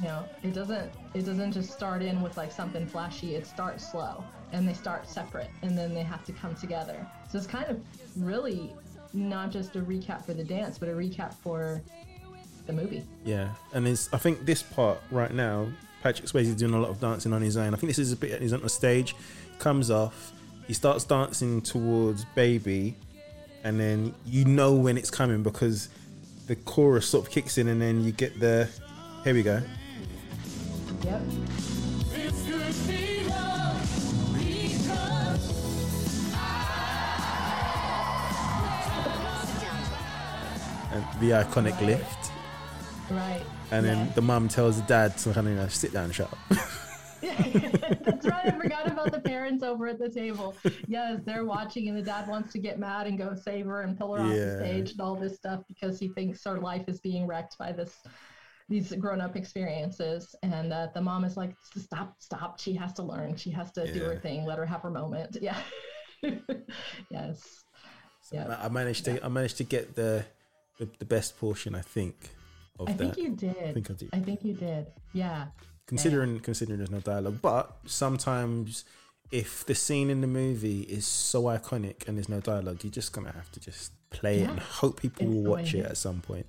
You 0.02 0.08
know, 0.08 0.24
it 0.44 0.54
doesn't 0.54 0.92
it 1.14 1.26
doesn't 1.26 1.52
just 1.52 1.74
start 1.74 2.02
in 2.02 2.22
with 2.22 2.38
like 2.38 2.52
something 2.52 2.86
flashy. 2.86 3.36
It 3.36 3.48
starts 3.48 3.92
slow 3.92 4.24
and 4.54 4.68
they 4.68 4.74
start 4.74 5.10
separate 5.10 5.50
and 5.64 5.78
then 5.78 5.94
they 5.94 6.04
have 6.04 6.24
to 6.26 6.32
come 6.32 6.56
together. 6.56 7.06
So 7.30 7.38
it's 7.38 7.48
kind 7.48 7.66
of 7.70 7.82
really 8.16 8.74
not 9.14 9.52
just 9.52 9.76
a 9.76 9.80
recap 9.80 10.26
for 10.26 10.34
the 10.34 10.44
dance, 10.44 10.78
but 10.78 10.90
a 10.90 10.94
recap 10.94 11.34
for 11.34 11.82
the 12.68 12.74
movie. 12.74 13.04
yeah, 13.24 13.50
and 13.74 13.88
it's 13.88 14.10
I 14.14 14.18
think 14.18 14.46
this 14.46 14.62
part 14.62 15.00
right 15.10 15.34
now, 15.34 15.68
Patrick 16.04 16.28
Swayze 16.28 16.48
is 16.48 16.56
doing 16.56 16.74
a 16.74 16.80
lot 16.80 16.90
of 16.90 17.00
dancing 17.00 17.34
on 17.34 17.42
his 17.42 17.58
own. 17.58 17.74
I 17.74 17.78
think 17.78 17.90
this 17.90 18.00
is 18.00 18.12
a 18.12 18.16
bit 18.16 18.42
he's 18.42 18.54
on 18.54 18.62
the 18.62 18.70
stage, 18.70 19.16
comes 19.58 19.90
off, 19.90 20.34
he 20.68 20.74
starts 20.74 21.06
dancing 21.06 21.62
towards 21.62 22.26
Baby, 22.36 22.96
and 23.64 23.80
then 23.80 24.14
you 24.26 24.46
know 24.46 24.74
when 24.74 24.98
it's 24.98 25.10
coming 25.10 25.44
because 25.44 25.90
the 26.48 26.56
chorus 26.56 27.06
sort 27.08 27.26
of 27.26 27.32
kicks 27.32 27.58
in, 27.58 27.68
and 27.68 27.82
then 27.82 28.04
you 28.04 28.12
get 28.12 28.40
the. 28.40 28.68
Here 29.24 29.34
we 29.34 29.44
go. 29.44 29.62
Yep. 31.04 31.22
and 40.92 41.04
the 41.20 41.32
iconic 41.32 41.80
lift, 41.82 42.32
Right. 43.10 43.42
and 43.72 43.86
then 43.86 44.08
Yeah. 44.08 44.14
the 44.14 44.22
mum 44.22 44.48
tells 44.48 44.78
the 44.78 44.88
dad 44.88 45.18
to 45.20 45.34
kind 45.34 45.48
of 45.48 45.54
you 45.54 45.60
know, 45.60 45.68
sit 45.68 45.94
down 45.94 46.06
and 46.06 46.16
shut 46.16 46.32
up. 46.32 46.58
That's 48.04 48.26
right. 48.26 48.48
I 48.48 48.52
forgot 48.52 48.88
about 48.88 49.12
the 49.12 49.20
parents 49.20 49.64
over 49.64 49.88
at 49.88 50.00
the 50.00 50.10
table. 50.10 50.56
Yes, 50.88 51.22
they're 51.26 51.46
watching, 51.46 51.88
and 51.90 51.98
the 51.98 52.02
dad 52.02 52.28
wants 52.28 52.52
to 52.54 52.60
get 52.60 52.80
mad 52.80 53.08
and 53.08 53.18
go 53.18 53.36
save 53.36 53.66
her 53.66 53.82
and 53.82 53.98
pull 53.98 54.16
her 54.16 54.22
off 54.22 54.30
the 54.30 54.58
stage 54.60 54.92
and 54.92 55.02
all 55.02 55.16
this 55.16 55.36
stuff 55.36 55.62
because 55.68 56.00
he 56.00 56.10
thinks 56.10 56.44
her 56.44 56.60
life 56.60 56.86
is 56.88 57.00
being 57.00 57.28
wrecked 57.28 57.58
by 57.58 57.72
this 57.72 57.96
these 58.70 58.92
grown-up 58.94 59.36
experiences. 59.38 60.36
And 60.44 60.74
uh, 60.74 60.88
the 60.94 61.02
mom 61.02 61.24
is 61.24 61.38
like, 61.38 61.56
"Stop, 61.78 62.16
stop! 62.20 62.60
She 62.60 62.74
has 62.74 62.94
to 62.94 63.04
learn. 63.04 63.36
She 63.36 63.50
has 63.52 63.72
to 63.74 63.92
do 63.92 64.04
her 64.04 64.18
thing. 64.18 64.46
Let 64.46 64.58
her 64.58 64.66
have 64.66 64.82
her 64.82 64.92
moment." 64.92 65.38
Yeah. 66.22 66.34
yes. 67.12 67.64
Yeah. 68.32 68.58
I 68.60 68.70
managed 68.70 69.06
to 69.06 69.24
I 69.24 69.28
managed 69.28 69.58
to 69.58 69.64
get 69.64 69.96
the 69.96 70.26
the, 70.80 70.90
the 70.98 71.06
best 71.06 71.38
portion 71.40 71.76
I 71.76 71.82
think 71.82 72.32
of 72.80 72.90
I 72.90 72.94
that. 72.94 73.16
think 73.16 73.18
you 73.18 73.36
did. 73.36 73.56
I 73.56 73.74
think 73.74 73.92
I 73.92 73.94
did. 73.94 74.10
I 74.14 74.20
think 74.20 74.44
you 74.44 74.54
did. 74.54 74.88
Yeah. 75.14 75.46
Considering 75.88 76.40
considering 76.40 76.78
there's 76.78 76.92
no 76.92 77.00
dialogue 77.00 77.40
but 77.42 77.78
sometimes 77.86 78.86
if 79.32 79.66
the 79.66 79.76
scene 79.76 80.10
in 80.10 80.22
the 80.22 80.28
movie 80.28 80.82
is 80.82 81.06
so 81.06 81.44
iconic 81.44 82.08
and 82.08 82.18
there's 82.18 82.30
no 82.30 82.40
dialogue 82.40 82.84
you're 82.84 82.92
just 82.92 83.14
gonna 83.14 83.32
have 83.32 83.52
to 83.52 83.60
just 83.60 83.92
play 84.10 84.42
it 84.42 84.50
and 84.50 84.60
hope 84.60 85.02
people 85.02 85.26
It's 85.26 85.34
will 85.34 85.52
watch 85.52 85.74
it 85.74 85.86
at 85.86 85.98
some 85.98 86.22
point 86.22 86.46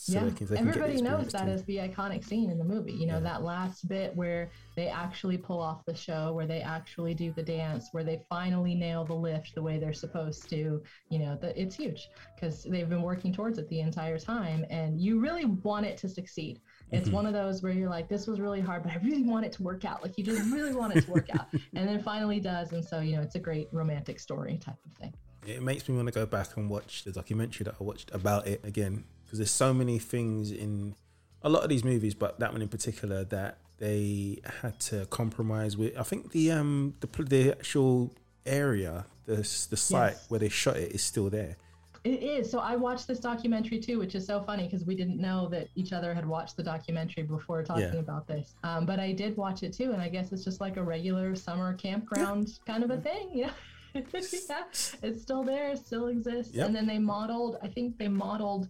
so 0.00 0.12
yeah, 0.12 0.24
they 0.26 0.30
can, 0.30 0.46
they 0.46 0.56
can 0.56 0.66
get 0.66 0.74
the 0.74 0.80
everybody 0.80 1.02
knows 1.02 1.32
that 1.32 1.46
too. 1.46 1.50
is 1.50 1.64
the 1.64 1.78
iconic 1.78 2.24
scene 2.24 2.50
in 2.50 2.58
the 2.58 2.64
movie. 2.64 2.92
You 2.92 3.08
know, 3.08 3.20
that 3.20 3.42
last 3.42 3.88
bit 3.88 4.14
where 4.14 4.48
they 4.76 4.86
actually 4.86 5.36
pull 5.36 5.60
off 5.60 5.84
the 5.86 5.94
show, 5.94 6.32
where 6.34 6.46
they 6.46 6.60
actually 6.60 7.14
do 7.14 7.32
the 7.32 7.42
dance, 7.42 7.88
where 7.90 8.04
they 8.04 8.22
finally 8.28 8.76
nail 8.76 9.04
the 9.04 9.14
lift 9.14 9.56
the 9.56 9.62
way 9.62 9.76
they're 9.76 9.92
supposed 9.92 10.48
to. 10.50 10.80
You 11.10 11.18
know, 11.18 11.36
that 11.42 11.58
it's 11.60 11.74
huge 11.74 12.10
because 12.36 12.62
they've 12.62 12.88
been 12.88 13.02
working 13.02 13.32
towards 13.32 13.58
it 13.58 13.68
the 13.70 13.80
entire 13.80 14.20
time, 14.20 14.64
and 14.70 15.00
you 15.00 15.18
really 15.18 15.46
want 15.46 15.84
it 15.84 15.96
to 15.98 16.08
succeed. 16.08 16.60
It's 16.90 17.08
Mhm. 17.08 17.12
one 17.12 17.26
of 17.26 17.32
those 17.34 17.62
where 17.62 17.72
you're 17.72 17.90
like, 17.90 18.08
this 18.08 18.26
was 18.26 18.40
really 18.40 18.60
hard, 18.60 18.82
but 18.82 18.92
I 18.92 18.96
really 18.96 19.22
want 19.22 19.44
it 19.44 19.52
to 19.52 19.62
work 19.62 19.84
out. 19.84 20.02
Like 20.02 20.16
you 20.16 20.24
just 20.24 20.50
really 20.50 20.72
want 20.74 20.94
it 20.96 21.04
to 21.04 21.10
work 21.10 21.28
out, 21.30 21.46
and 21.74 21.88
then 21.88 22.02
finally 22.02 22.40
does, 22.40 22.72
and 22.72 22.84
so 22.84 23.00
you 23.00 23.16
know, 23.16 23.22
it's 23.22 23.34
a 23.34 23.38
great 23.40 23.68
romantic 23.72 24.18
story 24.20 24.56
type 24.58 24.76
of 24.86 24.92
thing. 24.94 25.12
it 25.46 25.62
makes 25.62 25.88
me 25.88 25.94
want 25.96 26.06
to 26.08 26.12
go 26.12 26.26
back 26.26 26.56
and 26.56 26.68
watch 26.68 27.04
the 27.04 27.12
documentary 27.12 27.64
that 27.64 27.74
I 27.80 27.84
watched 27.84 28.10
about 28.14 28.46
it 28.46 28.60
again 28.64 29.04
because 29.24 29.38
there's 29.38 29.50
so 29.50 29.72
many 29.72 29.98
things 29.98 30.50
in 30.50 30.94
a 31.42 31.48
lot 31.48 31.62
of 31.62 31.68
these 31.68 31.84
movies, 31.84 32.14
but 32.14 32.38
that 32.40 32.52
one 32.52 32.60
in 32.62 32.68
particular 32.68 33.24
that 33.24 33.58
they 33.78 34.40
had 34.62 34.78
to 34.80 35.06
compromise 35.06 35.76
with. 35.76 35.96
I 35.96 36.02
think 36.02 36.32
the 36.32 36.50
um 36.52 36.94
the 37.00 37.06
the 37.24 37.52
actual 37.52 38.12
area, 38.44 39.06
the 39.26 39.36
the 39.70 39.76
site 39.76 40.12
Yes. 40.14 40.24
where 40.30 40.40
they 40.40 40.48
shot 40.48 40.76
it 40.76 40.92
is 40.92 41.02
still 41.02 41.30
there. 41.30 41.56
It 42.04 42.22
is. 42.22 42.50
So 42.50 42.58
I 42.60 42.76
watched 42.76 43.06
this 43.08 43.18
documentary 43.20 43.80
too, 43.80 43.98
which 43.98 44.14
is 44.14 44.26
so 44.26 44.40
funny 44.42 44.64
because 44.64 44.84
we 44.84 44.94
didn't 44.94 45.20
know 45.20 45.48
that 45.50 45.68
each 45.74 45.92
other 45.92 46.14
had 46.14 46.26
watched 46.26 46.56
the 46.56 46.62
documentary 46.62 47.24
before 47.24 47.62
talking 47.62 47.82
Yeah. 47.94 48.00
about 48.00 48.26
this. 48.26 48.54
Um, 48.62 48.86
but 48.86 48.98
I 49.00 49.12
did 49.12 49.36
watch 49.36 49.62
it 49.62 49.72
too, 49.72 49.92
and 49.92 50.00
I 50.00 50.08
guess 50.08 50.32
it's 50.32 50.44
just 50.44 50.60
like 50.60 50.76
a 50.76 50.82
regular 50.82 51.34
summer 51.34 51.74
campground 51.74 52.48
kind 52.66 52.84
of 52.84 52.90
a 52.90 52.98
thing, 53.00 53.30
you 53.34 53.46
know? 53.46 53.52
yeah, 53.94 54.64
it's 55.02 55.22
still 55.22 55.42
there, 55.44 55.70
it 55.70 55.78
still 55.78 56.08
exists. 56.08 56.54
Yep. 56.54 56.66
And 56.66 56.76
then 56.76 56.86
they 56.86 56.98
modeled, 56.98 57.58
I 57.62 57.68
think 57.68 57.98
they 57.98 58.08
modeled 58.08 58.68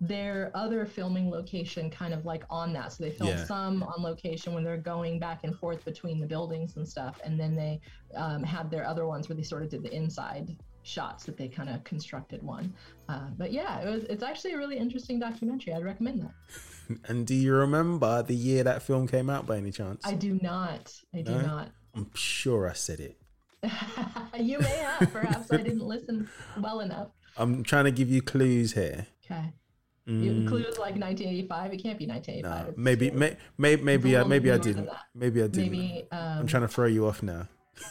their 0.00 0.52
other 0.54 0.86
filming 0.86 1.28
location 1.28 1.90
kind 1.90 2.14
of 2.14 2.24
like 2.24 2.44
on 2.50 2.72
that. 2.72 2.92
So 2.92 3.02
they 3.02 3.10
filmed 3.10 3.38
Yeah. 3.38 3.44
some 3.44 3.82
on 3.82 4.00
location 4.00 4.54
when 4.54 4.62
they're 4.62 4.76
going 4.76 5.18
back 5.18 5.40
and 5.42 5.56
forth 5.58 5.84
between 5.84 6.20
the 6.20 6.26
buildings 6.26 6.76
and 6.76 6.86
stuff. 6.88 7.18
And 7.24 7.38
then 7.40 7.56
they 7.56 7.80
um, 8.14 8.44
had 8.44 8.70
their 8.70 8.86
other 8.86 9.06
ones 9.06 9.28
where 9.28 9.34
they 9.34 9.42
sort 9.42 9.64
of 9.64 9.70
did 9.70 9.82
the 9.82 9.92
inside 9.92 10.56
shots 10.88 11.24
that 11.24 11.36
they 11.36 11.48
kind 11.48 11.68
of 11.68 11.84
constructed 11.84 12.42
one. 12.42 12.72
Uh, 13.08 13.28
but 13.36 13.52
yeah, 13.52 13.80
it 13.80 13.90
was, 13.90 14.04
it's 14.04 14.22
actually 14.22 14.52
a 14.52 14.56
really 14.56 14.78
interesting 14.78 15.18
documentary. 15.20 15.74
I'd 15.74 15.84
recommend 15.84 16.22
that. 16.22 16.32
And 17.04 17.26
do 17.26 17.34
you 17.34 17.52
remember 17.52 18.22
the 18.22 18.34
year 18.34 18.64
that 18.64 18.82
film 18.82 19.06
came 19.06 19.28
out 19.28 19.46
by 19.46 19.58
any 19.58 19.70
chance? 19.70 20.00
I 20.06 20.14
do 20.14 20.40
not. 20.42 20.90
I 21.14 21.20
do 21.20 21.32
No? 21.32 21.40
not. 21.42 21.68
I'm 21.94 22.10
sure 22.14 22.66
I 22.66 22.72
said 22.72 23.00
it. 23.00 23.20
you 24.40 24.58
may 24.58 24.76
have. 24.78 25.12
Perhaps 25.12 25.52
I 25.52 25.58
didn't 25.58 25.82
listen 25.82 26.30
well 26.58 26.80
enough. 26.80 27.08
I'm 27.36 27.62
trying 27.62 27.84
to 27.84 27.90
give 27.90 28.08
you 28.08 28.22
clues 28.22 28.72
here. 28.72 29.06
Okay. 29.22 29.52
Mm, 30.08 30.48
clues 30.48 30.78
like 30.78 30.96
1985. 30.96 31.72
It 31.74 31.82
can't 31.82 31.98
be 31.98 32.06
1985. 32.06 32.66
no, 32.68 32.74
maybe, 32.82 33.10
may, 33.10 33.36
may, 33.58 33.76
maybe, 33.76 34.16
I, 34.16 34.24
maybe 34.24 34.50
I 34.50 34.56
didn't. 34.56 34.88
Maybe 35.14 35.42
I 35.42 35.48
didn't. 35.48 35.70
Maybe. 35.70 36.06
Um, 36.10 36.38
I'm 36.38 36.46
trying 36.46 36.62
to 36.62 36.68
throw 36.68 36.86
you 36.86 37.06
off 37.06 37.22
now. 37.22 37.48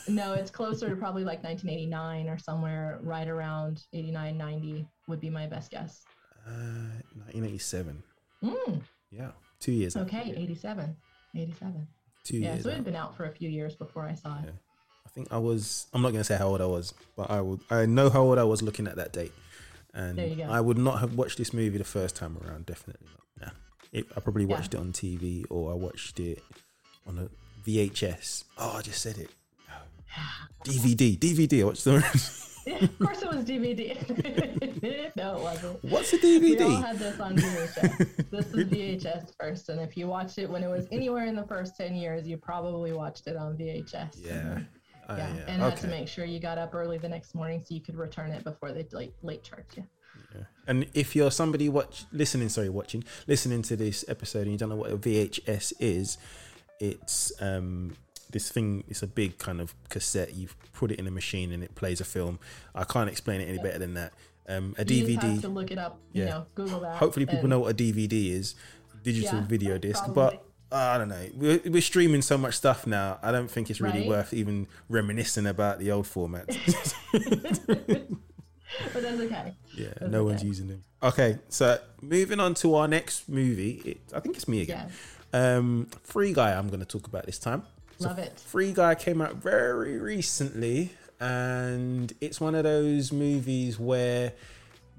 No, 0.08 0.34
it's 0.34 0.52
closer 0.52 0.90
to 0.90 0.96
probably 0.96 1.24
like 1.24 1.44
1989 1.44 2.28
or 2.30 2.38
somewhere 2.38 3.00
right 3.02 3.28
around 3.28 3.84
89, 3.94 4.38
90 4.38 4.88
would 5.08 5.20
be 5.20 5.30
my 5.30 5.48
best 5.48 5.72
guess. 5.72 6.04
Uh, 6.48 7.02
1987. 7.26 8.04
Mm, 8.44 8.82
Yeah, 9.12 9.32
two 9.60 9.72
years. 9.74 9.96
okay, 9.98 10.34
87. 10.36 10.96
87. 11.36 11.88
Two 12.24 12.38
yeah, 12.38 12.54
years. 12.54 12.64
so 12.64 12.70
it 12.70 12.76
had 12.76 12.86
been 12.86 12.96
out 12.96 13.16
for 13.16 13.26
a 13.26 13.32
few 13.32 13.50
years 13.50 13.76
before 13.76 14.04
I 14.04 14.14
saw 14.14 14.38
it. 14.44 14.54
I 15.06 15.10
think 15.10 15.28
I 15.32 15.38
was. 15.38 15.88
I'm 15.94 16.02
not 16.02 16.10
going 16.10 16.20
to 16.22 16.24
say 16.26 16.36
how 16.38 16.48
old 16.50 16.62
I 16.62 16.66
was, 16.66 16.94
but 17.16 17.30
I 17.32 17.42
would. 17.42 17.62
I 17.70 17.86
know 17.86 18.10
how 18.10 18.22
old 18.24 18.38
I 18.38 18.44
was 18.44 18.62
looking 18.62 18.88
at 18.88 18.98
that 18.98 19.14
date, 19.14 19.32
and 19.94 20.18
There 20.18 20.28
you 20.28 20.36
go. 20.36 20.44
I 20.44 20.60
would 20.62 20.78
not 20.78 21.00
have 21.00 21.16
watched 21.16 21.38
this 21.38 21.54
movie 21.54 21.78
the 21.78 21.84
first 21.86 22.16
time 22.16 22.38
around. 22.46 22.66
Definitely 22.66 23.08
not. 23.12 23.24
Yeah, 23.42 24.00
it, 24.00 24.06
I 24.16 24.20
probably 24.20 24.44
Yeah. 24.44 24.56
watched 24.58 24.74
it 24.74 24.80
on 24.80 24.92
TV 24.92 25.46
or 25.50 25.72
I 25.72 25.76
watched 25.76 26.20
it 26.20 26.44
on 27.08 27.18
a 27.18 27.30
VHS. 27.68 28.44
Oh, 28.58 28.76
I 28.78 28.82
just 28.82 29.02
said 29.02 29.18
it. 29.18 29.30
DVD, 30.64 31.18
DVD. 31.18 31.62
I 31.62 31.64
watched 31.66 31.84
the. 31.86 31.96
of 32.82 33.00
course 33.00 33.22
it 33.22 33.30
was 33.30 33.46
DVD. 33.46 35.16
no, 35.16 35.38
it 35.38 35.42
wasn't. 35.42 35.84
What's 35.86 36.12
a 36.14 36.18
DVD? 36.18 36.58
We 36.58 36.64
all 36.64 36.82
had 36.82 37.00
this 37.00 37.20
on 37.20 37.38
VHS. 37.38 38.30
this 38.30 38.46
is 38.48 38.68
VHS 38.68 39.34
first, 39.40 39.70
and 39.70 39.80
if 39.80 39.96
you 39.96 40.08
watched 40.08 40.38
it 40.38 40.50
when 40.50 40.64
it 40.64 40.68
was 40.70 40.88
anywhere 40.92 41.26
in 41.26 41.36
the 41.36 41.46
first 41.46 41.78
10 41.78 41.96
years, 41.96 42.28
you 42.28 42.38
probably 42.38 42.92
watched 42.92 43.28
it 43.28 43.38
on 43.38 43.56
VHS. 43.58 44.18
Yeah. 44.24 44.60
I, 45.08 45.18
Yeah, 45.18 45.36
yeah. 45.36 45.44
and 45.48 45.62
had 45.62 45.78
to 45.78 45.88
make 45.88 46.10
sure 46.10 46.26
you 46.26 46.40
got 46.42 46.58
up 46.58 46.76
early 46.76 46.98
the 46.98 47.08
next 47.08 47.34
morning 47.34 47.64
so 47.66 47.74
you 47.74 47.80
could 47.80 47.96
return 47.96 48.32
it 48.32 48.44
before 48.44 48.74
they 48.74 48.86
late, 48.92 49.14
late 49.24 49.44
charged 49.44 49.78
you. 49.78 49.86
And 50.68 50.86
if 50.94 51.16
you're 51.16 51.32
somebody 51.32 51.70
watch 51.70 52.04
listening, 52.12 52.50
sorry, 52.50 52.68
watching, 52.68 53.06
listening 53.28 53.62
to 53.64 53.78
this 53.78 54.04
episode 54.10 54.42
and 54.44 54.52
you 54.52 54.58
don't 54.58 54.68
know 54.70 54.76
what 54.76 54.92
a 54.92 54.98
VHS 54.98 55.72
is, 55.80 56.18
it's 56.82 57.32
um 57.42 57.96
this 58.32 58.50
thing 58.52 58.84
it's 58.88 59.02
a 59.04 59.08
big 59.08 59.38
kind 59.38 59.60
of 59.62 59.74
cassette 59.90 60.34
you 60.36 60.48
put 60.74 60.92
it 60.92 61.00
in 61.00 61.08
a 61.08 61.12
machine 61.12 61.52
and 61.52 61.64
it 61.64 61.74
plays 61.76 62.02
a 62.02 62.06
film 62.06 62.40
i 62.76 62.84
can't 62.84 63.10
explain 63.10 63.40
it 63.42 63.46
any 63.48 63.58
better 63.58 63.80
than 63.80 63.94
that 63.94 64.12
um 64.50 64.76
a 64.78 64.84
You 64.86 65.06
dvd 65.06 65.42
to 65.42 65.50
look 65.50 65.72
it 65.72 65.78
up. 65.78 66.00
You 66.14 66.24
Yeah. 66.24 66.30
know, 66.30 66.46
Google 66.56 66.80
that. 66.82 66.96
hopefully 66.98 67.26
people 67.26 67.40
and- 67.42 67.50
know 67.50 67.60
what 67.60 67.72
a 67.72 67.74
dvd 67.76 68.32
is 68.32 68.56
digital 69.04 69.40
Yeah, 69.40 69.46
video 69.48 69.78
disc 69.78 70.04
probably. 70.04 70.40
but 70.70 70.76
i 70.78 70.98
don't 70.98 71.08
know 71.08 71.26
we're, 71.36 71.62
we're 71.66 71.82
streaming 71.82 72.22
so 72.22 72.38
much 72.38 72.54
stuff 72.56 72.86
now 72.86 73.18
i 73.24 73.32
don't 73.32 73.50
think 73.50 73.70
it's 73.70 73.80
really 73.80 74.00
Right. 74.02 74.10
worth 74.10 74.34
even 74.34 74.68
reminiscing 74.90 75.48
about 75.48 75.80
the 75.80 75.92
old 75.92 76.06
formats 76.06 76.58
But 78.94 79.02
that's 79.02 79.20
okay. 79.22 79.56
yeah 79.76 79.88
That's 80.00 80.12
no 80.12 80.24
one's 80.26 80.44
using 80.44 80.68
them 80.68 80.84
okay 81.02 81.40
so 81.50 81.80
moving 82.02 82.40
on 82.40 82.54
to 82.56 82.76
our 82.76 82.88
next 82.88 83.30
movie 83.30 83.82
it, 83.86 83.98
i 84.14 84.20
think 84.20 84.36
it's 84.36 84.48
me 84.48 84.62
again 84.62 84.90
um 85.34 85.88
free 86.04 86.34
guy 86.34 86.52
i'm 86.54 86.68
going 86.68 86.80
to 86.82 86.86
talk 86.86 87.08
about 87.08 87.26
this 87.26 87.40
time 87.40 87.64
So 88.00 88.10
Love 88.10 88.20
it. 88.20 88.40
Free 88.40 88.74
Guy 88.74 88.96
came 88.96 89.22
out 89.22 89.36
very 89.36 89.98
recently, 89.98 90.92
and 91.20 92.14
it's 92.22 92.40
one 92.40 92.54
of 92.54 92.64
those 92.64 93.12
movies 93.12 93.80
where 93.80 94.34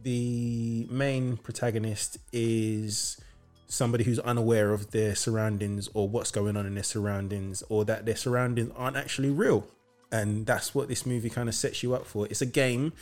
the 0.02 0.86
main 0.90 1.36
protagonist 1.36 2.18
is 2.32 3.20
somebody 3.68 4.02
who's 4.02 4.18
unaware 4.20 4.72
of 4.72 4.90
their 4.90 5.14
surroundings 5.14 5.88
or 5.94 6.08
what's 6.08 6.30
going 6.30 6.56
on 6.56 6.66
in 6.66 6.74
their 6.74 6.82
surroundings 6.82 7.62
or 7.68 7.84
that 7.84 8.06
their 8.06 8.16
surroundings 8.16 8.72
aren't 8.76 8.96
actually 8.96 9.30
real. 9.30 9.66
And 10.10 10.46
that's 10.46 10.74
what 10.74 10.88
this 10.88 11.04
movie 11.04 11.28
kind 11.28 11.48
of 11.48 11.54
sets 11.54 11.82
you 11.82 11.94
up 11.94 12.06
for. 12.06 12.26
It's 12.26 12.40
a 12.40 12.46
game, 12.46 12.94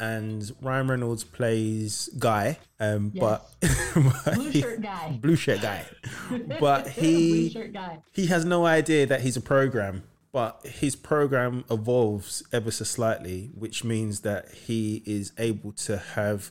and 0.00 0.50
Ryan 0.60 0.88
Reynolds 0.88 1.24
plays 1.24 2.08
Guy, 2.18 2.58
um, 2.80 3.10
but, 3.10 3.48
but 3.94 4.34
Blue 4.34 4.50
he- 4.50 4.60
shirt 4.60 4.80
guy. 4.82 5.18
blue 5.20 5.36
shirt 5.36 5.60
guy, 5.60 5.84
but 6.60 6.88
he 6.88 7.50
guy. 7.72 7.98
he 8.12 8.26
has 8.26 8.44
no 8.44 8.64
idea 8.66 9.06
that 9.06 9.20
he's 9.22 9.36
a 9.36 9.40
program, 9.40 10.02
but 10.32 10.60
his 10.64 10.94
program 10.96 11.64
evolves 11.70 12.42
ever 12.52 12.70
so 12.70 12.84
slightly, 12.84 13.50
which 13.54 13.82
means 13.84 14.20
that 14.20 14.50
he 14.52 15.02
is 15.06 15.32
able 15.38 15.72
to 15.72 15.98
have 16.14 16.50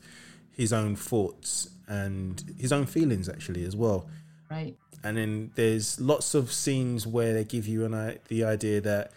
his 0.52 0.74
own 0.74 0.96
thoughts 0.96 1.70
and 1.88 2.56
his 2.58 2.72
own 2.74 2.86
feelings 2.86 3.30
actually 3.30 3.64
as 3.64 3.76
well. 3.76 4.10
Right. 4.50 4.76
And 5.04 5.16
then 5.16 5.52
there's 5.56 6.00
lots 6.02 6.34
of 6.34 6.52
scenes 6.52 7.06
where 7.06 7.34
they 7.34 7.44
give 7.44 7.68
you 7.68 7.86
an 7.86 8.18
the 8.28 8.44
idea 8.44 8.82
that 8.82 9.12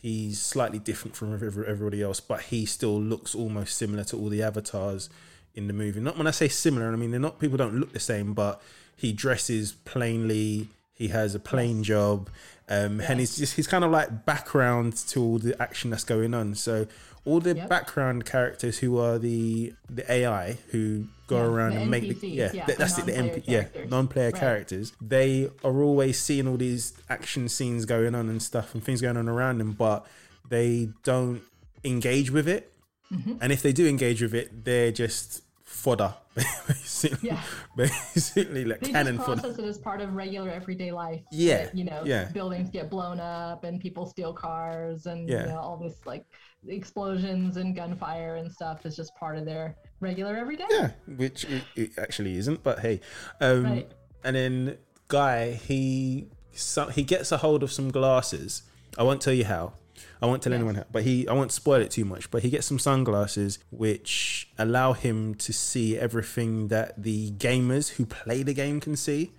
he's 0.00 0.40
slightly 0.40 0.78
different 0.78 1.16
from 1.16 1.32
everybody 1.34 2.02
else, 2.02 2.20
but 2.20 2.42
he 2.42 2.64
still 2.66 3.00
looks 3.00 3.34
almost 3.34 3.76
similar 3.76 4.04
to 4.04 4.16
all 4.16 4.28
the 4.28 4.42
avatars 4.42 5.08
in 5.54 5.66
the 5.66 5.72
movie. 5.72 6.00
Not 6.00 6.16
when 6.18 6.26
I 6.26 6.30
say 6.32 6.48
similar, 6.48 6.92
I 6.92 6.96
mean 6.96 7.10
they're 7.10 7.20
not 7.20 7.38
people 7.40 7.56
don't 7.56 7.74
look 7.80 7.92
the 7.92 8.00
same, 8.00 8.34
but 8.34 8.60
he 8.96 9.12
dresses 9.12 9.72
plainly. 9.72 10.68
He 10.94 11.08
has 11.08 11.34
a 11.34 11.38
plain 11.40 11.82
job, 11.82 12.30
um, 12.70 13.00
and 13.00 13.20
he's 13.20 13.36
just 13.36 13.56
he's 13.56 13.66
kind 13.66 13.84
of 13.84 13.90
like 13.90 14.24
background 14.24 14.96
to 15.08 15.20
all 15.22 15.38
the 15.38 15.60
action 15.60 15.90
that's 15.90 16.04
going 16.04 16.32
on. 16.32 16.54
So 16.54 16.86
all 17.26 17.40
the 17.40 17.54
Yep. 17.54 17.68
background 17.68 18.24
characters 18.24 18.78
who 18.78 18.98
are 18.98 19.18
the 19.18 19.74
the 19.90 20.10
AI 20.10 20.56
who 20.70 21.06
go 21.26 21.36
Yeah, 21.38 21.42
around 21.44 21.74
the 21.74 21.80
and 21.82 21.90
make 21.90 22.02
the 22.04 22.14
NPCs, 22.14 22.34
yeah, 22.34 22.50
yeah, 22.52 22.64
th- 22.66 22.66
the 22.66 22.74
that's 22.84 22.98
it 22.98 23.06
the 23.06 23.12
MP, 23.12 23.42
yeah 23.46 23.66
non-player 23.88 24.30
Right. 24.30 24.40
characters 24.40 24.92
they 25.00 25.50
are 25.64 25.82
always 25.82 26.20
seeing 26.20 26.46
all 26.48 26.56
these 26.56 26.92
action 27.08 27.48
scenes 27.48 27.84
going 27.84 28.14
on 28.14 28.28
and 28.28 28.42
stuff 28.42 28.74
and 28.74 28.82
things 28.84 29.00
going 29.00 29.16
on 29.16 29.28
around 29.28 29.58
them 29.58 29.72
but 29.72 30.06
they 30.48 30.88
don't 31.02 31.42
engage 31.84 32.30
with 32.30 32.48
it 32.48 32.72
Mm-hmm. 33.12 33.34
and 33.40 33.52
if 33.52 33.62
they 33.62 33.72
do 33.72 33.86
engage 33.86 34.20
with 34.20 34.34
it 34.34 34.64
they're 34.64 34.90
just 34.90 35.42
fodder 35.62 36.14
basically 36.34 37.28
Yeah. 37.28 37.40
basically 37.76 38.64
like 38.64 38.80
They 38.80 38.90
cannon 38.90 39.14
just 39.16 39.26
fodder 39.26 39.40
process 39.42 39.58
it 39.60 39.64
as 39.64 39.78
part 39.78 40.00
of 40.00 40.14
regular 40.14 40.50
everyday 40.50 40.90
life. 40.90 41.22
Yeah, 41.30 41.64
that, 41.66 41.74
you 41.76 41.84
know, 41.84 42.02
yeah. 42.04 42.24
buildings 42.32 42.68
get 42.70 42.90
blown 42.90 43.20
up 43.20 43.62
and 43.64 43.80
people 43.80 44.06
steal 44.06 44.32
cars 44.32 45.06
and 45.06 45.28
Yeah. 45.28 45.42
you 45.42 45.46
know, 45.52 45.58
all 45.58 45.76
this 45.76 45.98
like 46.04 46.24
explosions 46.68 47.56
and 47.56 47.74
gunfire 47.74 48.36
and 48.36 48.50
stuff 48.52 48.84
is 48.86 48.96
just 48.96 49.14
part 49.14 49.38
of 49.38 49.44
their 49.44 49.76
regular 50.00 50.36
everyday. 50.36 50.64
yeah 50.70 50.90
which 51.16 51.44
it, 51.44 51.64
it 51.74 51.90
actually 51.98 52.36
isn't 52.36 52.62
but 52.62 52.80
hey 52.80 53.00
um 53.40 53.64
Right. 53.64 53.90
and 54.24 54.36
then 54.36 54.78
guy 55.08 55.52
he 55.52 56.28
so, 56.52 56.86
he 56.88 57.02
gets 57.02 57.32
a 57.32 57.38
hold 57.38 57.62
of 57.62 57.70
some 57.72 57.90
glasses 57.90 58.62
i 58.98 59.02
won't 59.02 59.20
tell 59.20 59.32
you 59.32 59.44
how 59.44 59.72
i 60.20 60.26
won't 60.26 60.42
tell 60.42 60.52
anyone 60.52 60.74
how 60.74 60.84
but 60.92 61.02
he 61.04 61.26
i 61.28 61.32
won't 61.32 61.52
spoil 61.52 61.80
it 61.80 61.90
too 61.90 62.04
much 62.04 62.30
but 62.30 62.42
he 62.42 62.50
gets 62.50 62.66
some 62.66 62.78
sunglasses 62.78 63.58
which 63.70 64.48
allow 64.58 64.92
him 64.92 65.34
to 65.34 65.52
see 65.52 65.96
everything 65.98 66.68
that 66.68 67.02
the 67.02 67.30
gamers 67.32 67.90
who 67.96 68.04
play 68.06 68.42
the 68.42 68.54
game 68.54 68.80
can 68.80 68.96
see 68.96 69.32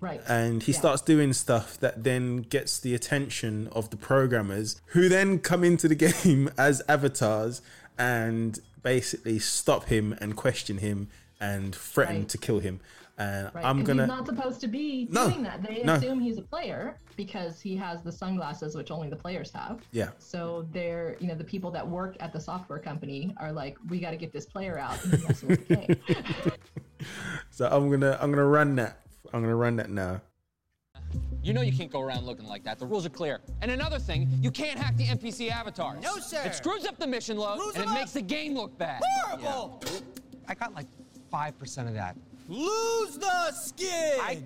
Right. 0.00 0.20
and 0.28 0.62
he 0.62 0.70
Yeah. 0.72 0.78
starts 0.78 1.02
doing 1.02 1.32
stuff 1.32 1.76
that 1.80 2.04
then 2.04 2.36
gets 2.42 2.78
the 2.78 2.94
attention 2.94 3.66
of 3.72 3.90
the 3.90 3.96
programmers 3.96 4.80
who 4.92 5.08
then 5.08 5.40
come 5.40 5.64
into 5.64 5.88
the 5.88 5.94
game 6.06 6.48
as 6.56 6.80
avatars 6.88 7.60
and 7.98 8.60
basically 8.82 9.38
stop 9.38 9.84
him 9.84 10.14
and 10.20 10.36
question 10.36 10.78
him 10.78 11.08
and 11.40 11.74
threaten 11.74 12.18
Right. 12.20 12.28
to 12.30 12.38
kill 12.38 12.58
him 12.60 12.80
and 13.16 13.50
Right. 13.54 13.64
i'm 13.64 13.78
and 13.78 13.86
gonna 13.86 14.02
He's 14.04 14.08
not 14.08 14.26
supposed 14.26 14.60
to 14.60 14.68
be 14.68 15.08
No, 15.10 15.28
doing 15.30 15.42
that. 15.44 15.62
They 15.62 15.82
no. 15.82 15.94
assume 15.94 16.20
he's 16.20 16.38
a 16.38 16.42
player 16.42 16.96
because 17.16 17.60
he 17.60 17.74
has 17.76 18.02
the 18.02 18.12
sunglasses, 18.12 18.76
which 18.76 18.90
only 18.92 19.08
the 19.08 19.16
players 19.16 19.50
have. 19.52 19.80
yeah 19.92 20.10
So 20.18 20.66
they're, 20.72 21.16
you 21.18 21.26
know, 21.26 21.34
the 21.34 21.42
people 21.44 21.70
that 21.72 21.86
work 21.86 22.16
at 22.20 22.32
the 22.32 22.40
software 22.40 22.78
company 22.78 23.34
are 23.38 23.52
like, 23.52 23.76
we 23.88 23.98
got 23.98 24.10
to 24.12 24.16
get 24.16 24.32
this 24.32 24.46
player 24.46 24.78
out. 24.78 25.02
And 25.04 25.14
he's 25.14 25.22
messing 25.28 25.48
with 25.48 25.66
the 25.68 25.74
game. 25.76 26.52
so 27.50 27.68
i'm 27.70 27.90
gonna 27.90 28.16
i'm 28.20 28.30
gonna 28.30 28.44
run 28.44 28.74
that 28.76 29.00
i'm 29.32 29.40
gonna 29.42 29.54
run 29.56 29.76
that 29.76 29.90
now 29.90 30.20
You 31.48 31.54
know 31.54 31.62
you 31.62 31.72
can't 31.72 31.90
go 31.90 32.02
around 32.02 32.26
looking 32.26 32.46
like 32.46 32.62
that. 32.64 32.78
The 32.78 32.84
rules 32.84 33.06
are 33.06 33.08
clear. 33.08 33.40
And 33.62 33.70
another 33.70 33.98
thing, 33.98 34.28
you 34.42 34.50
can't 34.50 34.78
hack 34.78 34.98
the 34.98 35.06
NPC 35.06 35.50
avatars. 35.50 36.02
No, 36.02 36.18
sir. 36.18 36.42
It 36.44 36.54
screws 36.54 36.84
up 36.84 36.98
the 36.98 37.06
mission 37.06 37.38
load 37.38 37.58
Screws 37.58 37.74
and 37.76 37.84
it 37.84 37.86
them 37.86 37.94
makes 37.94 38.12
the 38.12 38.20
game 38.20 38.54
look 38.54 38.76
bad. 38.76 39.00
Horrible! 39.24 39.82
I 40.46 40.52
got 40.54 40.74
like 40.74 40.84
5% 41.32 41.88
of 41.88 41.94
that. 41.94 42.18
Lose 42.48 43.16
the 43.16 43.52
skin! 43.52 44.18
I 44.20 44.42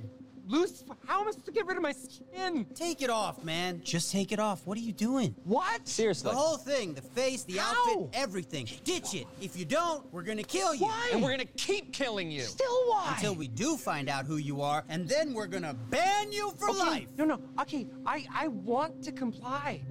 lose. 0.46 0.84
How 1.06 1.20
am 1.20 1.28
I 1.28 1.30
supposed 1.30 1.46
to 1.46 1.52
get 1.52 1.66
rid 1.66 1.76
of 1.76 1.82
my 1.82 1.92
skin? 1.92 2.66
Take 2.74 3.02
it 3.02 3.10
off, 3.10 3.44
man. 3.44 3.80
Just 3.84 4.12
take 4.12 4.32
it 4.32 4.38
off. 4.38 4.66
What 4.66 4.76
are 4.78 4.82
you 4.82 4.92
doing? 4.92 5.34
What? 5.44 5.86
Seriously. 5.86 6.30
The 6.30 6.36
whole 6.36 6.56
thing, 6.56 6.94
the 6.94 7.02
face, 7.02 7.44
the 7.44 7.58
How? 7.58 7.72
outfit, 7.92 8.10
everything. 8.12 8.68
Ditch 8.84 9.14
it. 9.14 9.26
If 9.40 9.56
you 9.56 9.64
don't, 9.64 10.10
we're 10.12 10.22
gonna 10.22 10.42
kill 10.42 10.74
you. 10.74 10.86
Why? 10.86 11.10
And 11.12 11.22
we're 11.22 11.30
gonna 11.30 11.44
keep 11.44 11.92
killing 11.92 12.30
you. 12.30 12.42
Still 12.42 12.88
why? 12.88 13.14
Until 13.14 13.34
we 13.34 13.48
do 13.48 13.76
find 13.76 14.08
out 14.08 14.26
who 14.26 14.36
you 14.36 14.62
are, 14.62 14.84
and 14.88 15.08
then 15.08 15.34
we're 15.34 15.46
gonna 15.46 15.74
ban 15.74 16.32
you 16.32 16.52
for 16.58 16.70
okay. 16.70 16.78
life. 16.78 17.08
No, 17.16 17.24
no. 17.24 17.40
Okay, 17.60 17.86
I, 18.06 18.26
I 18.34 18.48
want 18.48 19.02
to 19.04 19.12
comply. 19.12 19.82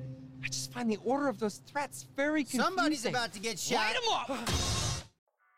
I 0.44 0.48
just 0.48 0.74
find 0.74 0.90
the 0.90 0.98
order 1.04 1.28
of 1.28 1.40
those 1.40 1.58
threats 1.68 2.08
very 2.16 2.44
confusing. 2.44 2.62
Somebody's 2.62 3.06
about 3.06 3.34
to 3.34 3.40
get 3.40 3.60
shot. 3.60 3.76
Light 3.76 3.96
'em 4.30 4.36
up! 4.38 4.50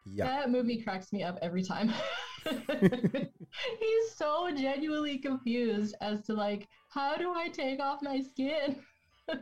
yeah 0.06 0.26
That 0.26 0.52
movie 0.52 0.82
cracks 0.82 1.12
me 1.14 1.24
up 1.24 1.40
every 1.42 1.64
time. 1.64 1.92
He's 2.46 4.12
so 4.16 4.52
genuinely 4.52 5.18
confused 5.18 5.96
as 6.02 6.22
to 6.24 6.34
like, 6.34 6.68
how 6.90 7.16
do 7.16 7.34
I 7.34 7.48
take 7.48 7.80
off 7.80 8.02
my 8.02 8.20
skin? 8.20 8.76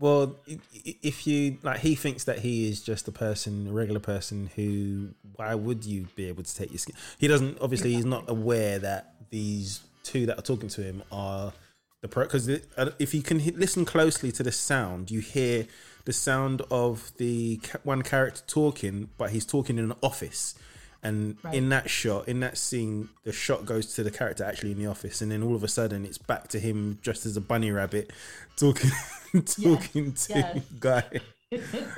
well 0.00 0.36
if 0.46 1.26
you 1.26 1.58
like 1.62 1.80
he 1.80 1.94
thinks 1.94 2.24
that 2.24 2.40
he 2.40 2.68
is 2.68 2.82
just 2.82 3.08
a 3.08 3.12
person 3.12 3.68
a 3.68 3.72
regular 3.72 4.00
person 4.00 4.50
who 4.54 5.08
why 5.36 5.54
would 5.54 5.84
you 5.84 6.06
be 6.14 6.26
able 6.26 6.42
to 6.42 6.54
take 6.54 6.70
your 6.70 6.78
skin 6.78 6.94
he 7.18 7.26
doesn't 7.26 7.58
obviously 7.60 7.94
he's 7.94 8.04
not 8.04 8.28
aware 8.28 8.78
that 8.78 9.14
these 9.30 9.80
two 10.02 10.26
that 10.26 10.38
are 10.38 10.42
talking 10.42 10.68
to 10.68 10.82
him 10.82 11.02
are 11.10 11.52
the 12.00 12.08
pro 12.08 12.24
because 12.24 12.48
uh, 12.48 12.90
if 12.98 13.12
you 13.12 13.22
can 13.22 13.38
listen 13.56 13.84
closely 13.84 14.30
to 14.30 14.42
the 14.42 14.52
sound 14.52 15.10
you 15.10 15.20
hear 15.20 15.66
the 16.08 16.12
sound 16.14 16.62
of 16.70 17.12
the 17.18 17.60
one 17.84 18.00
character 18.02 18.40
talking 18.46 19.10
but 19.18 19.28
he's 19.30 19.44
talking 19.44 19.76
in 19.78 19.84
an 19.90 19.96
office 20.02 20.54
and 21.02 21.36
Right. 21.44 21.54
in 21.54 21.68
that 21.68 21.90
shot 21.90 22.26
in 22.26 22.40
that 22.40 22.56
scene 22.56 23.10
the 23.24 23.32
shot 23.32 23.66
goes 23.66 23.94
to 23.96 24.02
the 24.02 24.10
character 24.10 24.42
actually 24.42 24.72
in 24.72 24.78
the 24.78 24.86
office 24.86 25.20
and 25.22 25.30
then 25.30 25.42
all 25.42 25.54
of 25.54 25.62
a 25.62 25.68
sudden 25.68 26.06
it's 26.06 26.16
back 26.16 26.48
to 26.48 26.58
him 26.58 26.98
dressed 27.02 27.26
as 27.26 27.36
a 27.36 27.40
bunny 27.42 27.70
rabbit 27.70 28.10
talking 28.56 28.90
talking 29.44 30.12
to 30.14 30.62
guy 30.80 31.04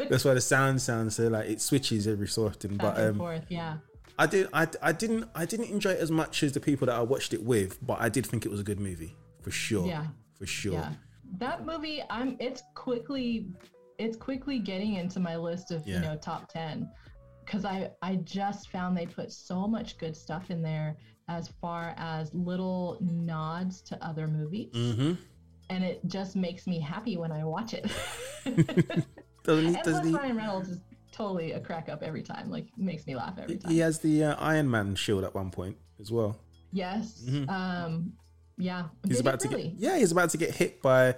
that's 0.09 0.25
why 0.25 0.35
the 0.35 0.41
sound 0.41 0.83
sounds 0.83 1.15
so 1.15 1.29
like 1.29 1.49
it 1.49 1.61
switches 1.61 2.09
every 2.09 2.27
so 2.27 2.47
often 2.47 2.77
Back 2.77 2.95
but 2.95 3.01
and 3.01 3.11
um 3.13 3.19
forth, 3.19 3.45
yeah. 3.49 3.77
I 4.19 4.27
did. 4.27 4.49
I, 4.53 4.67
I 4.83 4.93
didn't. 4.93 5.25
I 5.35 5.47
didn't 5.47 5.71
enjoy 5.71 5.93
it 5.93 6.01
as 6.01 6.11
much 6.11 6.43
as 6.43 6.53
the 6.53 6.61
people 6.61 6.85
that 6.89 6.95
I 6.95 7.01
watched 7.01 7.33
it 7.33 7.43
with, 7.43 7.79
but 7.91 7.99
I 8.03 8.11
did 8.11 8.27
think 8.27 8.45
it 8.45 8.51
was 8.51 8.61
a 8.61 8.63
good 8.71 8.79
movie 8.79 9.17
for 9.41 9.51
sure. 9.51 9.87
Yeah. 9.87 10.07
for 10.39 10.45
sure. 10.45 10.75
Yeah. 10.75 10.93
That 11.39 11.65
movie, 11.65 12.03
I'm 12.11 12.37
it's 12.39 12.63
quickly 12.75 13.47
it's 14.01 14.17
quickly 14.17 14.59
getting 14.59 14.95
into 14.95 15.21
my 15.21 15.37
list 15.37 15.71
of, 15.71 15.87
Yeah. 15.87 15.95
you 15.97 16.01
know, 16.01 16.17
top 16.17 16.49
10 16.53 16.89
cuz 17.47 17.65
I 17.65 17.91
I 18.03 18.17
just 18.17 18.71
found 18.71 18.97
they 18.97 19.07
put 19.07 19.31
so 19.33 19.67
much 19.67 19.99
good 19.99 20.17
stuff 20.17 20.51
in 20.51 20.63
there 20.63 20.97
as 21.29 21.49
far 21.61 21.95
as 21.97 22.33
little 22.35 22.99
nods 23.01 23.81
to 23.83 24.05
other 24.05 24.27
movies 24.29 24.73
Mm-hmm. 24.75 25.13
and 25.71 25.85
it 25.85 26.01
just 26.07 26.35
makes 26.37 26.67
me 26.67 26.79
happy 26.81 27.17
when 27.17 27.33
I 27.33 27.45
watch 27.45 27.75
it. 27.75 27.85
Doesn't 29.45 29.75
and 29.77 29.83
Doesn't 29.85 30.07
he? 30.09 30.15
Ryan 30.15 30.37
Reynolds 30.37 30.69
is 30.69 30.81
totally 31.13 31.53
a 31.53 31.61
crack 31.61 31.89
up 31.89 32.03
every 32.03 32.23
time. 32.23 32.51
Like 32.51 32.67
makes 32.77 33.07
me 33.07 33.17
laugh 33.17 33.39
every 33.39 33.57
time. 33.59 33.71
He 33.73 33.79
has 33.79 33.99
the 33.99 34.25
uh, 34.25 34.35
Iron 34.39 34.71
Man 34.71 34.95
shield 34.95 35.25
at 35.25 35.35
one 35.35 35.51
point 35.51 35.77
as 36.01 36.11
well. 36.13 36.39
Yes. 36.73 37.23
Mhm. 37.29 37.49
Um. 37.49 38.13
Yeah. 38.59 38.89
He's 39.07 39.17
Did 39.17 39.27
about 39.27 39.41
to 39.41 39.49
really? 39.49 39.69
get 39.71 39.81
yeah, 39.81 39.97
he's 39.99 40.13
about 40.13 40.31
to 40.31 40.37
get 40.39 40.55
hit 40.55 40.83
by 40.83 41.17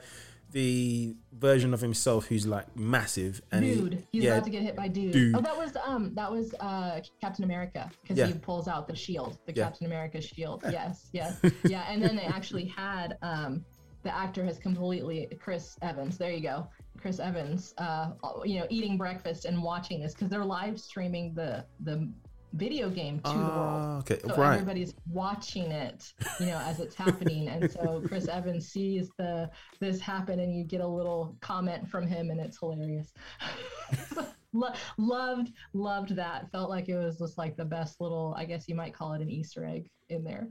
the 0.52 1.16
version 1.32 1.72
of 1.74 1.80
himself 1.80 2.26
who's 2.26 2.46
like 2.46 2.74
massive 2.76 3.40
and 3.50 3.64
dude. 3.64 4.06
He's 4.12 4.24
yeah, 4.24 4.34
about 4.34 4.44
to 4.44 4.50
get 4.50 4.62
hit 4.62 4.76
by 4.76 4.88
dude. 4.88 5.12
Dude. 5.12 5.34
Oh, 5.36 5.40
that 5.40 5.56
was 5.56 5.76
um, 5.84 6.14
that 6.14 6.30
was 6.30 6.54
uh, 6.60 7.00
Captain 7.20 7.44
America 7.44 7.90
because 8.02 8.16
Yeah. 8.18 8.26
he 8.26 8.34
pulls 8.34 8.68
out 8.68 8.86
the 8.86 8.94
shield, 8.96 9.38
the 9.46 9.52
Yeah. 9.54 9.64
Captain 9.64 9.86
America 9.86 10.20
shield. 10.20 10.62
Yes, 10.70 11.08
yes, 11.12 11.40
yeah. 11.64 11.84
And 11.88 12.02
then 12.02 12.14
they 12.16 12.24
actually 12.24 12.66
had 12.66 13.16
um, 13.22 13.64
the 14.02 14.14
actor 14.14 14.44
has 14.44 14.58
completely 14.58 15.28
Chris 15.40 15.76
Evans. 15.82 16.18
There 16.18 16.30
you 16.30 16.42
go, 16.42 16.68
Chris 17.00 17.18
Evans. 17.18 17.74
Uh, 17.78 18.10
you 18.44 18.58
know, 18.60 18.66
eating 18.68 18.96
breakfast 18.98 19.44
and 19.46 19.62
watching 19.62 20.00
this 20.00 20.12
because 20.14 20.28
they're 20.28 20.44
live 20.44 20.78
streaming 20.78 21.34
the 21.34 21.64
the 21.80 22.10
video 22.52 22.88
game 22.90 23.18
to 23.20 23.30
the 23.30 23.36
world. 23.36 23.50
Ah, 23.50 23.98
okay, 23.98 24.18
So 24.26 24.36
right. 24.36 24.54
everybody's 24.54 24.94
watching 25.10 25.70
it, 25.70 26.12
you 26.40 26.46
know, 26.46 26.58
as 26.58 26.80
it's 26.80 26.94
happening, 26.94 27.48
and 27.48 27.70
so 27.70 28.02
Chris 28.06 28.28
Evans 28.28 28.68
sees 28.68 29.10
the 29.18 29.50
this 29.80 30.00
happen, 30.00 30.40
and 30.40 30.54
you 30.54 30.64
get 30.64 30.80
a 30.80 30.86
little 30.86 31.36
comment 31.40 31.88
from 31.88 32.06
him, 32.06 32.30
and 32.30 32.40
it's 32.40 32.58
hilarious. 32.58 33.12
Lo- 34.54 34.72
loved, 34.98 35.50
loved 35.72 36.14
that. 36.16 36.50
Felt 36.52 36.68
like 36.68 36.90
it 36.90 36.96
was 36.98 37.18
just 37.18 37.38
like 37.38 37.56
the 37.56 37.64
best 37.64 38.00
little, 38.02 38.34
I 38.36 38.44
guess 38.44 38.68
you 38.68 38.74
might 38.74 38.92
call 38.92 39.14
it 39.14 39.22
an 39.22 39.30
Easter 39.30 39.64
egg 39.64 39.88
in 40.10 40.24
there. 40.24 40.46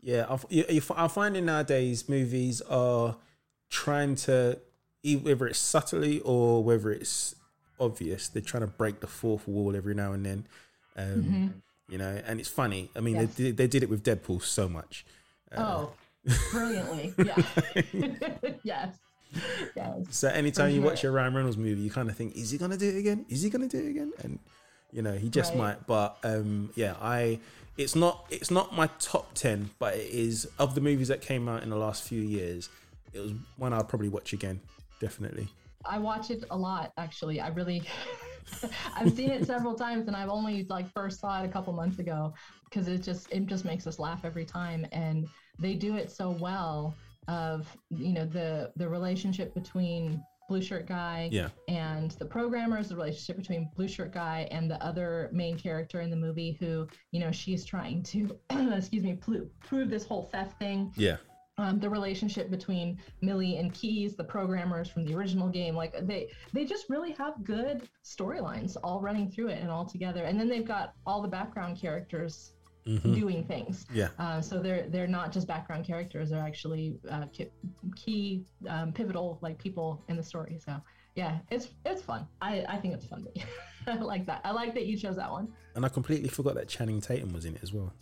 Yeah, 0.00 0.26
I've- 0.30 0.46
you- 0.50 0.66
you- 0.68 0.82
I'm 0.96 1.08
finding 1.08 1.46
nowadays 1.46 2.08
movies 2.08 2.60
are 2.62 3.16
trying 3.68 4.14
to, 4.16 4.60
whether 5.22 5.48
it's 5.48 5.58
subtly 5.58 6.20
or 6.20 6.62
whether 6.62 6.92
it's 6.92 7.34
obvious, 7.80 8.28
they're 8.28 8.40
trying 8.40 8.60
to 8.62 8.66
break 8.68 9.00
the 9.00 9.06
fourth 9.08 9.48
wall 9.48 9.74
every 9.74 9.94
now 9.94 10.12
and 10.12 10.24
then. 10.24 10.46
Um, 11.02 11.22
Mhm. 11.22 11.52
You 11.88 11.98
know, 11.98 12.20
and 12.24 12.38
it's 12.38 12.48
funny. 12.48 12.88
I 12.94 13.00
mean, 13.00 13.16
Yes. 13.16 13.34
they, 13.34 13.44
did, 13.44 13.56
they 13.56 13.66
did 13.66 13.82
it 13.82 13.90
with 13.90 14.04
Deadpool 14.04 14.42
so 14.42 14.68
much. 14.68 15.04
oh, 15.56 15.92
brilliantly, 16.52 17.12
yeah, 17.18 17.42
yes, 18.62 18.94
yes. 19.74 19.96
So 20.10 20.28
anytime 20.28 20.70
you 20.70 20.82
watch 20.82 21.02
a 21.02 21.10
Ryan 21.10 21.34
Reynolds 21.34 21.56
movie, 21.56 21.80
you 21.80 21.90
kind 21.90 22.08
of 22.10 22.16
think, 22.16 22.36
is 22.36 22.50
he 22.50 22.58
gonna 22.58 22.76
do 22.76 22.88
it 22.88 22.96
again? 22.98 23.24
Is 23.28 23.42
he 23.42 23.50
gonna 23.50 23.66
do 23.68 23.78
it 23.78 23.88
again? 23.88 24.12
And 24.22 24.38
you 24.92 25.02
know, 25.02 25.14
he 25.14 25.28
just 25.30 25.52
Right. 25.54 25.58
might. 25.78 25.86
But 25.86 26.18
um, 26.22 26.70
yeah, 26.76 26.94
I. 27.00 27.40
It's 27.76 27.94
not. 27.96 28.26
It's 28.30 28.50
not 28.50 28.74
my 28.74 28.88
top 28.98 29.32
ten, 29.34 29.70
but 29.78 29.94
it 29.94 30.10
is 30.10 30.46
of 30.58 30.74
the 30.74 30.80
movies 30.80 31.08
that 31.08 31.22
came 31.22 31.48
out 31.48 31.62
in 31.62 31.70
the 31.70 31.76
last 31.76 32.02
few 32.02 32.20
years. 32.20 32.68
It 33.12 33.20
was 33.20 33.32
one 33.56 33.72
I'll 33.72 33.82
probably 33.84 34.08
watch 34.10 34.32
again. 34.32 34.60
Definitely. 35.00 35.48
I 35.84 35.98
watch 35.98 36.30
it 36.30 36.44
a 36.50 36.56
lot, 36.56 36.92
actually. 36.98 37.40
I 37.40 37.48
really, 37.48 37.82
I've 38.96 39.12
seen 39.12 39.30
it 39.30 39.46
several 39.46 39.74
times, 39.74 40.06
and 40.06 40.16
I've 40.16 40.28
only 40.28 40.66
like 40.68 40.90
first 40.92 41.20
saw 41.20 41.42
it 41.42 41.46
a 41.46 41.48
couple 41.48 41.72
months 41.72 41.98
ago 41.98 42.34
because 42.64 42.88
it 42.88 43.02
just 43.02 43.30
it 43.32 43.46
just 43.46 43.64
makes 43.64 43.86
us 43.86 43.98
laugh 43.98 44.24
every 44.24 44.44
time, 44.44 44.86
and 44.92 45.28
they 45.58 45.74
do 45.74 45.96
it 45.96 46.10
so 46.10 46.30
well. 46.30 46.94
Of 47.28 47.68
you 47.90 48.12
know 48.12 48.24
the 48.24 48.72
the 48.76 48.88
relationship 48.88 49.54
between 49.54 50.20
blue 50.48 50.60
shirt 50.60 50.86
guy 50.86 51.28
Yeah. 51.30 51.48
and 51.68 52.10
the 52.12 52.24
programmers, 52.24 52.88
the 52.88 52.96
relationship 52.96 53.36
between 53.36 53.70
blue 53.76 53.86
shirt 53.86 54.12
guy 54.12 54.48
and 54.50 54.68
the 54.68 54.82
other 54.84 55.30
main 55.32 55.56
character 55.56 56.00
in 56.00 56.10
the 56.10 56.16
movie, 56.16 56.56
who 56.58 56.88
you 57.12 57.20
know 57.20 57.30
she's 57.30 57.64
trying 57.64 58.02
to, 58.04 58.36
excuse 58.50 59.04
me, 59.04 59.14
prove 59.14 59.90
this 59.90 60.04
whole 60.04 60.24
theft 60.32 60.58
thing 60.58 60.92
Yeah. 60.96 61.18
Um, 61.58 61.78
the 61.78 61.90
relationship 61.90 62.50
between 62.50 62.98
Millie 63.20 63.56
and 63.58 63.72
Keys, 63.74 64.16
the 64.16 64.24
programmers 64.24 64.88
from 64.88 65.04
the 65.04 65.14
original 65.14 65.48
game, 65.48 65.74
like 65.76 65.94
they 66.06 66.28
they 66.52 66.64
just 66.64 66.88
really 66.88 67.12
have 67.12 67.34
good 67.44 67.88
storylines 68.04 68.76
all 68.82 69.00
running 69.00 69.30
through 69.30 69.48
it 69.48 69.60
and 69.60 69.70
all 69.70 69.84
together. 69.84 70.24
And 70.24 70.38
then 70.40 70.48
they've 70.48 70.66
got 70.66 70.94
all 71.06 71.20
the 71.22 71.28
background 71.28 71.78
characters 71.80 72.52
Mhm. 72.86 73.14
doing 73.14 73.44
things. 73.44 73.84
Yeah. 73.92 74.08
Uh, 74.18 74.40
so 74.40 74.58
they're 74.58 74.88
they're 74.88 75.06
not 75.06 75.32
just 75.32 75.46
background 75.46 75.84
characters; 75.84 76.30
they're 76.30 76.40
actually 76.40 76.98
uh, 77.10 77.26
key, 77.94 78.46
um, 78.66 78.92
pivotal 78.92 79.38
like 79.42 79.58
people 79.58 80.02
in 80.08 80.16
the 80.16 80.22
story. 80.22 80.58
So 80.64 80.80
yeah, 81.14 81.40
it's 81.50 81.68
it's 81.84 82.00
fun. 82.00 82.26
I 82.40 82.64
I 82.66 82.78
think 82.78 82.94
it's 82.94 83.04
fun. 83.04 83.26
I 83.86 83.96
like 83.96 84.24
that. 84.26 84.40
I 84.44 84.52
like 84.52 84.72
that 84.74 84.86
you 84.86 84.96
chose 84.96 85.16
that 85.16 85.30
one. 85.30 85.48
And 85.74 85.84
I 85.84 85.90
completely 85.90 86.30
forgot 86.30 86.54
that 86.54 86.68
Channing 86.68 87.02
Tatum 87.02 87.32
was 87.34 87.44
in 87.44 87.54
it 87.56 87.62
as 87.62 87.72
well. 87.72 87.92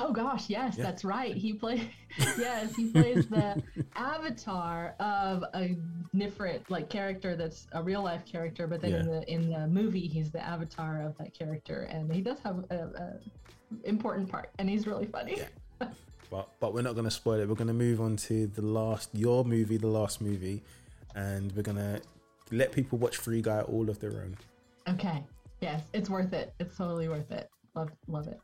Oh 0.00 0.12
gosh, 0.12 0.48
yes, 0.48 0.76
Yeah. 0.76 0.84
that's 0.84 1.04
right. 1.04 1.34
He 1.34 1.52
plays. 1.52 1.82
yes, 2.38 2.74
he 2.76 2.90
plays 2.90 3.26
the 3.28 3.62
avatar 3.96 4.94
of 5.00 5.44
a 5.54 5.76
different 6.16 6.70
like 6.70 6.88
character 6.88 7.36
that's 7.36 7.66
a 7.72 7.82
real 7.82 8.02
life 8.02 8.24
character, 8.24 8.66
but 8.66 8.80
then 8.80 8.94
in 8.94 9.06
the 9.06 9.32
in 9.32 9.50
the 9.50 9.66
movie 9.66 10.06
he's 10.06 10.30
the 10.30 10.40
avatar 10.40 11.02
of 11.02 11.16
that 11.18 11.34
character 11.34 11.82
and 11.90 12.12
he 12.12 12.20
does 12.20 12.38
have 12.40 12.64
a, 12.70 12.74
a 12.74 13.88
important 13.88 14.30
part 14.30 14.50
and 14.58 14.68
he's 14.70 14.86
really 14.86 15.06
funny. 15.06 15.42
But 16.30 16.48
but 16.60 16.74
we're 16.74 16.82
not 16.82 16.94
gonna 16.94 17.10
spoil 17.10 17.40
it. 17.40 17.48
We're 17.48 17.54
gonna 17.54 17.72
move 17.72 18.02
on 18.02 18.16
to 18.28 18.46
the 18.48 18.60
last 18.60 19.08
your 19.14 19.46
movie, 19.46 19.78
the 19.78 19.86
last 19.86 20.20
movie, 20.20 20.62
and 21.14 21.50
we're 21.56 21.62
gonna 21.62 22.00
let 22.50 22.70
people 22.70 22.98
watch 22.98 23.16
Free 23.16 23.40
Guy 23.40 23.62
all 23.62 23.88
of 23.88 23.98
their 23.98 24.20
own. 24.20 24.36
Okay. 24.88 25.24
Yes, 25.62 25.82
it's 25.94 26.10
worth 26.10 26.34
it. 26.34 26.52
It's 26.60 26.76
totally 26.76 27.08
worth 27.08 27.30
it. 27.30 27.48
Love 27.74 27.90
love 28.08 28.26
it. 28.28 28.38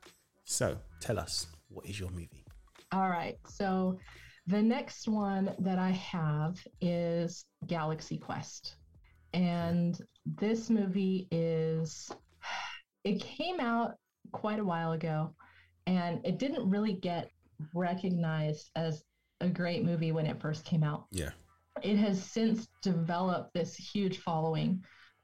So 0.44 0.78
tell 1.00 1.18
us, 1.18 1.46
what 1.68 1.86
is 1.86 1.98
your 1.98 2.10
movie? 2.10 2.44
All 2.92 3.08
right. 3.08 3.36
So 3.48 3.98
the 4.46 4.62
next 4.62 5.08
one 5.08 5.54
that 5.58 5.78
I 5.78 5.90
have 5.90 6.58
is 6.80 7.44
Galaxy 7.66 8.18
Quest. 8.18 8.76
And 9.32 9.98
this 10.24 10.70
movie 10.70 11.26
is, 11.30 12.10
it 13.04 13.20
came 13.20 13.58
out 13.58 13.94
quite 14.32 14.60
a 14.60 14.64
while 14.64 14.92
ago 14.92 15.34
and 15.86 16.20
it 16.24 16.38
didn't 16.38 16.68
really 16.68 16.94
get 16.94 17.30
recognized 17.74 18.70
as 18.76 19.02
a 19.40 19.48
great 19.48 19.84
movie 19.84 20.12
when 20.12 20.26
it 20.26 20.40
first 20.40 20.64
came 20.64 20.82
out. 20.82 21.06
Yeah. 21.10 21.30
It 21.82 21.96
has 21.96 22.22
since 22.22 22.68
developed 22.82 23.52
this 23.52 23.74
huge 23.74 24.18
following, 24.18 24.82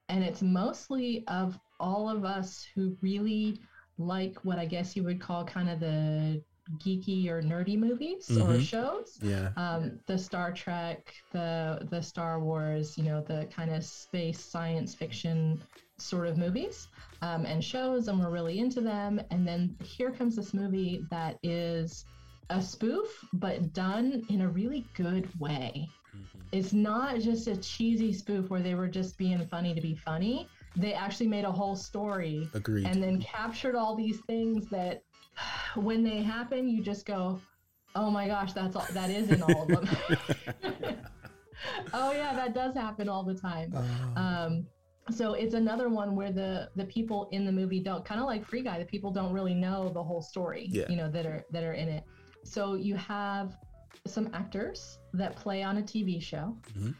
and 0.09 0.25
it's 0.25 0.43
mostly 0.43 1.25
of 1.29 1.59
all 1.79 2.11
of 2.11 2.25
us 2.25 2.67
who 2.75 2.97
really 3.01 3.61
like 4.01 4.37
what 4.45 4.59
I 4.59 4.67
guess 4.67 4.97
you 4.97 5.05
would 5.05 5.21
call 5.21 5.45
kind 5.45 5.69
of 5.71 5.81
the 5.81 6.43
geeky 6.79 7.27
or 7.29 7.43
nerdy 7.43 7.77
movies 7.79 8.31
or 8.31 8.55
Mhm. 8.55 8.61
shows. 8.61 9.19
Yeah. 9.23 9.51
Um, 9.57 10.01
the 10.07 10.17
Star 10.19 10.53
Trek, 10.53 11.13
the 11.33 11.87
the 11.91 12.03
Star 12.03 12.41
Wars, 12.43 12.97
you 12.97 13.05
know, 13.05 13.23
the 13.23 13.47
kind 13.53 13.71
of 13.71 13.85
space 13.85 14.41
science 14.41 14.95
fiction 14.95 15.63
sort 15.99 16.29
of 16.29 16.39
movies 16.39 16.89
um, 17.23 17.45
and 17.45 17.63
shows, 17.63 18.09
and 18.09 18.19
we're 18.21 18.31
really 18.31 18.59
into 18.59 18.81
them. 18.81 19.21
And 19.31 19.47
then 19.47 19.77
here 19.85 20.13
comes 20.13 20.37
this 20.37 20.55
movie 20.55 21.07
that 21.11 21.39
is 21.43 22.05
a 22.51 22.63
spoof, 22.63 23.09
but 23.35 23.73
done 23.73 24.25
in 24.29 24.41
a 24.43 24.49
really 24.49 24.89
good 24.95 25.29
way. 25.39 25.89
It's 26.53 26.73
not 26.73 27.21
just 27.21 27.47
a 27.47 27.57
cheesy 27.57 28.13
spoof 28.13 28.51
where 28.51 28.63
they 28.63 28.75
were 28.75 28.89
just 28.89 29.17
being 29.19 29.47
funny 29.47 29.75
to 29.75 29.81
be 29.81 29.95
funny. 29.95 30.49
They 30.77 30.93
actually 30.93 31.29
made 31.29 31.45
a 31.45 31.51
whole 31.53 31.77
story 31.77 32.49
Agreed. 32.55 32.87
and 32.87 33.03
then 33.03 33.21
captured 33.21 33.75
all 33.75 33.97
these 33.97 34.21
things 34.27 34.69
that 34.71 35.03
when 35.77 36.03
they 36.03 36.23
happen, 36.23 36.69
you 36.69 36.83
just 36.83 37.07
go, 37.07 37.41
"Oh 37.95 38.11
my 38.11 38.27
gosh, 38.27 38.53
that's 38.53 38.77
all, 38.77 38.87
that 38.93 39.11
is 39.11 39.31
in 39.31 39.43
all 39.43 39.63
of 39.63 39.69
them." 39.69 39.89
oh 41.93 42.13
yeah, 42.13 42.35
that 42.35 42.55
does 42.55 42.75
happen 42.75 43.09
all 43.09 43.25
the 43.25 43.35
time. 43.35 43.75
Um, 44.17 44.67
so 45.11 45.35
it's 45.35 45.55
another 45.55 45.89
one 45.89 46.15
where 46.15 46.33
the 46.33 46.71
the 46.77 46.85
people 46.85 47.29
in 47.33 47.45
the 47.45 47.53
movie 47.53 47.81
don't 47.81 48.05
kind 48.05 48.21
of 48.21 48.27
like 48.27 48.47
Free 48.47 48.63
Guy. 48.63 48.79
The 48.79 48.85
people 48.85 49.11
don't 49.11 49.33
really 49.33 49.55
know 49.55 49.91
the 49.93 50.03
whole 50.03 50.23
story. 50.23 50.69
Yeah. 50.71 50.85
You 50.89 50.97
know 50.97 51.11
that 51.11 51.27
are 51.27 51.45
that 51.51 51.65
are 51.65 51.73
in 51.73 51.89
it. 51.89 52.05
So 52.45 52.75
you 52.75 52.95
have 52.97 53.57
some 54.07 54.31
actors 54.33 54.99
that 55.13 55.37
play 55.37 55.63
on 55.63 55.79
a 55.79 55.83
TV 55.83 56.23
show. 56.23 56.57
Mhm. 56.73 56.95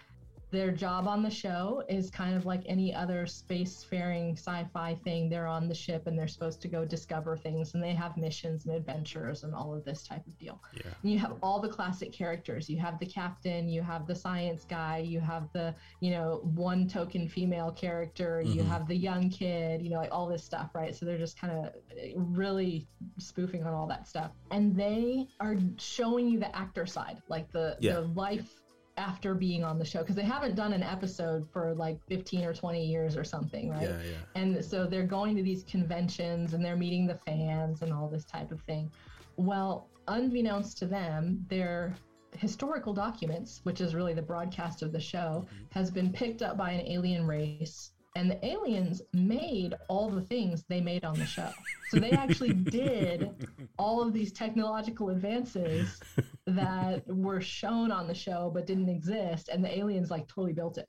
Their 0.51 0.73
job 0.73 1.07
on 1.07 1.23
the 1.23 1.31
show 1.31 1.85
is 1.89 2.11
kind 2.11 2.35
of 2.35 2.45
like 2.45 2.63
any 2.67 2.93
other 2.93 3.25
spacefaring 3.25 4.33
sci-fi 4.33 4.97
thing. 5.05 5.29
They're 5.29 5.47
on 5.47 5.69
the 5.69 5.75
ship 5.75 6.07
and 6.09 6.19
they're 6.19 6.27
supposed 6.27 6.61
to 6.63 6.69
go 6.69 6.85
discover 6.85 7.37
things, 7.37 7.75
and 7.75 7.83
they 7.83 7.95
have 7.95 8.17
missions 8.17 8.67
and 8.67 8.75
adventures 8.75 9.45
and 9.45 9.55
all 9.55 9.73
of 9.75 9.85
this 9.85 10.03
type 10.07 10.27
of 10.27 10.37
deal. 10.39 10.61
Yeah. 10.75 10.91
And 11.03 11.13
you 11.13 11.19
have 11.21 11.37
all 11.43 11.61
the 11.61 11.69
classic 11.69 12.13
characters. 12.13 12.69
You 12.69 12.79
have 12.79 12.99
the 12.99 13.07
captain, 13.07 13.69
you 13.69 13.83
have 13.83 14.07
the 14.07 14.15
science 14.15 14.65
guy, 14.69 14.99
you 14.99 15.21
have 15.21 15.53
the, 15.53 15.75
you 16.01 16.11
know, 16.11 16.41
one 16.43 16.89
token 16.89 17.29
female 17.29 17.71
character, 17.71 18.41
you 18.41 18.63
Mhm. 18.63 18.67
have 18.67 18.89
the 18.89 18.97
young 18.97 19.31
kid, 19.31 19.83
you 19.83 19.91
know, 19.91 19.99
like 19.99 20.13
all 20.13 20.27
this 20.27 20.43
stuff, 20.43 20.75
right? 20.75 20.95
So 20.97 21.07
they're 21.07 21.19
just 21.19 21.39
kind 21.39 21.53
of 21.53 21.75
really 22.17 22.89
spoofing 23.19 23.65
on 23.65 23.73
all 23.73 23.87
that 23.87 24.09
stuff. 24.09 24.33
And 24.51 24.75
they 24.75 25.29
are 25.39 25.57
showing 25.79 26.29
you 26.29 26.41
the 26.41 26.55
actor 26.57 26.87
side, 26.87 27.23
like 27.29 27.51
the, 27.53 27.77
Yeah. 27.81 27.95
the 27.95 28.01
life 28.09 28.61
after 28.97 29.35
being 29.35 29.65
on 29.65 29.79
the 29.79 29.85
show 29.85 30.01
because 30.01 30.17
they 30.17 30.23
haven't 30.23 30.55
done 30.55 30.73
an 30.73 30.83
episode 30.83 31.47
for 31.53 31.75
like 31.75 31.99
15 32.07 32.45
or 32.45 32.53
20 32.53 32.85
years 32.85 33.17
or 33.17 33.25
something 33.25 33.71
right 33.71 33.83
Yeah, 33.83 34.03
yeah. 34.05 34.41
and 34.41 34.65
so 34.65 34.87
they're 34.87 35.07
going 35.07 35.37
to 35.37 35.43
these 35.43 35.63
conventions 35.65 36.55
and 36.55 36.65
they're 36.65 36.77
meeting 36.77 37.07
the 37.07 37.15
fans 37.15 37.83
and 37.83 37.93
all 37.93 38.09
this 38.09 38.25
type 38.25 38.53
of 38.53 38.61
thing. 38.63 38.91
Well, 39.37 39.89
unbeknownst 40.09 40.77
to 40.79 40.87
them, 40.87 41.45
their 41.49 41.95
historical 42.37 42.93
documents, 42.93 43.61
which 43.65 43.81
is 43.81 43.95
really 43.95 44.15
the 44.15 44.23
broadcast 44.23 44.83
of 44.83 44.93
the 44.93 45.01
show, 45.01 45.47
mm-hmm. 45.47 45.65
has 45.71 45.91
been 45.91 46.13
picked 46.13 46.43
up 46.43 46.57
by 46.57 46.71
an 46.73 46.87
alien 46.87 47.27
race 47.27 47.93
And 48.17 48.29
the 48.29 48.45
aliens 48.45 49.03
made 49.13 49.75
all 49.89 50.11
the 50.11 50.23
things 50.23 50.65
they 50.69 50.81
made 50.81 51.05
on 51.05 51.15
the 51.15 51.25
show. 51.27 51.51
So 51.91 52.01
they 52.01 52.11
actually 52.11 52.53
did 52.81 53.31
all 53.79 54.03
of 54.03 54.13
these 54.13 54.33
technological 54.33 55.11
advances 55.11 56.01
that 56.57 57.03
were 57.07 57.41
shown 57.41 57.91
on 57.93 58.07
the 58.07 58.15
show 58.15 58.51
but 58.53 58.67
didn't 58.67 58.89
exist. 58.89 59.49
And 59.49 59.65
the 59.65 59.79
aliens 59.79 60.11
like 60.11 60.27
totally 60.29 60.53
built 60.53 60.79
it. 60.79 60.89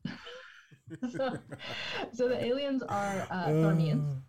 so, 1.12 1.38
so 2.14 2.28
the 2.28 2.43
aliens 2.43 2.84
are 2.84 3.28
uh, 3.32 3.47
Thermians 3.47 4.22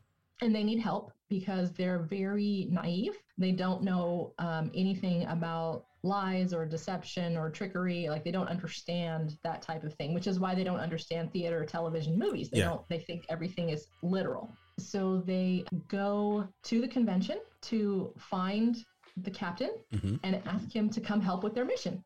and 0.43 0.55
they 0.55 0.65
need 0.65 0.81
help 0.81 1.13
because 1.29 1.73
they're 1.73 2.01
very 2.01 2.69
naive. 2.71 3.17
They 3.39 3.53
don't 3.53 3.83
know 3.83 4.35
um, 4.39 4.71
anything 4.75 5.25
about 5.27 5.85
lies 6.03 6.53
or 6.53 6.67
deception 6.67 7.37
or 7.37 7.49
trickery. 7.49 8.09
Like 8.09 8.25
they 8.25 8.33
don't 8.33 8.49
understand 8.49 9.39
that 9.45 9.63
type 9.63 9.85
of 9.85 9.95
thing, 9.95 10.15
which 10.15 10.27
is 10.27 10.41
why 10.41 10.55
they 10.55 10.65
don't 10.65 10.81
understand 10.81 11.33
theater 11.33 11.63
or 11.63 11.65
television 11.65 12.19
movies. 12.19 12.51
They 12.51 12.59
Yeah. 12.59 12.65
don't. 12.67 12.89
They 12.89 12.99
think 12.99 13.25
everything 13.29 13.71
is 13.71 13.87
literal. 14.03 14.53
So 14.79 15.23
they 15.25 15.65
go 15.89 16.49
to 16.65 16.81
the 16.81 16.89
convention 16.89 17.39
to 17.63 18.13
find 18.19 18.85
the 19.17 19.31
captain 19.31 19.71
Mhm. 19.93 20.19
and 20.23 20.43
ask 20.47 20.75
him 20.75 20.89
to 20.91 21.01
come 21.01 21.21
help 21.21 21.45
with 21.45 21.55
their 21.55 21.65
mission 21.65 22.03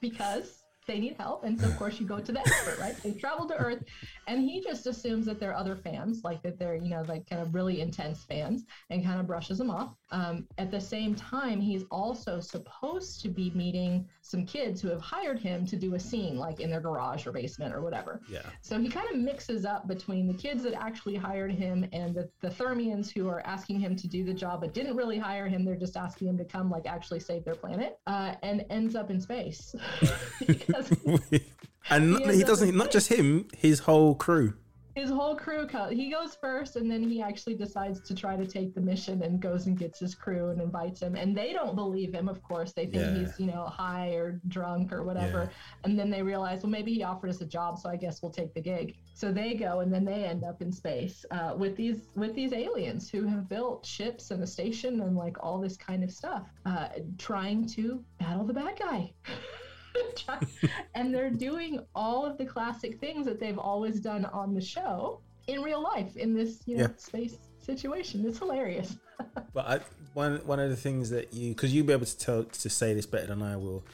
because 0.00 0.61
they 0.86 0.98
need 0.98 1.16
help. 1.18 1.44
And 1.44 1.60
so, 1.60 1.66
of 1.66 1.76
course, 1.76 2.00
you 2.00 2.06
go 2.06 2.18
to 2.18 2.32
the 2.32 2.40
expert, 2.40 2.78
right? 2.78 2.96
They 3.02 3.12
travel 3.12 3.46
to 3.48 3.54
Earth, 3.54 3.84
and 4.26 4.40
he 4.40 4.60
just 4.60 4.86
assumes 4.86 5.26
that 5.26 5.38
they're 5.38 5.54
other 5.54 5.76
fans, 5.76 6.22
like 6.24 6.42
that 6.42 6.58
they're, 6.58 6.74
you 6.74 6.90
know, 6.90 7.02
like 7.08 7.28
kind 7.28 7.42
of 7.42 7.54
really 7.54 7.80
intense 7.80 8.24
fans, 8.24 8.64
and 8.90 9.04
kind 9.04 9.20
of 9.20 9.26
brushes 9.26 9.58
them 9.58 9.70
off. 9.70 9.94
Um, 10.10 10.46
at 10.58 10.70
the 10.70 10.80
same 10.80 11.14
time, 11.14 11.60
he's 11.60 11.84
also 11.90 12.40
supposed 12.40 13.22
to 13.22 13.28
be 13.28 13.50
meeting 13.54 14.08
some 14.20 14.44
kids 14.44 14.80
who 14.80 14.88
have 14.88 15.00
hired 15.00 15.38
him 15.38 15.66
to 15.66 15.76
do 15.76 15.94
a 15.94 16.00
scene, 16.00 16.36
like 16.36 16.60
in 16.60 16.70
their 16.70 16.80
garage 16.80 17.26
or 17.26 17.32
basement 17.32 17.74
or 17.74 17.82
whatever. 17.82 18.20
Yeah. 18.28 18.42
So 18.60 18.80
he 18.80 18.88
kind 18.88 19.08
of 19.10 19.16
mixes 19.16 19.64
up 19.64 19.86
between 19.86 20.26
the 20.26 20.34
kids 20.34 20.62
that 20.64 20.74
actually 20.74 21.16
hired 21.16 21.52
him 21.52 21.86
and 21.92 22.14
the, 22.14 22.28
the 22.40 22.48
Thermians 22.48 23.12
who 23.12 23.28
are 23.28 23.44
asking 23.46 23.80
him 23.80 23.96
to 23.96 24.08
do 24.08 24.24
the 24.24 24.34
job 24.34 24.60
but 24.60 24.74
didn't 24.74 24.96
really 24.96 25.18
hire 25.18 25.48
him. 25.48 25.64
They're 25.64 25.76
just 25.76 25.96
asking 25.96 26.28
him 26.28 26.38
to 26.38 26.44
come, 26.44 26.70
like, 26.70 26.86
actually 26.86 27.20
save 27.20 27.44
their 27.44 27.54
planet, 27.54 27.98
uh, 28.06 28.34
and 28.42 28.64
ends 28.70 28.94
up 28.94 29.10
in 29.10 29.20
space. 29.20 29.74
and 31.90 32.18
He 32.18 32.36
he, 32.38 32.44
doesn't. 32.44 32.76
Not 32.76 32.90
just 32.90 33.08
him. 33.08 33.48
His 33.56 33.78
whole 33.80 34.14
crew. 34.14 34.54
His 34.94 35.08
whole 35.08 35.34
crew, 35.34 35.66
he 35.90 36.10
goes 36.10 36.36
first, 36.38 36.76
and 36.76 36.90
then 36.90 37.02
he 37.02 37.22
actually 37.22 37.54
decides 37.54 37.98
to 38.02 38.14
try 38.14 38.36
to 38.36 38.46
take 38.46 38.74
the 38.74 38.80
mission 38.82 39.22
and 39.22 39.40
goes 39.40 39.66
and 39.66 39.78
gets 39.78 39.98
his 39.98 40.14
crew 40.14 40.50
and 40.50 40.60
invites 40.60 41.00
him. 41.00 41.16
And 41.16 41.34
they 41.34 41.54
don't 41.54 41.74
believe 41.74 42.12
him, 42.14 42.28
of 42.28 42.42
course. 42.42 42.72
They 42.74 42.84
think 42.84 42.96
Yeah. 42.96 43.14
he's, 43.14 43.40
you 43.40 43.46
know, 43.46 43.64
high 43.64 44.10
or 44.10 44.38
drunk 44.48 44.92
or 44.92 45.02
whatever. 45.02 45.48
And 45.84 45.98
then 45.98 46.10
they 46.10 46.20
realize, 46.20 46.62
well, 46.62 46.68
maybe 46.68 46.92
he 46.92 47.04
offered 47.04 47.30
us 47.30 47.40
a 47.40 47.46
job, 47.46 47.78
so 47.78 47.88
I 47.88 47.96
guess 47.96 48.20
we'll 48.20 48.32
take 48.32 48.52
the 48.52 48.60
gig. 48.60 48.94
So 49.14 49.32
they 49.32 49.54
go, 49.54 49.80
and 49.80 49.90
then 49.90 50.04
they 50.04 50.24
end 50.26 50.44
up 50.44 50.60
in 50.60 50.70
space 50.70 51.24
uh, 51.30 51.54
with 51.56 51.74
these 51.74 52.08
with 52.14 52.34
these 52.34 52.52
aliens 52.52 53.08
who 53.08 53.26
have 53.26 53.48
built 53.48 53.86
ships 53.86 54.30
and 54.30 54.42
a 54.42 54.46
station 54.46 55.00
and 55.00 55.16
like 55.16 55.42
all 55.42 55.58
this 55.58 55.78
kind 55.78 56.04
of 56.04 56.10
stuff, 56.10 56.42
uh, 56.66 56.88
trying 57.16 57.66
to 57.68 58.04
battle 58.18 58.44
the 58.44 58.52
bad 58.52 58.78
guy. 58.78 59.10
and 60.94 61.14
they're 61.14 61.30
doing 61.30 61.80
all 61.94 62.24
of 62.24 62.38
the 62.38 62.44
classic 62.44 62.98
things 63.00 63.26
that 63.26 63.38
they've 63.40 63.58
always 63.58 64.00
done 64.00 64.24
on 64.26 64.54
the 64.54 64.60
show 64.60 65.20
in 65.48 65.60
real 65.62 65.82
life 65.82 66.16
in 66.16 66.34
this 66.34 66.62
you 66.66 66.76
know 66.76 66.82
Yeah. 66.84 66.96
space 66.96 67.36
situation. 67.58 68.24
It's 68.26 68.38
hilarious. 68.38 68.96
But 69.54 69.66
I, 69.66 69.80
one 70.14 70.38
one 70.46 70.58
of 70.58 70.70
the 70.70 70.76
things 70.76 71.10
that 71.10 71.32
you 71.32 71.50
because 71.54 71.72
you'll 71.72 71.86
be 71.86 71.92
able 71.92 72.06
to 72.06 72.18
tell 72.18 72.44
to 72.44 72.68
say 72.70 72.92
this 72.94 73.06
better 73.06 73.26
than 73.28 73.42
I 73.42 73.56
will 73.56 73.84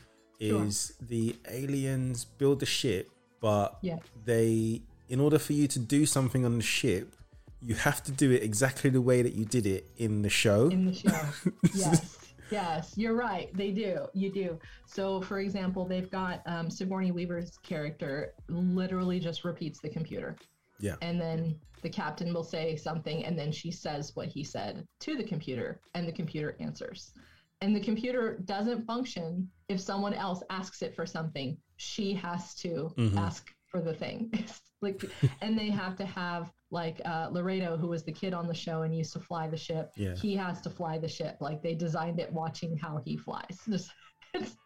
Sure. 0.40 0.64
is 0.64 0.94
the 1.00 1.34
aliens 1.50 2.24
build 2.24 2.60
the 2.60 2.66
ship, 2.66 3.10
but 3.40 3.76
Yeah. 3.82 3.98
they 4.24 4.80
in 5.08 5.20
order 5.20 5.38
for 5.38 5.52
you 5.52 5.66
to 5.68 5.78
do 5.78 6.06
something 6.06 6.44
on 6.44 6.56
the 6.56 6.62
ship, 6.62 7.14
you 7.60 7.74
have 7.74 8.02
to 8.04 8.12
do 8.12 8.30
it 8.30 8.42
exactly 8.42 8.88
the 8.88 9.00
way 9.02 9.20
that 9.22 9.34
you 9.34 9.44
did 9.44 9.66
it 9.66 9.90
in 9.96 10.22
the 10.22 10.30
show. 10.30 10.68
in 10.68 10.86
the 10.86 10.94
show. 10.94 11.20
yes. 11.74 12.16
Yes, 12.50 12.94
you're 12.96 13.14
right. 13.14 13.50
They 13.54 13.70
do. 13.72 14.06
You 14.14 14.32
do. 14.32 14.58
So, 14.86 15.20
for 15.20 15.40
example, 15.40 15.84
they've 15.86 16.10
got 16.10 16.42
um, 16.46 16.70
Sigourney 16.70 17.10
Weaver's 17.12 17.58
character 17.58 18.34
literally 18.48 19.20
just 19.20 19.44
repeats 19.44 19.80
the 19.80 19.88
computer. 19.88 20.36
Yeah. 20.80 20.96
And 21.02 21.20
then 21.20 21.56
the 21.82 21.90
captain 21.90 22.32
will 22.32 22.44
say 22.44 22.76
something, 22.76 23.24
and 23.24 23.38
then 23.38 23.52
she 23.52 23.70
says 23.70 24.14
what 24.14 24.28
he 24.28 24.44
said 24.44 24.86
to 25.00 25.16
the 25.16 25.24
computer, 25.24 25.80
and 25.94 26.06
the 26.06 26.12
computer 26.12 26.56
answers. 26.60 27.12
And 27.60 27.74
the 27.74 27.80
computer 27.80 28.38
doesn't 28.44 28.84
function 28.86 29.48
if 29.68 29.80
someone 29.80 30.14
else 30.14 30.42
asks 30.50 30.82
it 30.82 30.94
for 30.94 31.04
something. 31.06 31.56
She 31.76 32.14
has 32.14 32.54
to 32.56 32.92
Mhm. 32.96 33.16
ask 33.16 33.52
for 33.66 33.80
the 33.80 33.94
thing. 33.94 34.32
Like, 34.80 35.10
and 35.42 35.58
they 35.58 35.70
have 35.70 35.96
to 35.96 36.06
have 36.06 36.52
like 36.70 37.00
uh, 37.04 37.28
Laredo, 37.30 37.76
who 37.76 37.88
was 37.88 38.04
the 38.04 38.12
kid 38.12 38.34
on 38.34 38.46
the 38.46 38.54
show 38.54 38.82
and 38.82 38.94
used 38.96 39.12
to 39.14 39.20
fly 39.20 39.48
the 39.48 39.56
ship. 39.56 39.90
Yeah. 39.96 40.14
He 40.14 40.36
has 40.36 40.60
to 40.62 40.70
fly 40.70 40.98
the 40.98 41.08
ship. 41.08 41.36
Like 41.40 41.62
they 41.62 41.74
designed 41.74 42.20
it, 42.20 42.32
watching 42.32 42.76
how 42.76 43.00
he 43.04 43.16
flies. 43.16 43.60
Just, 43.68 43.90
it's, 44.34 44.56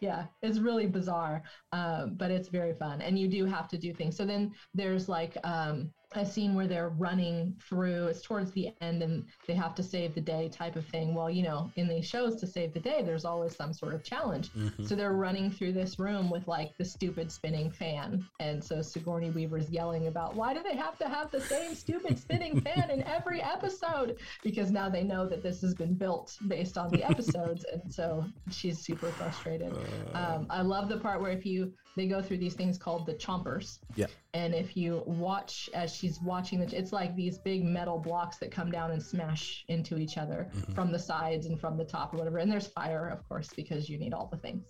yeah, 0.00 0.26
it's 0.42 0.58
really 0.58 0.86
bizarre, 0.86 1.42
um, 1.72 2.14
but 2.16 2.30
it's 2.30 2.48
very 2.48 2.74
fun. 2.74 3.02
And 3.02 3.18
you 3.18 3.28
do 3.28 3.44
have 3.44 3.68
to 3.68 3.78
do 3.78 3.92
things. 3.92 4.16
So 4.16 4.24
then 4.24 4.52
there's 4.74 5.08
like 5.08 5.36
um, 5.44 5.90
a 6.12 6.24
scene 6.24 6.54
where 6.54 6.66
they're 6.66 6.88
running 6.88 7.54
through. 7.68 8.06
It's 8.06 8.22
towards 8.22 8.50
the 8.52 8.70
end, 8.80 9.02
and 9.02 9.24
they 9.46 9.54
have 9.54 9.74
to 9.74 9.82
save 9.82 10.14
the 10.14 10.20
day, 10.22 10.48
type 10.48 10.74
of 10.76 10.86
thing. 10.86 11.14
Well, 11.14 11.28
you 11.28 11.42
know, 11.42 11.70
in 11.76 11.86
these 11.86 12.06
shows, 12.06 12.36
to 12.36 12.46
save 12.46 12.72
the 12.72 12.80
day, 12.80 13.02
there's 13.02 13.26
always 13.26 13.54
some 13.54 13.74
sort 13.74 13.92
of 13.94 14.02
challenge. 14.04 14.50
Mhm. 14.54 14.88
So 14.88 14.94
they're 14.96 15.12
running 15.12 15.50
through 15.50 15.74
this 15.74 15.98
room 15.98 16.30
with 16.30 16.48
like 16.48 16.76
the 16.78 16.84
stupid 16.84 17.30
spinning 17.30 17.70
fan, 17.70 18.26
and 18.40 18.62
so 18.64 18.80
Sigourney 18.80 19.30
Weaver's 19.30 19.68
yelling 19.70 20.06
about 20.06 20.34
why 20.34 20.54
do 20.54 20.62
they 20.62 20.76
have 20.76 20.96
to 20.98 21.08
have 21.08 21.30
the 21.30 21.40
same 21.42 21.74
stupid 21.74 22.18
spinning 22.18 22.60
fan 22.62 22.90
in 22.90 23.02
every 23.02 23.42
episode? 23.42 24.16
Because 24.42 24.70
now 24.70 24.88
they 24.88 25.04
know 25.04 25.26
that 25.28 25.42
this 25.42 25.60
has 25.60 25.74
been 25.74 25.92
built 25.94 26.38
based 26.48 26.78
on 26.78 26.88
the 26.90 27.04
episodes, 27.04 27.64
and 27.70 27.92
so 27.92 28.24
she's 28.50 28.78
super 28.78 29.08
frustrated. 29.08 29.74
Um, 30.14 30.46
I 30.48 30.62
love 30.62 30.88
the 30.88 30.96
part 30.98 31.20
where 31.20 31.32
if 31.32 31.44
you 31.44 31.74
they 31.96 32.06
go 32.06 32.22
through 32.22 32.38
these 32.38 32.54
things 32.54 32.78
called 32.78 33.06
the 33.06 33.14
chompers, 33.14 33.80
Yeah. 33.96 34.06
and 34.32 34.54
if 34.54 34.76
you 34.76 35.02
watch 35.04 35.68
as 35.74 35.97
she's 35.98 36.20
watching 36.22 36.60
the, 36.60 36.76
it's 36.76 36.92
like 36.92 37.14
these 37.16 37.38
big 37.38 37.64
metal 37.64 37.98
blocks 37.98 38.38
that 38.38 38.50
come 38.50 38.70
down 38.70 38.90
and 38.92 39.02
smash 39.02 39.64
into 39.68 39.98
each 39.98 40.16
other 40.16 40.50
Mhm. 40.54 40.74
from 40.74 40.92
the 40.92 40.98
sides 40.98 41.46
and 41.46 41.60
from 41.60 41.76
the 41.76 41.84
top 41.84 42.14
or 42.14 42.18
whatever. 42.18 42.38
And 42.38 42.50
there's 42.50 42.68
fire, 42.68 43.08
of 43.08 43.28
course, 43.28 43.50
because 43.56 43.88
you 43.88 43.98
need 43.98 44.14
all 44.14 44.28
the 44.28 44.38
things. 44.38 44.64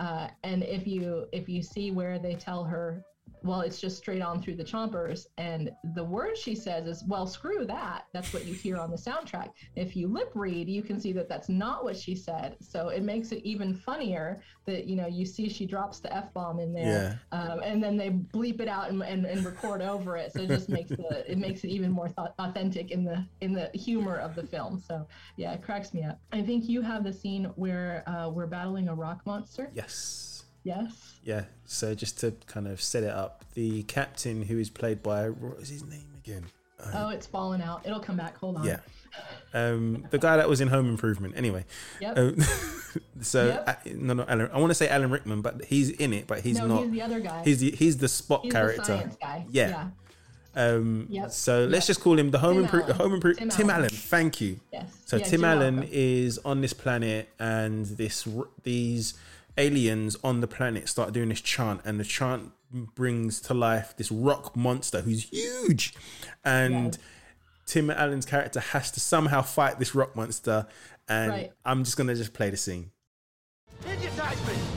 Uh, 0.00 0.28
and 0.42 0.62
if 0.64 0.86
you 0.86 1.26
if 1.32 1.48
you 1.48 1.62
see 1.62 1.90
where 1.92 2.18
they 2.18 2.34
tell 2.34 2.64
her, 2.64 3.04
well, 3.44 3.60
it's 3.60 3.80
just 3.80 3.98
straight 3.98 4.22
on 4.22 4.40
through 4.40 4.56
the 4.56 4.64
chompers, 4.64 5.26
and 5.36 5.70
the 5.94 6.02
word 6.02 6.36
she 6.36 6.54
says 6.54 6.86
is, 6.86 7.04
well, 7.06 7.26
screw 7.26 7.66
that. 7.66 8.06
That's 8.12 8.32
what 8.32 8.46
you 8.46 8.54
hear 8.54 8.78
on 8.78 8.90
the 8.90 8.96
soundtrack. 8.96 9.50
If 9.76 9.94
you 9.94 10.08
lip 10.08 10.30
read, 10.34 10.68
you 10.68 10.82
can 10.82 10.98
see 10.98 11.12
that 11.12 11.28
that's 11.28 11.48
not 11.48 11.84
what 11.84 11.96
she 11.96 12.14
said. 12.14 12.56
So 12.60 12.88
it 12.88 13.02
makes 13.02 13.32
it 13.32 13.42
even 13.44 13.74
funnier 13.74 14.42
that 14.66 14.86
you 14.86 14.96
know 14.96 15.06
you 15.06 15.26
see 15.26 15.48
she 15.48 15.66
drops 15.66 16.00
the 16.00 16.14
f 16.14 16.32
bomb 16.32 16.58
in 16.58 16.72
there, 16.72 16.86
um, 17.32 17.60
and 17.62 17.82
then 17.82 17.96
they 17.96 18.10
bleep 18.10 18.60
it 18.60 18.68
out 18.68 18.88
and, 18.90 19.02
and, 19.02 19.26
and 19.26 19.44
record 19.44 19.82
over 19.82 20.16
it. 20.16 20.32
So 20.32 20.40
it 20.42 20.48
just 20.48 20.68
makes 20.70 20.90
the 20.90 21.30
it 21.30 21.38
makes 21.38 21.64
it 21.64 21.68
even 21.68 21.90
more 21.90 22.08
th- 22.08 22.28
authentic 22.38 22.90
in 22.90 23.04
the 23.04 23.24
in 23.42 23.52
the 23.52 23.70
humor 23.74 24.16
of 24.16 24.34
the 24.34 24.46
film. 24.46 24.80
So 24.80 25.06
yeah, 25.36 25.52
it 25.52 25.62
cracks 25.62 25.92
me 25.92 26.02
up. 26.02 26.18
I 26.32 26.42
think 26.42 26.68
you 26.68 26.80
have 26.80 27.04
the 27.04 27.12
scene 27.12 27.44
where 27.56 28.02
uh, 28.08 28.30
we're 28.30 28.46
battling 28.46 28.88
a 28.88 28.94
rock 28.94 29.20
monster. 29.26 29.70
Yes. 29.74 30.33
Yes. 30.64 31.14
Yeah. 31.24 31.44
So 31.66 31.94
just 31.94 32.18
to 32.20 32.32
kind 32.46 32.66
of 32.66 32.80
set 32.82 33.02
it 33.04 33.10
up, 33.10 33.44
the 33.54 33.82
captain 33.84 34.42
who 34.42 34.58
is 34.58 34.70
played 34.70 35.02
by 35.02 35.28
what 35.30 35.58
is 35.60 35.68
his 35.68 35.84
name 35.84 36.06
again? 36.24 36.44
oh, 36.94 37.08
it's 37.08 37.26
fallen 37.26 37.62
out. 37.62 37.80
It'll 37.86 38.00
come 38.00 38.16
back. 38.16 38.36
Hold 38.38 38.56
on. 38.56 38.64
Yeah. 38.66 38.78
Um, 39.54 40.06
the 40.10 40.18
guy 40.18 40.36
that 40.36 40.48
was 40.48 40.60
in 40.60 40.68
Home 40.68 40.88
Improvement. 40.88 41.34
Anyway. 41.36 41.64
Yep. 42.00 42.18
Um, 42.18 42.36
so 43.22 43.46
Yep. 43.46 43.68
uh, 43.68 43.74
no, 43.94 44.14
no, 44.14 44.24
Alan. 44.28 44.50
I 44.52 44.58
want 44.58 44.70
to 44.70 44.74
say 44.74 44.88
Alan 44.88 45.10
Rickman, 45.10 45.40
but 45.40 45.64
he's 45.66 45.90
in 45.90 46.12
it, 46.12 46.26
but 46.26 46.40
he's 46.40 46.58
No, 46.58 46.66
not. 46.66 46.82
he's 46.82 46.90
the 46.92 47.02
other 47.02 47.20
guy. 47.20 47.42
He's 47.44 47.60
the 47.60 47.70
he's 47.70 47.96
the 47.98 48.08
Spot 48.08 48.40
He's 48.42 48.52
character. 48.52 48.84
science 48.84 49.16
guy. 49.20 49.46
Yeah. 49.50 49.88
Um, 50.56 51.06
Yep. 51.10 51.30
So 51.32 51.64
let's 51.64 51.86
just 51.86 52.00
call 52.00 52.18
him 52.18 52.30
the 52.30 52.38
Home 52.38 52.58
Improvement. 52.58 52.96
The 52.98 53.02
Home 53.02 53.14
Improvement. 53.14 53.52
Tim 53.52 53.58
Tim, 53.66 53.70
Allen. 53.70 53.84
Allen. 53.86 53.90
Thank 53.90 54.40
you. 54.40 54.60
Yes. 54.72 54.92
So 55.06 55.16
Yeah, 55.16 55.24
Tim 55.24 55.44
Allen 55.44 55.76
welcome. 55.76 55.90
is 55.92 56.38
on 56.44 56.60
this 56.60 56.72
planet, 56.72 57.28
and 57.38 57.86
this 57.86 58.26
these 58.62 59.14
aliens 59.56 60.16
on 60.24 60.40
the 60.40 60.46
planet 60.46 60.88
start 60.88 61.12
doing 61.12 61.28
this 61.28 61.40
chant, 61.40 61.80
and 61.84 61.98
the 62.00 62.04
chant 62.04 62.52
brings 62.70 63.40
to 63.42 63.54
life 63.54 63.94
this 63.96 64.10
rock 64.10 64.56
monster 64.56 65.00
who's 65.02 65.24
huge, 65.30 65.94
and 66.44 66.98
Tim 67.66 67.90
Allen's 67.90 68.26
character 68.26 68.60
has 68.60 68.90
to 68.92 69.00
somehow 69.00 69.42
fight 69.42 69.78
this 69.78 69.94
rock 69.94 70.16
monster, 70.16 70.66
and 71.08 71.30
Right. 71.30 71.52
I'm 71.64 71.84
just 71.84 71.96
gonna 71.96 72.14
just 72.14 72.32
play 72.32 72.50
the 72.50 72.56
scene. 72.56 72.90
Digitize 73.82 74.46
me! 74.48 74.73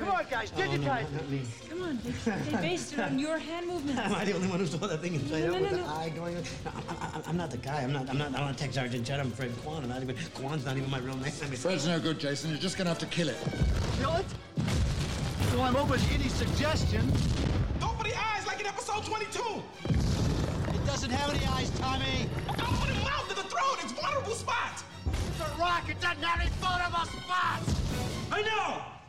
Come 0.00 0.08
on, 0.12 0.24
guys, 0.30 0.50
oh, 0.56 0.58
digitize 0.58 1.28
me! 1.28 1.42
Come 1.68 1.82
on, 1.82 1.98
they, 2.02 2.10
they 2.10 2.56
based 2.56 2.94
it 2.94 3.00
on 3.00 3.18
your 3.18 3.36
hand 3.38 3.66
movements. 3.66 4.00
Am 4.04 4.14
I 4.14 4.24
the 4.24 4.32
only 4.34 4.48
one 4.48 4.58
who 4.58 4.66
saw 4.66 4.78
that 4.78 5.02
thing 5.02 5.14
inside 5.14 5.44
No, 5.44 5.48
out 5.48 5.52
no, 5.52 5.60
with 5.60 5.72
no, 5.72 5.76
the 5.76 5.82
no. 5.84 5.88
eye 5.90 6.08
going? 6.08 6.36
on? 6.38 6.42
No, 6.64 6.70
I'm, 6.88 6.96
I'm, 7.14 7.22
I'm 7.26 7.36
not 7.36 7.50
the 7.50 7.58
guy. 7.58 7.82
I'm 7.82 7.92
not. 7.92 8.08
I'm 8.08 8.16
not. 8.16 8.28
I'm 8.28 8.46
not 8.46 8.56
Tech 8.56 8.72
Sergeant 8.72 9.06
Chen. 9.06 9.20
I'm 9.20 9.30
Fred 9.30 9.52
Kwan. 9.62 9.82
I'm 9.82 9.90
not 9.90 10.02
even. 10.02 10.16
Kwan's 10.34 10.64
not 10.64 10.78
even 10.78 10.88
my 10.88 11.00
real 11.00 11.16
name. 11.18 11.32
I 11.42 11.46
mean, 11.48 11.56
Fred's 11.56 11.86
no 11.86 12.00
good, 12.00 12.18
Jason. 12.18 12.48
You're 12.50 12.58
just 12.58 12.78
gonna 12.78 12.88
have 12.88 12.98
to 13.00 13.06
kill 13.06 13.28
it. 13.28 13.36
Kill 13.98 14.16
it? 14.16 14.24
Well, 15.52 15.62
I'm 15.62 15.76
open 15.76 15.98
to 15.98 16.14
any 16.14 16.28
suggestion. 16.28 17.00
Open 17.82 18.08
the 18.10 18.16
eyes 18.18 18.46
like 18.46 18.60
in 18.60 18.66
episode 18.66 19.04
22. 19.04 19.62
It 19.88 20.86
doesn't 20.86 21.10
have 21.10 21.28
any 21.34 21.44
eyes, 21.46 21.70
Tommy. 21.78 22.26
Open 22.48 22.88
the 22.88 23.04
mouth 23.04 23.28
to 23.28 23.34
the 23.34 23.42
throat. 23.42 23.76
It's 23.82 23.92
vulnerable 23.92 24.32
spots. 24.32 24.82
The 25.36 25.44
rock, 25.60 25.90
it 25.90 26.00
doesn't 26.00 26.22
have 26.22 26.40
any 26.40 26.50
vulnerable 26.60 27.04
spots. 27.04 27.74
I 28.32 28.42
know! 28.42 28.99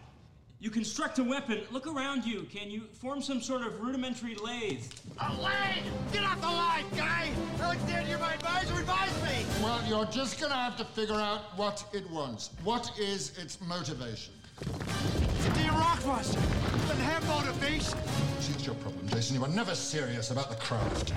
You 0.61 0.69
construct 0.69 1.17
a 1.17 1.23
weapon. 1.23 1.63
Look 1.71 1.87
around 1.87 2.23
you. 2.23 2.43
Can 2.43 2.69
you 2.69 2.81
form 2.93 3.19
some 3.19 3.41
sort 3.41 3.63
of 3.63 3.81
rudimentary 3.81 4.35
lathe? 4.35 4.85
A 5.17 5.33
lathe! 5.41 5.83
Get 6.13 6.23
off 6.23 6.39
the 6.39 6.45
line, 6.45 6.85
guy! 6.95 7.31
Alexander, 7.59 8.07
you're 8.07 8.19
my 8.19 8.35
advisor. 8.35 8.75
Advise 8.75 9.23
me. 9.23 9.43
Well, 9.63 9.83
you're 9.87 10.05
just 10.05 10.39
gonna 10.39 10.53
have 10.53 10.77
to 10.77 10.85
figure 10.85 11.15
out 11.15 11.57
what 11.57 11.83
it 11.93 12.07
wants. 12.11 12.51
What 12.63 12.91
is 12.99 13.35
its 13.39 13.59
motivation? 13.59 14.35
It's 14.59 15.47
a 15.47 15.53
damn 15.55 15.73
rockbuster. 15.73 16.37
It 16.37 16.87
doesn't 16.87 17.05
have 17.05 17.27
motivation. 17.27 17.97
See, 18.39 18.53
it's 18.53 18.63
your 18.63 18.75
problem, 18.75 19.07
Jason. 19.07 19.37
You 19.37 19.41
were 19.41 19.47
never 19.47 19.73
serious 19.73 20.29
about 20.29 20.51
the 20.51 20.57
craft. 20.57 21.11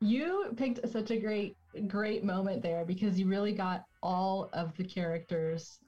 You 0.00 0.54
picked 0.56 0.88
such 0.88 1.10
a 1.10 1.16
great, 1.16 1.56
great 1.88 2.22
moment 2.22 2.62
there 2.62 2.84
because 2.84 3.18
you 3.18 3.26
really 3.26 3.52
got 3.52 3.82
all 4.00 4.48
of 4.52 4.76
the 4.76 4.84
characters 4.84 5.80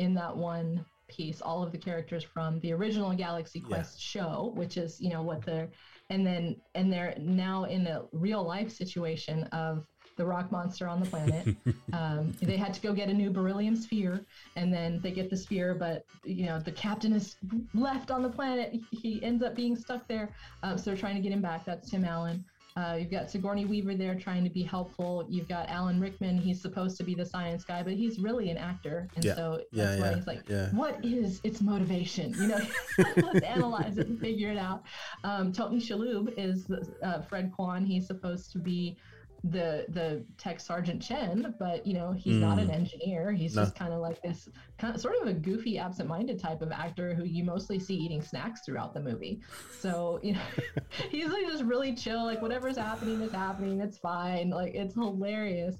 in 0.00 0.14
that 0.14 0.34
one 0.34 0.84
piece. 1.08 1.40
All 1.40 1.62
of 1.62 1.72
the 1.72 1.78
characters 1.78 2.24
from 2.24 2.58
the 2.60 2.72
original 2.72 3.12
Galaxy 3.12 3.60
Quest 3.60 4.00
show, 4.00 4.52
which 4.56 4.76
is 4.76 5.00
you 5.00 5.10
know 5.10 5.22
what 5.22 5.44
they're, 5.44 5.68
and 6.08 6.26
then 6.26 6.56
and 6.74 6.92
they're 6.92 7.14
now 7.18 7.64
in 7.64 7.86
a 7.86 8.04
real 8.12 8.42
life 8.42 8.70
situation 8.72 9.44
of 9.52 9.86
the 10.16 10.24
rock 10.24 10.50
monster 10.50 10.88
on 10.88 11.00
the 11.00 11.06
planet. 11.06 11.54
um, 11.92 12.32
they 12.42 12.56
had 12.56 12.72
to 12.74 12.80
go 12.80 12.92
get 12.92 13.08
a 13.08 13.14
new 13.14 13.30
beryllium 13.30 13.76
sphere, 13.76 14.24
and 14.56 14.72
then 14.72 15.00
they 15.02 15.10
get 15.10 15.28
the 15.30 15.36
sphere, 15.36 15.74
but 15.74 16.04
you 16.24 16.46
know 16.46 16.58
the 16.58 16.72
captain 16.72 17.12
is 17.12 17.36
left 17.74 18.10
on 18.10 18.22
the 18.22 18.30
planet. 18.30 18.74
He 18.90 19.22
ends 19.22 19.42
up 19.42 19.54
being 19.54 19.76
stuck 19.76 20.08
there, 20.08 20.34
um, 20.62 20.78
so 20.78 20.84
they're 20.90 20.96
trying 20.98 21.16
to 21.16 21.22
get 21.22 21.32
him 21.32 21.42
back. 21.42 21.64
That's 21.66 21.90
Tim 21.90 22.04
Allen. 22.04 22.44
Uh, 22.76 22.96
you've 23.00 23.10
got 23.10 23.30
Sigourney 23.30 23.64
Weaver 23.64 23.94
there 23.94 24.14
trying 24.14 24.44
to 24.44 24.50
be 24.50 24.62
helpful. 24.62 25.26
You've 25.28 25.48
got 25.48 25.68
Alan 25.68 26.00
Rickman. 26.00 26.38
He's 26.38 26.60
supposed 26.60 26.96
to 26.98 27.04
be 27.04 27.14
the 27.14 27.26
science 27.26 27.64
guy, 27.64 27.82
but 27.82 27.94
he's 27.94 28.18
really 28.18 28.50
an 28.50 28.56
actor, 28.56 29.08
and 29.16 29.24
Yeah. 29.24 29.34
so 29.34 29.62
Yeah, 29.72 29.98
why 29.98 30.06
yeah, 30.10 30.14
he's 30.14 30.26
like, 30.26 30.48
yeah. 30.48 30.70
"What 30.70 31.04
is 31.04 31.40
its 31.44 31.60
motivation?" 31.60 32.32
You 32.34 32.48
know, 32.48 32.60
let's 33.16 33.44
analyze 33.44 33.98
it 33.98 34.06
and 34.06 34.20
figure 34.20 34.50
it 34.52 34.58
out. 34.58 34.84
Um, 35.24 35.52
Tony 35.52 35.78
Shalhoub 35.80 36.32
is 36.36 36.70
uh, 37.02 37.22
Fred 37.22 37.52
Kwan. 37.52 37.84
He's 37.84 38.06
supposed 38.06 38.52
to 38.52 38.58
be 38.58 38.96
the 39.44 39.86
the 39.88 40.24
tech 40.36 40.60
sergeant 40.60 41.00
Chen, 41.00 41.54
but 41.58 41.86
you 41.86 41.94
know 41.94 42.12
he's 42.12 42.36
not 42.36 42.58
Mm. 42.58 42.62
an 42.62 42.70
engineer. 42.70 43.32
He's 43.32 43.56
No. 43.56 43.62
just 43.62 43.74
kind 43.74 43.92
of 43.92 44.00
like 44.00 44.20
this, 44.22 44.48
kind 44.78 44.94
of 44.94 45.00
sort 45.00 45.16
of 45.22 45.28
a 45.28 45.32
goofy, 45.32 45.78
absent-minded 45.78 46.38
type 46.38 46.60
of 46.62 46.72
actor 46.72 47.14
who 47.14 47.24
you 47.24 47.42
mostly 47.44 47.78
see 47.78 47.94
eating 47.94 48.20
snacks 48.22 48.60
throughout 48.66 48.92
the 48.92 49.00
movie. 49.00 49.40
So 49.80 50.20
you 50.22 50.34
know, 50.34 50.40
he's 51.10 51.30
like 51.32 51.46
just 51.46 51.64
really 51.64 51.94
chill. 51.94 52.24
Like 52.24 52.42
whatever's 52.42 52.76
happening 52.76 53.20
is 53.22 53.32
happening. 53.32 53.80
It's 53.80 53.98
fine. 53.98 54.50
Like 54.50 54.74
it's 54.74 54.94
hilarious. 54.94 55.76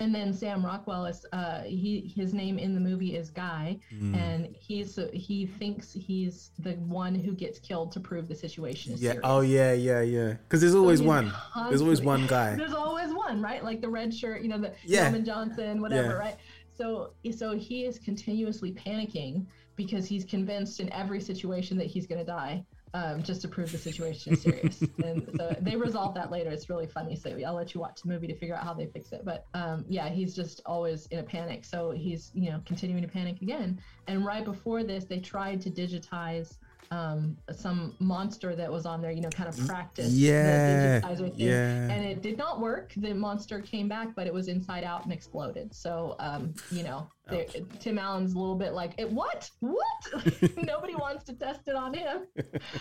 And 0.00 0.14
then 0.14 0.32
Sam 0.32 0.64
Rockwell 0.64 1.04
is 1.04 1.26
uh, 1.32 1.60
he 1.62 2.12
his 2.16 2.32
name 2.32 2.58
in 2.58 2.74
the 2.74 2.80
movie 2.80 3.14
is 3.16 3.30
Guy, 3.30 3.78
Mm. 3.94 4.16
and 4.16 4.56
he's 4.58 4.98
he 5.12 5.44
thinks 5.46 5.92
he's 5.92 6.50
the 6.58 6.72
one 6.76 7.14
who 7.14 7.32
gets 7.32 7.58
killed 7.58 7.92
to 7.92 8.00
prove 8.00 8.26
the 8.26 8.34
situation 8.34 8.94
is 8.94 9.02
Yeah. 9.02 9.10
serious. 9.12 9.26
Oh 9.28 9.40
yeah, 9.42 9.72
yeah, 9.74 10.00
yeah. 10.00 10.32
Because 10.32 10.62
there's 10.62 10.74
always 10.74 11.00
he's 11.00 11.06
one. 11.08 11.32
There's 11.68 11.82
always 11.82 12.00
one 12.00 12.26
guy. 12.36 12.56
There's 12.56 12.72
always 12.72 13.12
one, 13.12 13.42
right? 13.42 13.62
Like 13.62 13.82
the 13.82 13.88
red 13.90 14.12
shirt, 14.14 14.40
you 14.42 14.48
know, 14.48 14.58
the 14.58 14.72
Yeah. 14.84 15.02
Norman 15.04 15.24
Johnson, 15.26 15.80
whatever, 15.82 16.08
Yeah. 16.08 16.14
right? 16.14 16.36
So 16.72 17.12
so 17.36 17.54
he 17.56 17.84
is 17.84 17.98
continuously 17.98 18.72
panicking 18.72 19.44
because 19.76 20.06
he's 20.06 20.24
convinced 20.24 20.80
in 20.80 20.90
every 20.94 21.20
situation 21.20 21.76
that 21.76 21.86
he's 21.86 22.06
going 22.06 22.18
to 22.18 22.24
die. 22.24 22.64
Um, 22.92 23.22
just 23.22 23.40
to 23.42 23.48
prove 23.48 23.70
the 23.70 23.78
situation 23.78 24.32
is 24.32 24.42
serious, 24.42 24.82
and 25.04 25.28
so 25.36 25.54
they 25.60 25.76
resolve 25.76 26.12
that 26.14 26.32
later. 26.32 26.50
It's 26.50 26.68
really 26.68 26.88
funny. 26.88 27.14
So 27.14 27.38
I'll 27.46 27.54
let 27.54 27.72
you 27.72 27.80
watch 27.80 28.02
the 28.02 28.08
movie 28.08 28.26
to 28.26 28.34
figure 28.34 28.56
out 28.56 28.64
how 28.64 28.74
they 28.74 28.86
fix 28.86 29.12
it. 29.12 29.24
But 29.24 29.46
um, 29.54 29.84
yeah, 29.88 30.08
he's 30.08 30.34
just 30.34 30.60
always 30.66 31.06
in 31.06 31.20
a 31.20 31.22
panic. 31.22 31.64
So 31.64 31.92
he's 31.92 32.32
you 32.34 32.50
know 32.50 32.60
continuing 32.66 33.02
to 33.02 33.08
panic 33.08 33.42
again. 33.42 33.80
And 34.08 34.26
right 34.26 34.44
before 34.44 34.82
this, 34.82 35.04
they 35.04 35.20
tried 35.20 35.60
to 35.60 35.70
digitize 35.70 36.56
um, 36.90 37.36
some 37.52 37.94
monster 38.00 38.56
that 38.56 38.70
was 38.70 38.84
on 38.86 39.00
there. 39.00 39.10
You 39.12 39.20
know, 39.20 39.28
kind 39.30 39.48
of 39.48 39.66
practice 39.66 40.12
Yeah, 40.12 41.00
yeah. 41.36 41.88
and 41.90 42.04
it 42.04 42.20
did 42.22 42.36
not 42.36 42.60
work. 42.60 42.92
The 42.96 43.14
monster 43.14 43.60
came 43.60 43.88
back, 43.88 44.14
but 44.16 44.26
it 44.26 44.34
was 44.34 44.48
inside 44.48 44.82
out 44.84 45.04
and 45.04 45.12
exploded. 45.12 45.74
So, 45.74 46.16
um, 46.18 46.52
you 46.70 46.82
know, 46.82 47.08
there, 47.28 47.44
Tim 47.78 47.96
Allen's 47.98 48.34
a 48.34 48.38
little 48.38 48.56
bit 48.56 48.72
like, 48.72 48.94
"Eh, 48.98 49.04
"What? 49.04 49.48
What? 49.60 49.82
Nobody 50.56 50.96
wants 50.96 51.22
to 51.24 51.32
test 51.34 51.60
it 51.68 51.76
on 51.76 51.94
him, 51.94 52.22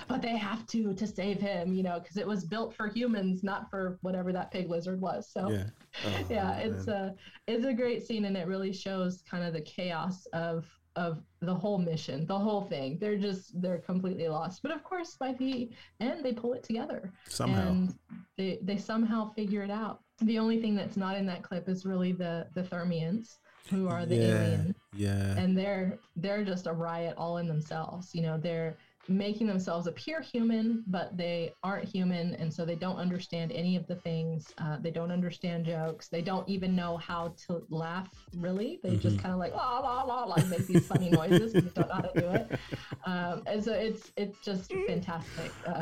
but 0.07 0.21
they 0.23 0.35
have 0.35 0.65
to 0.67 0.93
to 0.95 1.05
save 1.05 1.39
him." 1.39 1.71
You 1.73 1.83
know, 1.83 1.99
because 1.99 2.17
it 2.17 2.25
was 2.25 2.45
built 2.45 2.73
for 2.73 2.87
humans, 2.87 3.43
not 3.43 3.69
for 3.69 3.99
whatever 4.01 4.33
that 4.33 4.49
pig 4.51 4.69
lizard 4.69 4.99
was. 4.99 5.29
So, 5.31 5.49
Yeah. 5.51 5.63
Oh, 6.05 6.25
yeah, 6.29 6.57
it's 6.59 6.87
a 6.87 7.15
it's 7.47 7.65
a 7.65 7.73
great 7.73 8.05
scene, 8.05 8.25
and 8.25 8.37
it 8.37 8.47
really 8.47 8.71
shows 8.71 9.23
kind 9.29 9.43
of 9.43 9.53
the 9.53 9.61
chaos 9.61 10.25
of 10.33 10.65
of 10.95 11.21
the 11.41 11.53
whole 11.53 11.77
mission, 11.77 12.25
the 12.25 12.37
whole 12.37 12.61
thing. 12.61 12.97
They're 12.99 13.17
just 13.17 13.61
they're 13.61 13.77
completely 13.79 14.27
lost. 14.27 14.61
But 14.61 14.71
of 14.71 14.83
course, 14.83 15.15
by 15.19 15.33
the 15.33 15.69
end, 15.99 16.23
they 16.25 16.33
pull 16.33 16.53
it 16.53 16.63
together 16.63 17.11
Somehow. 17.27 17.67
and 17.69 17.95
they 18.37 18.59
they 18.61 18.77
somehow 18.77 19.31
figure 19.33 19.63
it 19.63 19.71
out. 19.71 20.01
The 20.21 20.37
only 20.39 20.59
thing 20.61 20.75
that's 20.75 20.97
not 20.97 21.15
in 21.15 21.25
that 21.27 21.43
clip 21.43 21.69
is 21.69 21.85
really 21.85 22.11
the 22.11 22.47
the 22.53 22.63
Thermians, 22.63 23.37
who 23.69 23.87
are 23.87 24.05
the 24.05 24.15
yeah. 24.15 24.23
aliens 24.43 24.75
Yeah. 24.95 25.37
and 25.37 25.57
they're 25.57 25.99
they're 26.15 26.43
just 26.43 26.67
a 26.67 26.73
riot 26.73 27.13
all 27.17 27.37
in 27.37 27.47
themselves 27.47 28.13
you 28.15 28.21
know 28.23 28.37
they're 28.37 28.77
making 29.09 29.47
themselves 29.47 29.87
appear 29.87 30.21
human 30.21 30.83
but 30.87 31.17
they 31.17 31.51
aren't 31.63 31.85
human 31.85 32.35
and 32.35 32.53
so 32.53 32.63
they 32.63 32.75
don't 32.75 32.97
understand 32.97 33.51
any 33.51 33.75
of 33.75 33.87
the 33.87 33.95
things 33.95 34.53
uh, 34.59 34.77
they 34.81 34.91
don't 34.91 35.11
understand 35.11 35.65
jokes 35.65 36.07
they 36.09 36.21
don't 36.21 36.47
even 36.47 36.75
know 36.75 36.95
how 36.97 37.33
to 37.47 37.65
laugh 37.69 38.07
really 38.37 38.79
they 38.83 38.95
just 38.97 39.17
Mhm. 39.17 39.21
kind 39.23 39.33
of 39.33 39.39
like 39.39 39.53
la 39.55 39.79
la 39.79 40.03
la 40.03 40.23
like 40.25 40.47
make 40.47 40.67
these 40.67 40.85
funny 40.85 41.09
noises 41.21 41.53
but 41.53 41.73
don't 41.73 41.89
know 41.89 41.95
how 41.95 42.01
to 42.01 42.21
do 42.21 42.29
it 42.29 42.47
um, 43.05 43.43
and 43.47 43.63
so 43.63 43.73
it's 43.73 44.11
it's 44.15 44.37
just 44.45 44.71
fantastic 44.87 45.51
uh, 45.67 45.81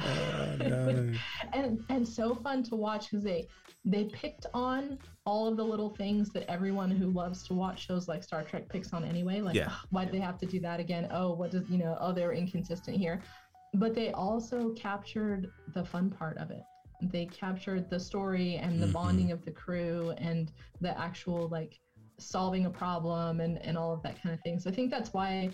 no. 0.59 1.13
and 1.53 1.79
and 1.89 2.07
so 2.07 2.33
fun 2.35 2.63
to 2.63 2.75
watch 2.75 3.09
because 3.11 3.23
they 3.23 3.47
they 3.83 4.05
picked 4.05 4.45
on 4.53 4.97
all 5.27 5.45
of 5.45 5.57
the 5.57 5.63
little 5.63 5.89
things 5.89 6.29
that 6.29 6.49
everyone 6.49 6.89
who 6.89 7.07
loves 7.11 7.43
to 7.43 7.53
watch 7.53 7.85
shows 7.85 8.07
like 8.07 8.23
Star 8.23 8.43
Trek 8.43 8.69
picks 8.69 8.93
on 8.93 9.03
anyway. 9.03 9.41
Like, 9.41 9.55
Yeah. 9.55 9.73
Why 9.89 10.05
did 10.05 10.13
they 10.13 10.21
have 10.21 10.37
to 10.37 10.45
do 10.45 10.61
that 10.61 10.79
again? 10.79 11.09
Oh, 11.11 11.33
what 11.33 11.51
does 11.51 11.69
you 11.69 11.77
know? 11.77 11.97
Oh, 11.99 12.13
they're 12.13 12.31
inconsistent 12.31 12.95
here. 12.95 13.21
But 13.73 13.93
they 13.93 14.11
also 14.13 14.69
captured 14.75 15.51
the 15.73 15.83
fun 15.83 16.09
part 16.09 16.37
of 16.37 16.49
it. 16.49 16.63
They 17.01 17.25
captured 17.25 17.89
the 17.89 17.99
story 17.99 18.55
and 18.55 18.81
the 18.81 18.87
Mhm. 18.87 18.93
bonding 18.93 19.31
of 19.33 19.43
the 19.43 19.51
crew 19.51 20.11
and 20.17 20.49
the 20.79 20.97
actual 20.97 21.49
like 21.49 21.77
solving 22.19 22.65
a 22.65 22.69
problem 22.69 23.41
and 23.41 23.57
and 23.67 23.77
all 23.77 23.91
of 23.93 24.01
that 24.03 24.15
kind 24.21 24.33
of 24.33 24.39
thing. 24.41 24.59
So 24.59 24.69
I 24.69 24.73
think 24.73 24.89
that's 24.89 25.11
why 25.13 25.51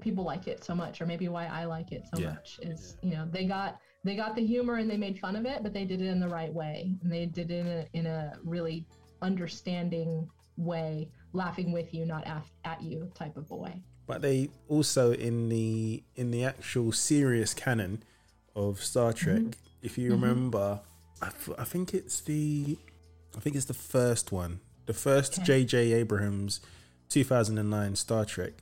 people 0.00 0.24
like 0.24 0.46
it 0.48 0.62
so 0.62 0.74
much, 0.74 1.00
or 1.00 1.06
maybe 1.06 1.28
why 1.28 1.46
I 1.46 1.64
like 1.64 1.92
it 1.92 2.06
so 2.12 2.20
Yeah. 2.20 2.34
much. 2.34 2.60
Is 2.62 2.98
you 3.02 3.12
know 3.12 3.26
they 3.30 3.46
got 3.46 3.80
they 4.04 4.16
got 4.16 4.36
the 4.36 4.44
humor 4.44 4.76
and 4.76 4.90
they 4.90 4.98
made 4.98 5.18
fun 5.18 5.34
of 5.34 5.46
it, 5.46 5.62
but 5.62 5.72
they 5.72 5.86
did 5.86 6.02
it 6.02 6.08
in 6.08 6.20
the 6.20 6.28
right 6.28 6.52
way. 6.52 6.94
And 7.02 7.10
they 7.10 7.24
did 7.24 7.50
it 7.50 7.60
in 7.60 7.66
a, 7.66 7.86
in 7.94 8.06
a 8.06 8.38
really 8.44 8.86
understanding 9.24 10.28
way, 10.56 11.08
laughing 11.32 11.72
with 11.72 11.92
you, 11.94 12.04
not 12.06 12.24
at, 12.26 12.44
at 12.64 12.82
you 12.82 13.10
type 13.14 13.36
of 13.36 13.50
a 13.50 13.56
way. 13.56 13.82
But 14.06 14.20
they 14.22 14.50
also 14.68 15.12
in 15.12 15.48
the 15.48 16.02
in 16.14 16.30
the 16.30 16.44
actual 16.44 16.92
serious 16.92 17.54
canon 17.54 18.02
of 18.54 18.82
Star 18.84 19.12
Trek, 19.12 19.42
if 19.82 19.96
you 19.98 20.10
Mhm. 20.10 20.12
remember, 20.12 20.80
I, 21.22 21.26
f- 21.28 21.48
I 21.58 21.64
think 21.64 21.94
it's 21.94 22.20
the 22.20 22.78
I 23.36 23.40
think 23.40 23.56
it's 23.56 23.64
the 23.64 23.74
first 23.96 24.30
one, 24.30 24.60
the 24.86 24.92
first 24.94 25.32
Okay. 25.38 25.44
J.J. 25.64 25.92
Abrams 25.94 26.60
2009 27.08 27.96
Star 27.96 28.24
Trek, 28.24 28.52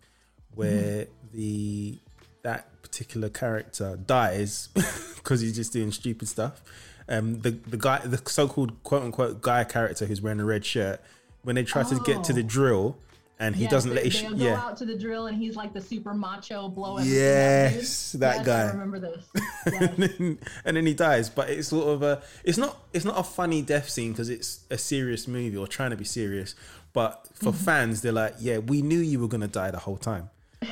where 0.55 1.07
the 1.35 1.99
that 2.43 2.81
particular 2.83 3.29
character 3.29 3.97
dies 3.97 4.69
because 5.33 5.41
he's 5.41 5.57
just 5.57 5.73
doing 5.73 5.91
stupid 5.93 6.29
stuff. 6.29 6.63
Um, 7.09 7.41
the 7.41 7.51
the 7.51 7.77
guy, 7.77 7.99
the 8.05 8.21
so-called 8.31 8.83
quote 8.85 9.03
unquote 9.03 9.41
guy 9.43 9.65
character 9.65 10.07
who's 10.07 10.21
wearing 10.23 10.41
a 10.41 10.45
red 10.45 10.65
shirt, 10.65 11.01
when 11.43 11.57
they 11.57 11.65
try 11.65 11.83
to 11.83 11.99
get 12.01 12.23
to 12.25 12.33
the 12.33 12.41
Oh. 12.43 12.47
drill, 12.47 12.97
and 13.41 13.57
he 13.57 13.63
Yes, 13.65 13.71
doesn't 13.73 13.95
let 13.95 14.05
his 14.05 14.21
they'll 14.23 14.37
yeah 14.37 14.51
go 14.51 14.57
out 14.57 14.77
to 14.77 14.85
the 14.87 14.97
drill 14.97 15.27
and 15.27 15.37
he's 15.37 15.57
like 15.57 15.73
the 15.73 15.81
super 15.81 16.15
macho 16.15 16.69
blow 16.69 16.99
everything 16.99 17.17
up 17.19 17.73
Yes, 17.73 18.13
dude. 18.13 18.21
that 18.21 18.37
Yes, 18.37 18.47
guy. 18.47 18.63
I 18.63 18.71
remember 18.71 19.01
this. 19.01 19.25
and, 19.67 19.97
then, 19.97 20.39
and 20.65 20.77
then 20.77 20.87
he 20.87 20.95
dies. 20.95 21.29
But 21.29 21.51
it's 21.51 21.69
sort 21.69 21.89
of 21.89 22.03
a 22.05 22.23
it's 22.45 22.59
not 22.59 22.77
it's 22.93 23.05
not 23.05 23.19
a 23.19 23.25
funny 23.25 23.63
death 23.63 23.89
scene 23.89 24.13
because 24.13 24.29
it's 24.31 24.61
a 24.71 24.79
serious 24.79 25.27
movie 25.27 25.57
or 25.57 25.67
trying 25.67 25.91
to 25.91 25.97
be 25.97 26.05
serious. 26.05 26.55
But 26.93 27.27
for 27.35 27.51
Mm-hmm. 27.53 27.65
fans, 27.65 28.03
they're 28.03 28.13
like, 28.13 28.35
yeah, 28.39 28.59
we 28.59 28.81
knew 28.83 28.99
you 29.01 29.19
were 29.19 29.29
gonna 29.29 29.49
die 29.49 29.71
the 29.73 29.79
whole 29.81 29.97
time. 29.97 30.31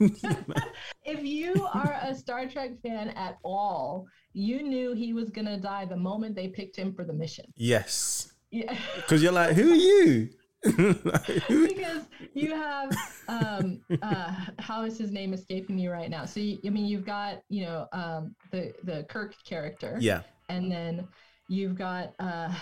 if 1.08 1.24
you 1.24 1.66
are 1.72 1.96
a 2.02 2.14
Star 2.14 2.46
Trek 2.46 2.72
fan 2.82 3.08
at 3.10 3.38
all, 3.44 4.06
you 4.32 4.62
knew 4.62 4.94
he 4.94 5.12
was 5.12 5.30
gonna 5.30 5.58
die 5.58 5.84
the 5.84 5.96
moment 5.96 6.34
they 6.36 6.48
picked 6.48 6.76
him 6.76 6.94
for 6.94 7.04
the 7.04 7.12
mission. 7.12 7.44
Yes, 7.56 8.32
Yeah. 8.50 8.76
because 8.96 9.22
you're 9.22 9.32
like, 9.32 9.54
who 9.56 9.72
are 9.72 9.74
you? 9.74 10.30
because 10.64 12.02
you 12.34 12.50
have 12.52 12.90
um 13.28 13.80
uh 14.02 14.34
how 14.58 14.82
is 14.84 14.98
his 14.98 15.12
name 15.12 15.32
escaping 15.32 15.76
me 15.76 15.86
right 15.86 16.10
now 16.10 16.24
so 16.24 16.40
you, 16.40 16.58
i 16.66 16.68
mean 16.68 16.84
you've 16.84 17.06
got 17.06 17.42
you 17.48 17.64
know 17.64 17.86
um 17.92 18.34
the 18.50 18.72
the 18.82 19.04
kirk 19.08 19.36
character 19.44 19.96
Yeah. 20.00 20.22
and 20.48 20.70
then 20.70 21.06
you've 21.48 21.76
got 21.78 22.12
uh 22.18 22.52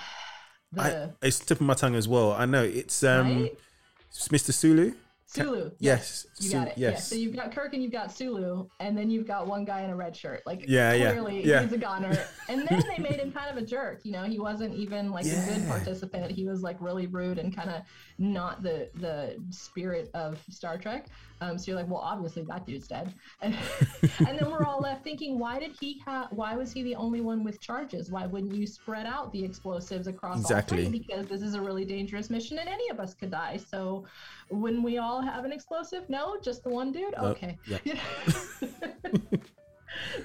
the 0.73 0.83
I, 1.23 1.27
it's 1.27 1.39
tipping 1.39 1.67
my 1.67 1.73
tongue 1.75 1.95
as 1.95 2.07
well. 2.07 2.33
I 2.33 2.45
know 2.45 2.63
it's 2.65 3.03
um, 3.03 3.43
Right? 3.45 3.59
it's 4.11 4.29
Mr. 4.29 4.53
Sulu. 4.53 4.93
Sulu. 5.29 5.73
Yes, 5.81 6.27
You 6.39 6.49
Su- 6.51 6.57
got 6.57 6.69
it. 6.69 6.75
Yeah. 6.79 6.91
yes. 6.91 7.09
So 7.09 7.17
you've 7.17 7.35
got 7.35 7.53
Kirk 7.53 7.75
and 7.75 7.83
you've 7.83 7.93
got 7.93 8.13
Sulu, 8.13 8.69
and 8.79 8.97
then 8.97 9.11
you've 9.11 9.27
got 9.27 9.47
one 9.49 9.65
guy 9.65 9.81
in 9.83 9.91
a 9.91 9.97
red 9.97 10.15
shirt. 10.17 10.43
Like 10.47 10.65
Yeah, 10.69 10.93
yeah, 10.93 11.11
clearly 11.13 11.45
yeah. 11.45 11.63
he's 11.63 11.73
a 11.73 11.79
goner. 11.79 12.17
And 12.49 12.67
then 12.67 12.81
they 12.89 13.03
made 13.03 13.19
him 13.19 13.33
kind 13.33 13.51
of 13.51 13.57
a 13.61 13.67
jerk. 13.67 14.01
You 14.05 14.13
know, 14.13 14.23
he 14.23 14.39
wasn't 14.39 14.73
even 14.75 15.11
like 15.11 15.27
a 15.27 15.45
good 15.49 15.67
participant. 15.67 16.31
He 16.31 16.45
was 16.47 16.63
like 16.63 16.81
really 16.81 17.09
rude 17.09 17.39
and 17.39 17.55
kind 17.55 17.71
of 17.71 17.83
not 18.19 18.63
the 18.63 18.89
the 18.95 19.37
spirit 19.51 20.11
of 20.15 20.39
Star 20.49 20.79
Trek. 20.79 21.07
Um, 21.41 21.59
so 21.59 21.71
you're 21.71 21.81
like, 21.81 21.89
well, 21.91 22.01
obviously 22.01 22.43
that 22.45 22.67
dude's 22.67 22.89
dead. 22.89 23.13
And, 23.43 23.55
and 24.27 24.39
then 24.39 24.51
we're 24.51 24.65
all 24.65 24.81
left 24.81 25.05
thinking, 25.05 25.39
why 25.39 25.59
did 25.59 25.73
he 25.79 26.01
have? 26.07 26.29
Why 26.31 26.57
was 26.57 26.73
he 26.73 26.83
the 26.83 26.95
only 26.95 27.21
one 27.21 27.45
with 27.45 27.61
charges? 27.61 28.11
Why 28.11 28.27
wouldn't 28.27 28.55
you 28.55 28.67
spread 28.67 29.07
out 29.07 29.33
the 29.33 29.45
explosives 29.45 30.07
across 30.07 30.41
Exactly. 30.41 30.85
all 30.85 30.91
three? 30.91 30.99
Because 31.01 31.27
this 31.27 31.43
is 31.43 31.55
a 31.55 31.61
really 31.61 31.85
dangerous 31.85 32.31
mission, 32.31 32.59
and 32.59 32.69
any 32.69 32.89
of 32.91 32.99
us 33.01 33.13
could 33.15 33.31
die. 33.31 33.59
So, 33.59 34.07
wouldn't 34.51 34.83
we 34.83 34.99
all 34.99 35.21
have 35.21 35.45
an 35.45 35.53
explosive, 35.53 36.09
no, 36.09 36.39
just 36.43 36.63
the 36.65 36.71
one 36.71 36.93
dude. 36.93 37.15
Uh, 37.15 37.27
Okay. 37.27 37.59
yeah. 37.67 37.79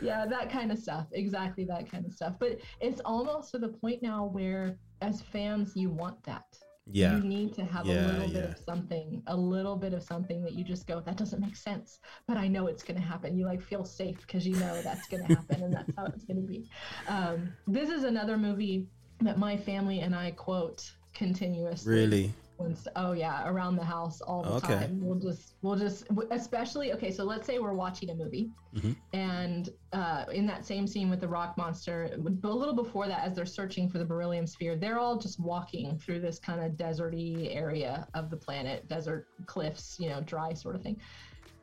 yeah, 0.01 0.26
that 0.26 0.49
kind 0.49 0.72
of 0.72 0.78
stuff. 0.80 1.07
Exactly 1.12 1.66
that 1.66 1.89
kind 1.91 2.05
of 2.05 2.14
stuff. 2.14 2.36
But 2.39 2.59
it's 2.80 3.01
almost 3.05 3.51
to 3.51 3.57
the 3.59 3.70
point 3.70 4.01
now 4.01 4.26
where, 4.26 4.78
as 5.01 5.22
fans, 5.22 5.74
you 5.76 5.89
want 5.89 6.22
that. 6.24 6.45
Yeah. 6.94 7.18
You 7.18 7.24
need 7.24 7.54
to 7.56 7.66
have 7.66 7.86
Yeah, 7.86 8.06
a 8.06 8.12
little 8.12 8.28
bit 8.28 8.50
of 8.50 8.58
something, 8.58 9.24
a 9.28 9.36
little 9.36 9.76
bit 9.76 9.94
of 9.94 10.04
something 10.04 10.44
that 10.44 10.54
you 10.54 10.64
just 10.64 10.88
go, 10.88 11.00
that 11.02 11.18
doesn't 11.18 11.39
make 11.39 11.56
sense, 11.56 12.00
but 12.28 12.38
I 12.38 12.48
know 12.48 12.68
it's 12.68 12.84
going 12.84 13.00
to 13.00 13.06
happen. 13.06 13.38
You 13.38 13.46
like 13.46 13.62
feel 13.62 13.86
safe 13.86 14.20
because 14.22 14.46
you 14.46 14.56
know 14.56 14.82
that's 14.82 15.08
going 15.08 15.24
to 15.28 15.34
happen 15.36 15.64
and 15.64 15.74
that's 15.74 15.92
how 15.98 16.06
it's 16.06 16.24
going 16.24 16.42
to 16.42 16.48
be. 16.48 16.70
Um, 17.08 17.54
this 17.68 17.89
is 17.89 18.04
another 18.04 18.38
movie 18.38 18.88
that 19.22 19.38
my 19.38 19.58
family 19.58 20.00
and 20.00 20.16
I 20.16 20.32
quote 20.32 20.92
continuously. 21.14 21.94
Really? 21.94 22.34
Oh 22.95 23.12
yeah, 23.14 23.47
around 23.49 23.76
the 23.76 23.84
house 23.84 24.22
all 24.22 24.43
the 24.43 24.49
Okay. 24.53 24.68
time. 24.76 24.99
We'll 25.05 25.20
just, 25.20 25.53
we'll 25.62 25.76
just, 25.76 26.05
especially 26.32 26.93
okay. 26.93 27.12
So 27.12 27.24
let's 27.24 27.45
say 27.45 27.59
we're 27.59 27.74
watching 27.74 28.09
a 28.09 28.16
movie, 28.16 28.49
Mhm. 28.76 28.95
and 29.14 29.70
uh, 29.93 30.26
in 30.32 30.45
that 30.47 30.66
same 30.66 30.88
scene 30.88 31.09
with 31.09 31.20
the 31.22 31.28
rock 31.28 31.57
monster, 31.57 32.16
but 32.20 32.49
a 32.49 32.53
little 32.53 32.74
before 32.76 33.07
that, 33.07 33.24
as 33.24 33.36
they're 33.36 33.45
searching 33.45 33.89
for 33.89 33.97
the 33.97 34.05
beryllium 34.05 34.47
sphere, 34.47 34.76
they're 34.76 34.99
all 34.99 35.18
just 35.18 35.39
walking 35.39 35.97
through 35.97 36.20
this 36.22 36.39
kind 36.39 36.62
of 36.62 36.74
deserty 36.74 37.55
area 37.55 38.07
of 38.14 38.30
the 38.30 38.38
planet, 38.38 38.88
desert 38.88 39.28
cliffs, 39.45 39.97
you 39.99 40.09
know, 40.09 40.22
dry 40.22 40.53
sort 40.53 40.76
of 40.76 40.82
thing. 40.82 40.99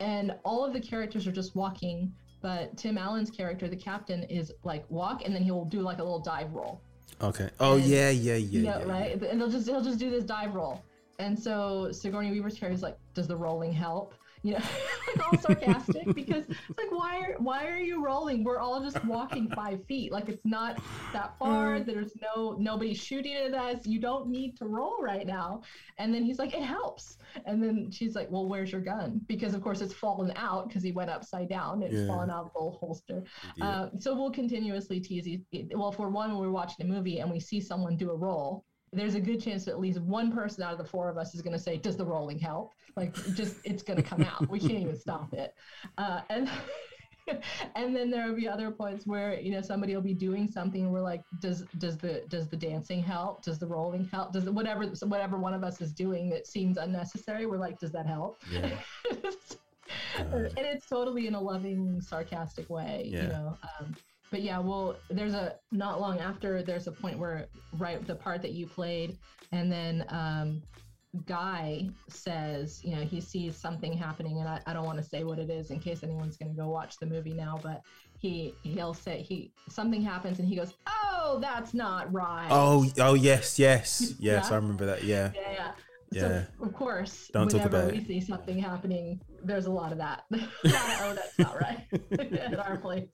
And 0.00 0.34
all 0.44 0.64
of 0.64 0.72
the 0.72 0.80
characters 0.80 1.26
are 1.26 1.32
just 1.32 1.56
walking, 1.56 2.12
but 2.40 2.76
Tim 2.76 2.96
Allen's 2.98 3.30
character, 3.30 3.66
the 3.68 3.76
captain, 3.76 4.22
is 4.24 4.52
like 4.62 4.84
walk, 4.90 5.24
and 5.24 5.34
then 5.34 5.42
he 5.42 5.50
will 5.50 5.64
do 5.64 5.80
like 5.80 5.98
a 5.98 6.02
little 6.04 6.20
dive 6.20 6.52
roll. 6.52 6.80
Okay. 7.20 7.48
Oh 7.58 7.76
And- 7.76 7.84
yeah, 7.84 8.10
yeah, 8.10 8.34
yeah. 8.36 8.60
Yeah, 8.60 8.78
yeah, 8.78 8.84
right. 8.84 9.22
And 9.22 9.40
they'll 9.40 9.50
just 9.50 9.66
he'll 9.66 9.82
just 9.82 9.98
do 9.98 10.08
this 10.10 10.22
dive 10.24 10.54
roll, 10.54 10.82
and 11.18 11.38
so 11.38 11.90
Sigourney 11.92 12.30
Weaver's 12.30 12.58
character 12.58 12.74
is 12.74 12.82
like, 12.82 12.96
"Does 13.14 13.26
the 13.28 13.36
rolling 13.36 13.72
help?" 13.72 14.14
You 14.44 14.52
know, 14.52 14.58
like 15.16 15.32
all 15.32 15.38
sarcastic 15.40 16.06
because 16.14 16.44
it's 16.48 16.78
like, 16.78 16.92
why 16.92 17.18
are 17.18 17.34
why 17.38 17.66
are 17.66 17.78
you 17.80 18.04
rolling? 18.04 18.44
We're 18.44 18.60
all 18.60 18.80
just 18.80 19.04
walking 19.04 19.48
five 19.50 19.84
feet. 19.86 20.12
Like 20.12 20.28
it's 20.28 20.44
not 20.44 20.80
that 21.12 21.36
far. 21.40 21.80
There's 21.80 22.12
no 22.22 22.56
nobody 22.56 22.94
shooting 22.94 23.34
at 23.34 23.52
us. 23.52 23.84
You 23.84 24.00
don't 24.00 24.28
need 24.28 24.56
to 24.58 24.66
roll 24.66 25.02
right 25.02 25.26
now. 25.26 25.62
And 25.98 26.14
then 26.14 26.22
he's 26.22 26.38
like, 26.38 26.54
it 26.54 26.62
helps. 26.62 27.18
And 27.46 27.60
then 27.60 27.90
she's 27.90 28.14
like, 28.14 28.30
well, 28.30 28.46
where's 28.46 28.70
your 28.70 28.80
gun? 28.80 29.20
Because 29.26 29.54
of 29.54 29.60
course 29.60 29.80
it's 29.80 29.92
fallen 29.92 30.32
out 30.36 30.68
because 30.68 30.84
he 30.84 30.92
went 30.92 31.10
upside 31.10 31.48
down. 31.48 31.82
It's 31.82 31.94
Yeah. 31.94 32.06
fallen 32.06 32.30
out 32.30 32.44
of 32.44 32.52
the 32.54 32.78
holster. 32.78 33.24
Uh, 33.60 33.88
so 33.98 34.14
we'll 34.14 34.30
continuously 34.30 35.00
tease. 35.00 35.40
Well, 35.74 35.88
if 35.90 35.98
we're 35.98 36.10
one, 36.10 36.30
when 36.30 36.38
we're 36.38 36.52
watching 36.52 36.86
a 36.86 36.88
movie 36.88 37.18
and 37.18 37.28
we 37.28 37.40
see 37.40 37.60
someone 37.60 37.96
do 37.96 38.12
a 38.12 38.16
roll, 38.16 38.64
there's 38.92 39.14
a 39.14 39.20
good 39.20 39.40
chance 39.42 39.64
that 39.64 39.72
at 39.72 39.80
least 39.80 40.00
one 40.00 40.32
person 40.32 40.62
out 40.62 40.72
of 40.72 40.78
the 40.78 40.84
four 40.84 41.08
of 41.08 41.18
us 41.18 41.34
is 41.34 41.42
going 41.42 41.52
to 41.56 41.62
say, 41.62 41.76
"Does 41.76 41.96
the 41.96 42.04
rolling 42.04 42.38
help?" 42.38 42.72
Like, 42.96 43.14
just 43.34 43.56
it's 43.64 43.82
going 43.82 43.96
to 43.96 44.02
come 44.02 44.22
out. 44.22 44.48
We 44.48 44.58
can't 44.58 44.72
even 44.80 44.98
stop 44.98 45.32
it. 45.34 45.54
Uh, 45.96 46.20
and 46.30 46.48
and 47.76 47.94
then 47.94 48.10
there 48.10 48.26
will 48.28 48.36
be 48.36 48.48
other 48.48 48.70
points 48.70 49.06
where 49.06 49.38
you 49.38 49.50
know 49.52 49.60
somebody 49.60 49.94
will 49.94 50.02
be 50.02 50.14
doing 50.14 50.48
something, 50.50 50.82
and 50.82 50.92
we're 50.92 51.02
like, 51.02 51.22
"Does 51.40 51.64
does 51.78 51.96
the 51.98 52.24
does 52.28 52.48
the 52.48 52.56
dancing 52.56 53.02
help? 53.02 53.42
Does 53.42 53.58
the 53.58 53.66
rolling 53.66 54.06
help? 54.06 54.32
Does 54.32 54.44
the, 54.44 54.52
whatever 54.52 54.84
whatever 55.06 55.38
one 55.38 55.54
of 55.54 55.62
us 55.62 55.80
is 55.80 55.92
doing 55.92 56.30
that 56.30 56.46
seems 56.46 56.78
unnecessary? 56.78 57.46
We're 57.46 57.58
like, 57.58 57.78
"Does 57.78 57.92
that 57.92 58.06
help?" 58.06 58.38
Yeah. 58.50 58.70
and 60.18 60.52
it's 60.58 60.86
totally 60.88 61.26
in 61.26 61.34
a 61.34 61.40
loving, 61.40 62.00
sarcastic 62.00 62.68
way, 62.70 63.04
Yeah. 63.06 63.22
you 63.22 63.28
know. 63.28 63.58
Um, 63.80 63.94
but 64.30 64.42
yeah, 64.42 64.58
well, 64.58 64.96
there's 65.10 65.34
a 65.34 65.56
not 65.72 66.00
long 66.00 66.18
after 66.20 66.62
there's 66.62 66.86
a 66.86 66.92
point 66.92 67.18
where 67.18 67.46
right 67.78 68.04
the 68.06 68.14
part 68.14 68.42
that 68.42 68.52
you 68.52 68.66
played, 68.66 69.18
and 69.52 69.70
then 69.70 70.04
um, 70.08 70.62
Guy 71.24 71.88
says, 72.08 72.80
you 72.84 72.94
know, 72.94 73.02
he 73.02 73.20
sees 73.20 73.56
something 73.56 73.92
happening, 73.92 74.38
and 74.40 74.48
I, 74.48 74.60
I 74.66 74.72
don't 74.72 74.84
want 74.84 74.98
to 74.98 75.04
say 75.04 75.24
what 75.24 75.38
it 75.38 75.50
is 75.50 75.70
in 75.70 75.80
case 75.80 76.02
anyone's 76.02 76.36
going 76.36 76.54
to 76.54 76.60
go 76.60 76.68
watch 76.68 76.98
the 76.98 77.06
movie 77.06 77.32
now, 77.32 77.58
but 77.62 77.80
he 78.18 78.54
he'll 78.62 78.94
say 78.94 79.22
he 79.22 79.52
something 79.70 80.02
happens, 80.02 80.38
and 80.38 80.48
he 80.48 80.56
goes, 80.56 80.74
"Oh, 80.86 81.38
that's 81.40 81.72
not 81.72 82.12
right." 82.12 82.48
Oh, 82.50 82.86
oh 82.98 83.14
yes, 83.14 83.58
yes, 83.58 84.14
yes. 84.18 84.48
Yeah. 84.48 84.52
I 84.52 84.56
remember 84.56 84.86
that. 84.86 85.04
Yeah. 85.04 85.30
Yeah, 85.34 85.52
yeah. 85.52 85.70
Yeah. 86.10 86.20
So 86.58 86.64
of 86.64 86.72
course, 86.72 87.30
Don't 87.32 87.48
talk 87.48 87.54
whenever 87.54 87.78
about 87.80 87.92
we 87.92 87.98
it. 87.98 88.06
see 88.06 88.20
something 88.20 88.58
happening, 88.58 89.20
there's 89.42 89.66
a 89.66 89.70
lot 89.70 89.92
of 89.92 89.98
that. 89.98 90.24
A 90.32 90.36
lot 90.36 90.44
of, 90.44 91.00
oh, 91.02 91.14
that's 91.14 91.38
not 91.38 91.60
right 91.60 91.86
at 92.40 92.58
our 92.58 92.78
place. 92.78 93.08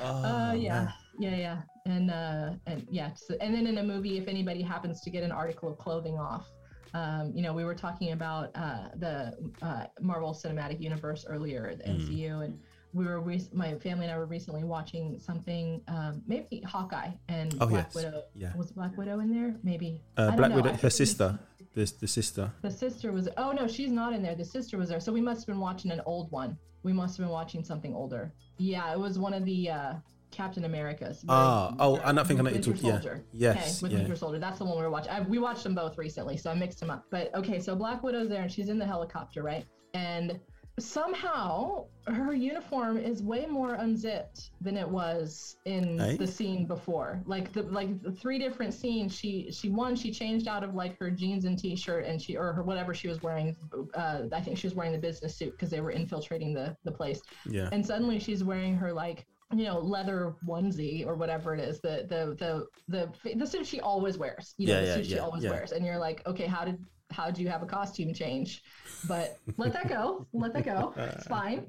Oh, 0.00 0.04
uh, 0.24 0.52
yeah, 0.52 0.92
yeah, 1.18 1.36
yeah, 1.36 1.62
and 1.86 2.10
uh, 2.10 2.50
and 2.66 2.86
yeah, 2.90 3.10
so, 3.14 3.34
and 3.40 3.54
then 3.54 3.66
in 3.66 3.78
a 3.78 3.82
movie, 3.82 4.18
if 4.18 4.28
anybody 4.28 4.62
happens 4.62 5.00
to 5.02 5.10
get 5.10 5.22
an 5.22 5.32
article 5.32 5.70
of 5.70 5.78
clothing 5.78 6.18
off, 6.18 6.46
um, 6.94 7.32
you 7.34 7.42
know, 7.42 7.52
we 7.52 7.64
were 7.64 7.74
talking 7.74 8.12
about 8.12 8.50
uh, 8.54 8.88
the 8.96 9.34
uh, 9.62 9.84
Marvel 10.00 10.32
Cinematic 10.34 10.80
Universe 10.80 11.24
earlier, 11.28 11.74
the 11.76 11.84
Mm. 11.84 12.00
MCU, 12.00 12.44
and 12.44 12.58
we 12.92 13.04
were 13.04 13.20
re- 13.20 13.48
my 13.52 13.74
family 13.78 14.04
and 14.06 14.14
I 14.14 14.18
were 14.18 14.26
recently 14.26 14.64
watching 14.64 15.18
something, 15.18 15.82
um, 15.88 16.22
maybe 16.26 16.62
Hawkeye 16.66 17.10
and 17.28 17.54
Oh, 17.60 17.66
Black 17.66 17.86
yes, 17.88 17.94
Widow. 17.94 18.22
yeah. 18.34 18.56
Was 18.56 18.72
Black 18.72 18.96
Widow 18.96 19.20
in 19.20 19.30
there? 19.32 19.54
Maybe. 19.62 20.00
I 20.16 20.22
Uh, 20.22 20.36
Black 20.36 20.50
know. 20.50 20.56
Widow, 20.56 20.72
her 20.74 20.90
sister, 20.90 21.38
the 21.76 21.92
the 22.00 22.08
sister. 22.08 22.50
the 22.62 22.70
sister 22.70 23.12
was. 23.12 23.28
Oh 23.36 23.52
no, 23.52 23.68
she's 23.68 23.92
not 23.92 24.12
in 24.12 24.22
there. 24.22 24.34
The 24.34 24.44
sister 24.44 24.76
was 24.78 24.88
there. 24.88 24.98
So 24.98 25.12
we 25.12 25.20
must 25.20 25.40
have 25.42 25.46
been 25.46 25.60
watching 25.60 25.90
an 25.92 26.00
old 26.06 26.32
one. 26.32 26.56
We 26.82 26.92
must 26.92 27.16
have 27.16 27.24
been 27.26 27.32
watching 27.32 27.62
something 27.62 27.94
older. 27.94 28.32
Yeah, 28.58 28.92
it 28.92 28.98
was 28.98 29.18
one 29.18 29.34
of 29.34 29.44
the 29.44 29.70
uh, 29.70 29.92
Captain 30.30 30.64
Americas. 30.64 31.24
Ah, 31.28 31.74
oh, 31.78 31.96
and 32.04 32.18
I 32.18 32.24
think 32.24 32.40
I 32.40 32.44
know 32.44 32.50
you're 32.50 32.60
talking- 32.62 32.84
yeah. 32.86 33.00
Yes, 33.32 33.56
Okay, 33.58 33.82
with 33.82 33.92
yeah. 33.92 33.98
Winter 33.98 34.16
Soldier. 34.16 34.38
That's 34.38 34.58
the 34.58 34.64
one 34.64 34.76
we 34.76 34.82
were 34.82 34.90
watching. 34.90 35.10
I, 35.12 35.20
we 35.20 35.38
watched 35.38 35.64
them 35.64 35.74
both 35.74 35.98
recently, 35.98 36.36
so 36.36 36.50
I 36.50 36.54
mixed 36.54 36.80
them 36.80 36.90
up. 36.90 37.04
But 37.10 37.34
okay, 37.34 37.60
so 37.60 37.76
Black 37.76 38.02
Widow's 38.02 38.28
there, 38.28 38.42
and 38.42 38.50
she's 38.50 38.68
in 38.68 38.78
the 38.78 38.86
helicopter, 38.86 39.42
right? 39.42 39.64
And 39.94 40.40
somehow 40.78 41.86
her 42.06 42.34
uniform 42.34 42.98
is 42.98 43.22
way 43.22 43.46
more 43.46 43.74
unzipped 43.74 44.50
than 44.60 44.76
it 44.76 44.88
was 44.88 45.56
in 45.64 45.96
the 46.18 46.26
scene 46.26 46.66
before. 46.66 47.20
Like 47.24 47.52
the 47.52 47.62
like 47.62 48.00
the 48.02 48.12
three 48.12 48.38
different 48.38 48.74
scenes, 48.74 49.14
she 49.16 49.50
she 49.50 49.70
one 49.70 49.96
she 49.96 50.12
changed 50.12 50.46
out 50.48 50.62
of 50.62 50.74
like 50.74 50.98
her 50.98 51.10
jeans 51.10 51.44
and 51.46 51.58
t-shirt 51.58 52.04
and 52.04 52.20
she 52.20 52.36
or 52.36 52.52
her 52.52 52.62
whatever 52.62 52.94
she 52.94 53.08
was 53.08 53.22
wearing. 53.22 53.56
Uh, 53.94 54.22
I 54.32 54.40
think 54.40 54.58
she 54.58 54.66
was 54.66 54.74
wearing 54.74 54.92
the 54.92 54.98
business 54.98 55.36
suit 55.36 55.52
because 55.52 55.70
they 55.70 55.80
were 55.80 55.90
infiltrating 55.90 56.52
the 56.54 56.76
the 56.84 56.92
place. 56.92 57.22
Yeah. 57.44 57.68
And 57.72 57.84
suddenly 57.84 58.18
she's 58.18 58.44
wearing 58.44 58.76
her 58.76 58.92
like 58.92 59.26
you 59.54 59.64
know 59.64 59.78
leather 59.78 60.34
onesie 60.46 61.06
or 61.06 61.14
whatever 61.14 61.54
it 61.54 61.60
is 61.60 61.80
the 61.80 62.04
the 62.08 62.36
the 62.38 62.66
the 62.88 63.34
the 63.36 63.46
suit 63.46 63.66
she 63.66 63.80
always 63.80 64.18
wears. 64.18 64.54
You 64.58 64.68
know 64.68 64.74
Yeah, 64.74 64.80
the 64.80 64.86
yeah, 64.86 64.94
suit 64.94 65.06
she 65.06 65.14
yeah, 65.14 65.20
always 65.20 65.44
yeah. 65.44 65.50
wears, 65.50 65.72
and 65.72 65.84
you're 65.84 65.98
like, 65.98 66.26
okay, 66.26 66.46
how 66.46 66.64
did 66.64 66.78
how 67.10 67.30
do 67.30 67.42
you 67.42 67.48
have 67.48 67.62
a 67.62 67.66
costume 67.66 68.12
change? 68.12 68.62
But 69.08 69.38
let 69.56 69.72
that 69.72 69.88
go. 69.88 70.26
Let 70.32 70.52
that 70.54 70.64
go. 70.64 70.92
It's 71.16 71.26
fine. 71.26 71.66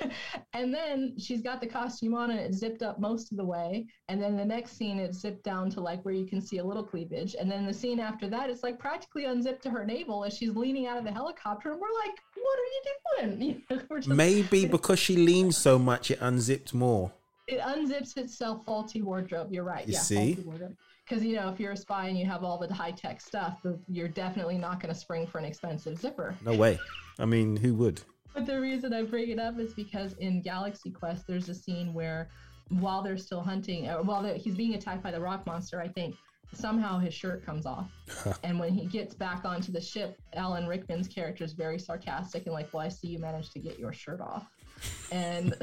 and 0.52 0.72
then 0.72 1.14
she's 1.18 1.42
got 1.42 1.60
the 1.60 1.66
costume 1.66 2.14
on 2.14 2.30
and 2.30 2.40
it's 2.40 2.58
zipped 2.58 2.82
up 2.82 2.98
most 2.98 3.30
of 3.30 3.36
the 3.36 3.44
way. 3.44 3.86
And 4.08 4.20
then 4.22 4.36
the 4.36 4.44
next 4.44 4.76
scene 4.76 4.98
it's 4.98 5.18
zipped 5.18 5.44
down 5.44 5.70
to 5.70 5.80
like 5.80 6.02
where 6.04 6.14
you 6.14 6.26
can 6.26 6.40
see 6.40 6.58
a 6.58 6.64
little 6.64 6.82
cleavage. 6.82 7.36
And 7.38 7.50
then 7.50 7.66
the 7.66 7.74
scene 7.74 8.00
after 8.00 8.28
that 8.28 8.50
it's 8.50 8.62
like 8.62 8.78
practically 8.78 9.24
unzipped 9.26 9.62
to 9.64 9.70
her 9.70 9.84
navel 9.84 10.24
as 10.24 10.36
she's 10.36 10.56
leaning 10.56 10.86
out 10.86 10.96
of 10.96 11.04
the 11.04 11.12
helicopter. 11.12 11.72
And 11.72 11.80
we're 11.80 11.98
like, 12.04 12.16
what 12.36 12.58
are 12.58 12.70
you 12.74 12.82
doing? 12.84 13.40
You 13.70 13.76
know, 13.76 13.96
just- 13.96 14.08
Maybe 14.08 14.66
because 14.66 14.98
she 14.98 15.16
leaned 15.16 15.54
so 15.54 15.78
much, 15.78 16.10
it 16.10 16.18
unzipped 16.20 16.72
more. 16.72 17.12
it 17.46 17.60
unzips 17.60 18.16
itself 18.16 18.64
faulty 18.64 19.02
wardrobe. 19.02 19.48
You're 19.50 19.64
right. 19.64 19.86
You 19.86 19.94
yeah, 19.94 20.00
see? 20.00 20.38
Because 21.10 21.24
you 21.24 21.34
know, 21.34 21.48
if 21.48 21.58
you're 21.58 21.72
a 21.72 21.76
spy 21.76 22.06
and 22.06 22.16
you 22.16 22.24
have 22.26 22.44
all 22.44 22.56
the 22.56 22.72
high 22.72 22.92
tech 22.92 23.20
stuff, 23.20 23.66
you're 23.88 24.06
definitely 24.06 24.56
not 24.56 24.80
going 24.80 24.94
to 24.94 24.98
spring 24.98 25.26
for 25.26 25.38
an 25.38 25.44
expensive 25.44 25.98
zipper. 25.98 26.36
No 26.44 26.54
way. 26.54 26.78
I 27.18 27.24
mean, 27.24 27.56
who 27.56 27.74
would? 27.74 28.00
But 28.32 28.46
the 28.46 28.60
reason 28.60 28.94
I 28.94 29.02
bring 29.02 29.30
it 29.30 29.40
up 29.40 29.58
is 29.58 29.74
because 29.74 30.12
in 30.20 30.40
Galaxy 30.40 30.92
Quest, 30.92 31.26
there's 31.26 31.48
a 31.48 31.54
scene 31.54 31.92
where 31.92 32.30
while 32.68 33.02
they're 33.02 33.18
still 33.18 33.40
hunting, 33.40 33.88
or 33.88 34.02
while 34.02 34.22
he's 34.34 34.54
being 34.54 34.74
attacked 34.74 35.02
by 35.02 35.10
the 35.10 35.20
rock 35.20 35.44
monster, 35.46 35.80
I 35.80 35.88
think 35.88 36.14
somehow 36.54 37.00
his 37.00 37.12
shirt 37.12 37.44
comes 37.44 37.66
off. 37.66 37.90
and 38.44 38.60
when 38.60 38.72
he 38.72 38.86
gets 38.86 39.12
back 39.12 39.44
onto 39.44 39.72
the 39.72 39.80
ship, 39.80 40.16
Alan 40.34 40.68
Rickman's 40.68 41.08
character 41.08 41.42
is 41.42 41.54
very 41.54 41.80
sarcastic 41.80 42.46
and 42.46 42.54
like, 42.54 42.72
"Well, 42.72 42.84
I 42.84 42.88
see 42.88 43.08
you 43.08 43.18
managed 43.18 43.50
to 43.54 43.58
get 43.58 43.80
your 43.80 43.92
shirt 43.92 44.20
off." 44.20 44.46
And 45.12 45.54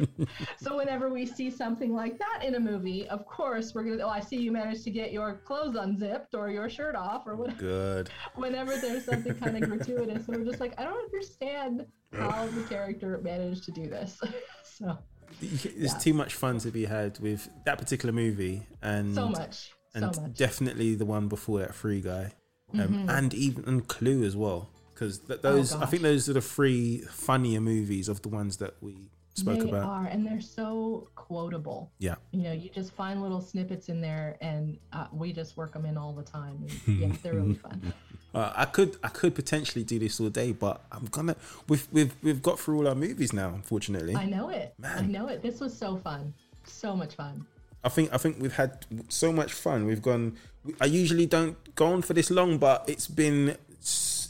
so 0.58 0.76
whenever 0.76 1.08
we 1.10 1.26
see 1.26 1.50
something 1.50 1.92
like 1.94 2.18
that 2.18 2.42
in 2.44 2.54
a 2.54 2.60
movie, 2.60 3.06
of 3.08 3.26
course 3.26 3.74
we're 3.74 3.84
gonna. 3.84 4.02
Oh, 4.04 4.08
I 4.08 4.20
see 4.20 4.36
you 4.36 4.52
managed 4.52 4.84
to 4.84 4.90
get 4.90 5.12
your 5.12 5.40
clothes 5.44 5.76
unzipped 5.76 6.34
or 6.34 6.50
your 6.50 6.68
shirt 6.70 6.94
off 6.96 7.26
or 7.26 7.36
whatever. 7.36 7.58
Good. 7.58 8.10
Whenever 8.36 8.76
there's 8.76 9.04
something 9.04 9.34
kind 9.38 9.56
of 9.56 9.68
gratuitous, 9.68 10.28
and 10.28 10.36
we're 10.36 10.44
just 10.44 10.60
like, 10.60 10.74
I 10.78 10.84
don't 10.84 10.98
understand 10.98 11.86
how 12.12 12.48
the 12.48 12.62
character 12.68 13.20
managed 13.22 13.64
to 13.64 13.72
do 13.72 13.86
this. 13.88 14.18
so 14.64 14.98
There's 15.40 15.92
Yeah. 15.92 15.98
too 15.98 16.14
much 16.14 16.34
fun 16.34 16.58
to 16.60 16.70
be 16.70 16.84
had 16.86 17.18
with 17.18 17.48
that 17.64 17.78
particular 17.78 18.12
movie, 18.12 18.66
and 18.82 19.14
So 19.14 19.28
much. 19.28 19.72
and 19.94 20.14
So 20.14 20.20
much. 20.22 20.36
definitely 20.36 20.94
the 20.94 21.04
one 21.06 21.28
before 21.28 21.58
that, 21.60 21.74
Free 21.74 22.00
Guy, 22.00 22.32
um, 22.74 22.78
Mhm. 22.78 23.08
and 23.10 23.34
even 23.34 23.64
and 23.66 23.86
Clue 23.88 24.24
as 24.24 24.34
well, 24.36 24.70
because 24.96 25.18
th- 25.18 25.42
those 25.42 25.74
I 25.74 25.86
think 25.86 26.02
those 26.02 26.28
are 26.28 26.32
the 26.32 26.40
three 26.40 27.02
funnier 27.10 27.60
movies 27.60 28.08
of 28.08 28.22
the 28.22 28.28
ones 28.28 28.56
that 28.56 28.74
we 28.80 29.10
spoke 29.34 29.60
they 29.60 29.68
about. 29.68 29.84
are, 29.84 30.06
and 30.06 30.26
they're 30.26 30.40
so 30.40 31.08
quotable. 31.14 31.92
Yeah. 31.98 32.14
You 32.30 32.42
know, 32.42 32.52
you 32.52 32.70
just 32.70 32.92
find 32.92 33.22
little 33.22 33.42
snippets 33.42 33.90
in 33.90 34.00
there, 34.00 34.36
and 34.40 34.78
uh, 34.92 35.06
we 35.12 35.32
just 35.32 35.56
work 35.56 35.74
them 35.74 35.84
in 35.84 35.98
all 35.98 36.14
the 36.14 36.22
time. 36.22 36.64
And, 36.86 36.98
yeah, 37.00 37.08
they're 37.22 37.34
really 37.34 37.54
fun. 37.54 37.92
Uh, 38.34 38.52
I 38.56 38.64
could 38.64 38.96
I 39.02 39.08
could 39.08 39.34
potentially 39.34 39.84
do 39.84 39.98
this 39.98 40.18
all 40.18 40.30
day, 40.30 40.52
but 40.52 40.82
I'm 40.90 41.06
gonna 41.06 41.36
we've 41.68 41.86
we've 41.92 42.14
we've 42.22 42.42
got 42.42 42.58
through 42.58 42.78
all 42.78 42.88
our 42.88 42.94
movies 42.94 43.32
now. 43.32 43.48
Unfortunately, 43.48 44.16
I 44.16 44.24
know 44.24 44.48
it. 44.48 44.74
Man. 44.78 44.98
I 44.98 45.06
know 45.06 45.28
it. 45.28 45.42
This 45.42 45.60
was 45.60 45.76
so 45.76 45.96
fun. 45.96 46.32
So 46.64 46.96
much 46.96 47.14
fun. 47.14 47.46
I 47.84 47.88
think 47.88 48.12
I 48.12 48.18
think 48.18 48.38
we've 48.40 48.54
had 48.54 48.84
so 49.08 49.32
much 49.32 49.52
fun. 49.52 49.86
We've 49.86 50.02
gone. 50.02 50.36
I 50.80 50.86
usually 50.86 51.26
don't 51.26 51.56
go 51.76 51.86
on 51.86 52.02
for 52.02 52.14
this 52.14 52.30
long, 52.30 52.58
but 52.58 52.84
it's 52.88 53.06
been 53.06 53.56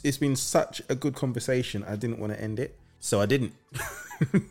it's 0.03 0.17
been 0.17 0.35
such 0.35 0.81
a 0.89 0.95
good 0.95 1.15
conversation. 1.15 1.83
I 1.83 1.95
didn't 1.95 2.19
want 2.19 2.33
to 2.33 2.41
end 2.41 2.59
it, 2.59 2.77
so 2.99 3.21
I 3.21 3.25
didn't. 3.25 3.53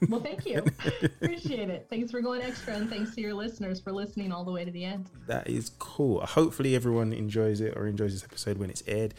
Well, 0.09 0.21
thank 0.21 0.47
you. 0.47 0.59
Appreciate 1.23 1.69
it. 1.71 1.87
Thanks 1.91 2.11
for 2.11 2.21
going 2.21 2.41
extra, 2.43 2.75
and 2.75 2.89
thanks 2.89 3.15
to 3.15 3.21
your 3.21 3.35
listeners 3.35 3.81
for 3.81 3.93
listening 3.93 4.31
all 4.33 4.45
the 4.45 4.53
way 4.53 4.65
to 4.65 4.71
the 4.71 4.85
end. 4.85 5.11
That 5.27 5.49
is 5.49 5.71
cool. 5.79 6.21
Hopefully, 6.25 6.75
everyone 6.77 7.13
enjoys 7.13 7.61
it 7.61 7.77
or 7.77 7.87
enjoys 7.87 8.13
this 8.13 8.25
episode 8.25 8.59
when 8.59 8.71
it's 8.71 8.85
aired, 8.87 9.15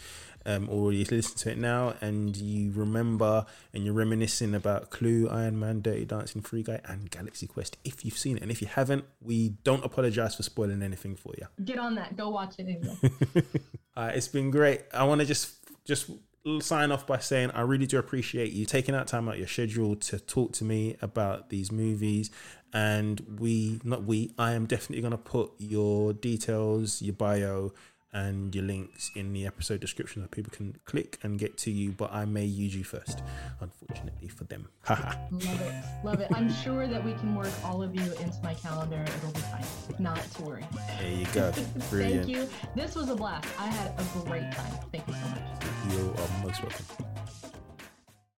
um, 0.45 0.69
or 0.69 0.93
you 0.93 1.05
listen 1.11 1.37
to 1.39 1.51
it 1.51 1.57
now 1.57 1.95
and 1.99 2.37
you 2.37 2.71
remember 2.71 3.45
and 3.73 3.83
you're 3.83 3.93
reminiscing 3.93 4.55
about 4.55 4.89
Clue, 4.89 5.27
Iron 5.29 5.59
Man, 5.59 5.81
Dirty 5.81 6.05
Dancing, 6.05 6.41
Free 6.41 6.63
Guy, 6.63 6.79
and 6.85 7.11
Galaxy 7.11 7.47
Quest. 7.47 7.77
If 7.83 8.05
you've 8.05 8.17
seen 8.17 8.37
it, 8.37 8.43
and 8.43 8.51
if 8.51 8.61
you 8.61 8.67
haven't, 8.67 9.03
we 9.21 9.49
don't 9.65 9.83
apologize 9.83 10.35
for 10.35 10.43
spoiling 10.43 10.81
anything 10.81 11.15
for 11.15 11.33
you. 11.37 11.47
Get 11.65 11.77
on 11.77 11.95
that. 11.95 12.15
Go 12.15 12.29
watch 12.29 12.55
it 12.57 12.67
anyway. 12.67 13.43
Uh, 13.97 14.11
it's 14.13 14.27
been 14.27 14.51
great. 14.51 14.83
I 14.93 15.05
want 15.05 15.21
to 15.21 15.25
just 15.25 15.56
just 15.87 16.11
sign 16.59 16.91
off 16.91 17.07
by 17.07 17.17
saying 17.17 17.51
I 17.51 17.61
really 17.61 17.87
do 17.87 17.97
appreciate 17.97 18.51
you 18.51 18.65
taking 18.65 18.95
out 18.95 19.07
time 19.07 19.27
out 19.27 19.37
your 19.37 19.47
schedule 19.47 19.95
to 19.95 20.19
talk 20.19 20.53
to 20.53 20.63
me 20.63 20.97
about 21.01 21.49
these 21.49 21.71
movies. 21.71 22.29
And 22.73 23.37
we, 23.39 23.79
not 23.83 24.03
we, 24.03 24.33
I 24.37 24.51
am 24.51 24.65
definitely 24.65 25.01
going 25.01 25.11
to 25.11 25.17
put 25.17 25.51
your 25.57 26.13
details, 26.13 27.01
your 27.01 27.15
bio, 27.15 27.73
and 28.17 28.55
your 28.55 28.63
links 28.63 29.11
in 29.15 29.31
the 29.31 29.45
episode 29.45 29.79
description 29.79 30.23
so 30.23 30.27
people 30.27 30.51
can 30.51 30.75
click 30.85 31.19
and 31.21 31.37
get 31.37 31.55
to 31.55 31.71
you. 31.71 31.91
But 31.91 32.11
I 32.11 32.25
may 32.25 32.45
use 32.45 32.75
you 32.75 32.83
first, 32.83 33.21
unfortunately 33.61 34.27
for 34.27 34.43
them. 34.45 34.67
Haha. 34.83 35.13
Love 35.31 35.61
it. 35.61 35.83
Love 36.03 36.21
it. 36.21 36.27
I'm 36.33 36.51
sure 36.51 36.87
that 36.87 37.03
we 37.03 37.13
can 37.13 37.35
work 37.35 37.53
all 37.63 37.83
of 37.83 37.93
you 37.95 38.11
into 38.13 38.41
my 38.41 38.55
calendar. 38.55 39.03
It'll 39.05 39.31
be 39.31 39.39
fine. 39.41 39.65
Not 39.99 40.19
to 40.31 40.41
worry. 40.41 40.65
there 40.99 41.11
you 41.11 41.27
go. 41.33 41.51
Brilliant. 41.89 42.25
Thank 42.25 42.27
you. 42.27 42.49
This 42.75 42.95
was 42.95 43.09
a 43.09 43.15
blast. 43.15 43.47
I 43.59 43.67
had 43.67 43.91
a 43.99 44.19
great 44.25 44.51
time. 44.51 44.73
Thank 44.91 45.07
you 45.07 45.13
so 45.13 45.27
much. 45.29 45.93
You 45.93 46.13
are 46.17 46.43
most 46.43 46.63
welcome. 46.63 47.26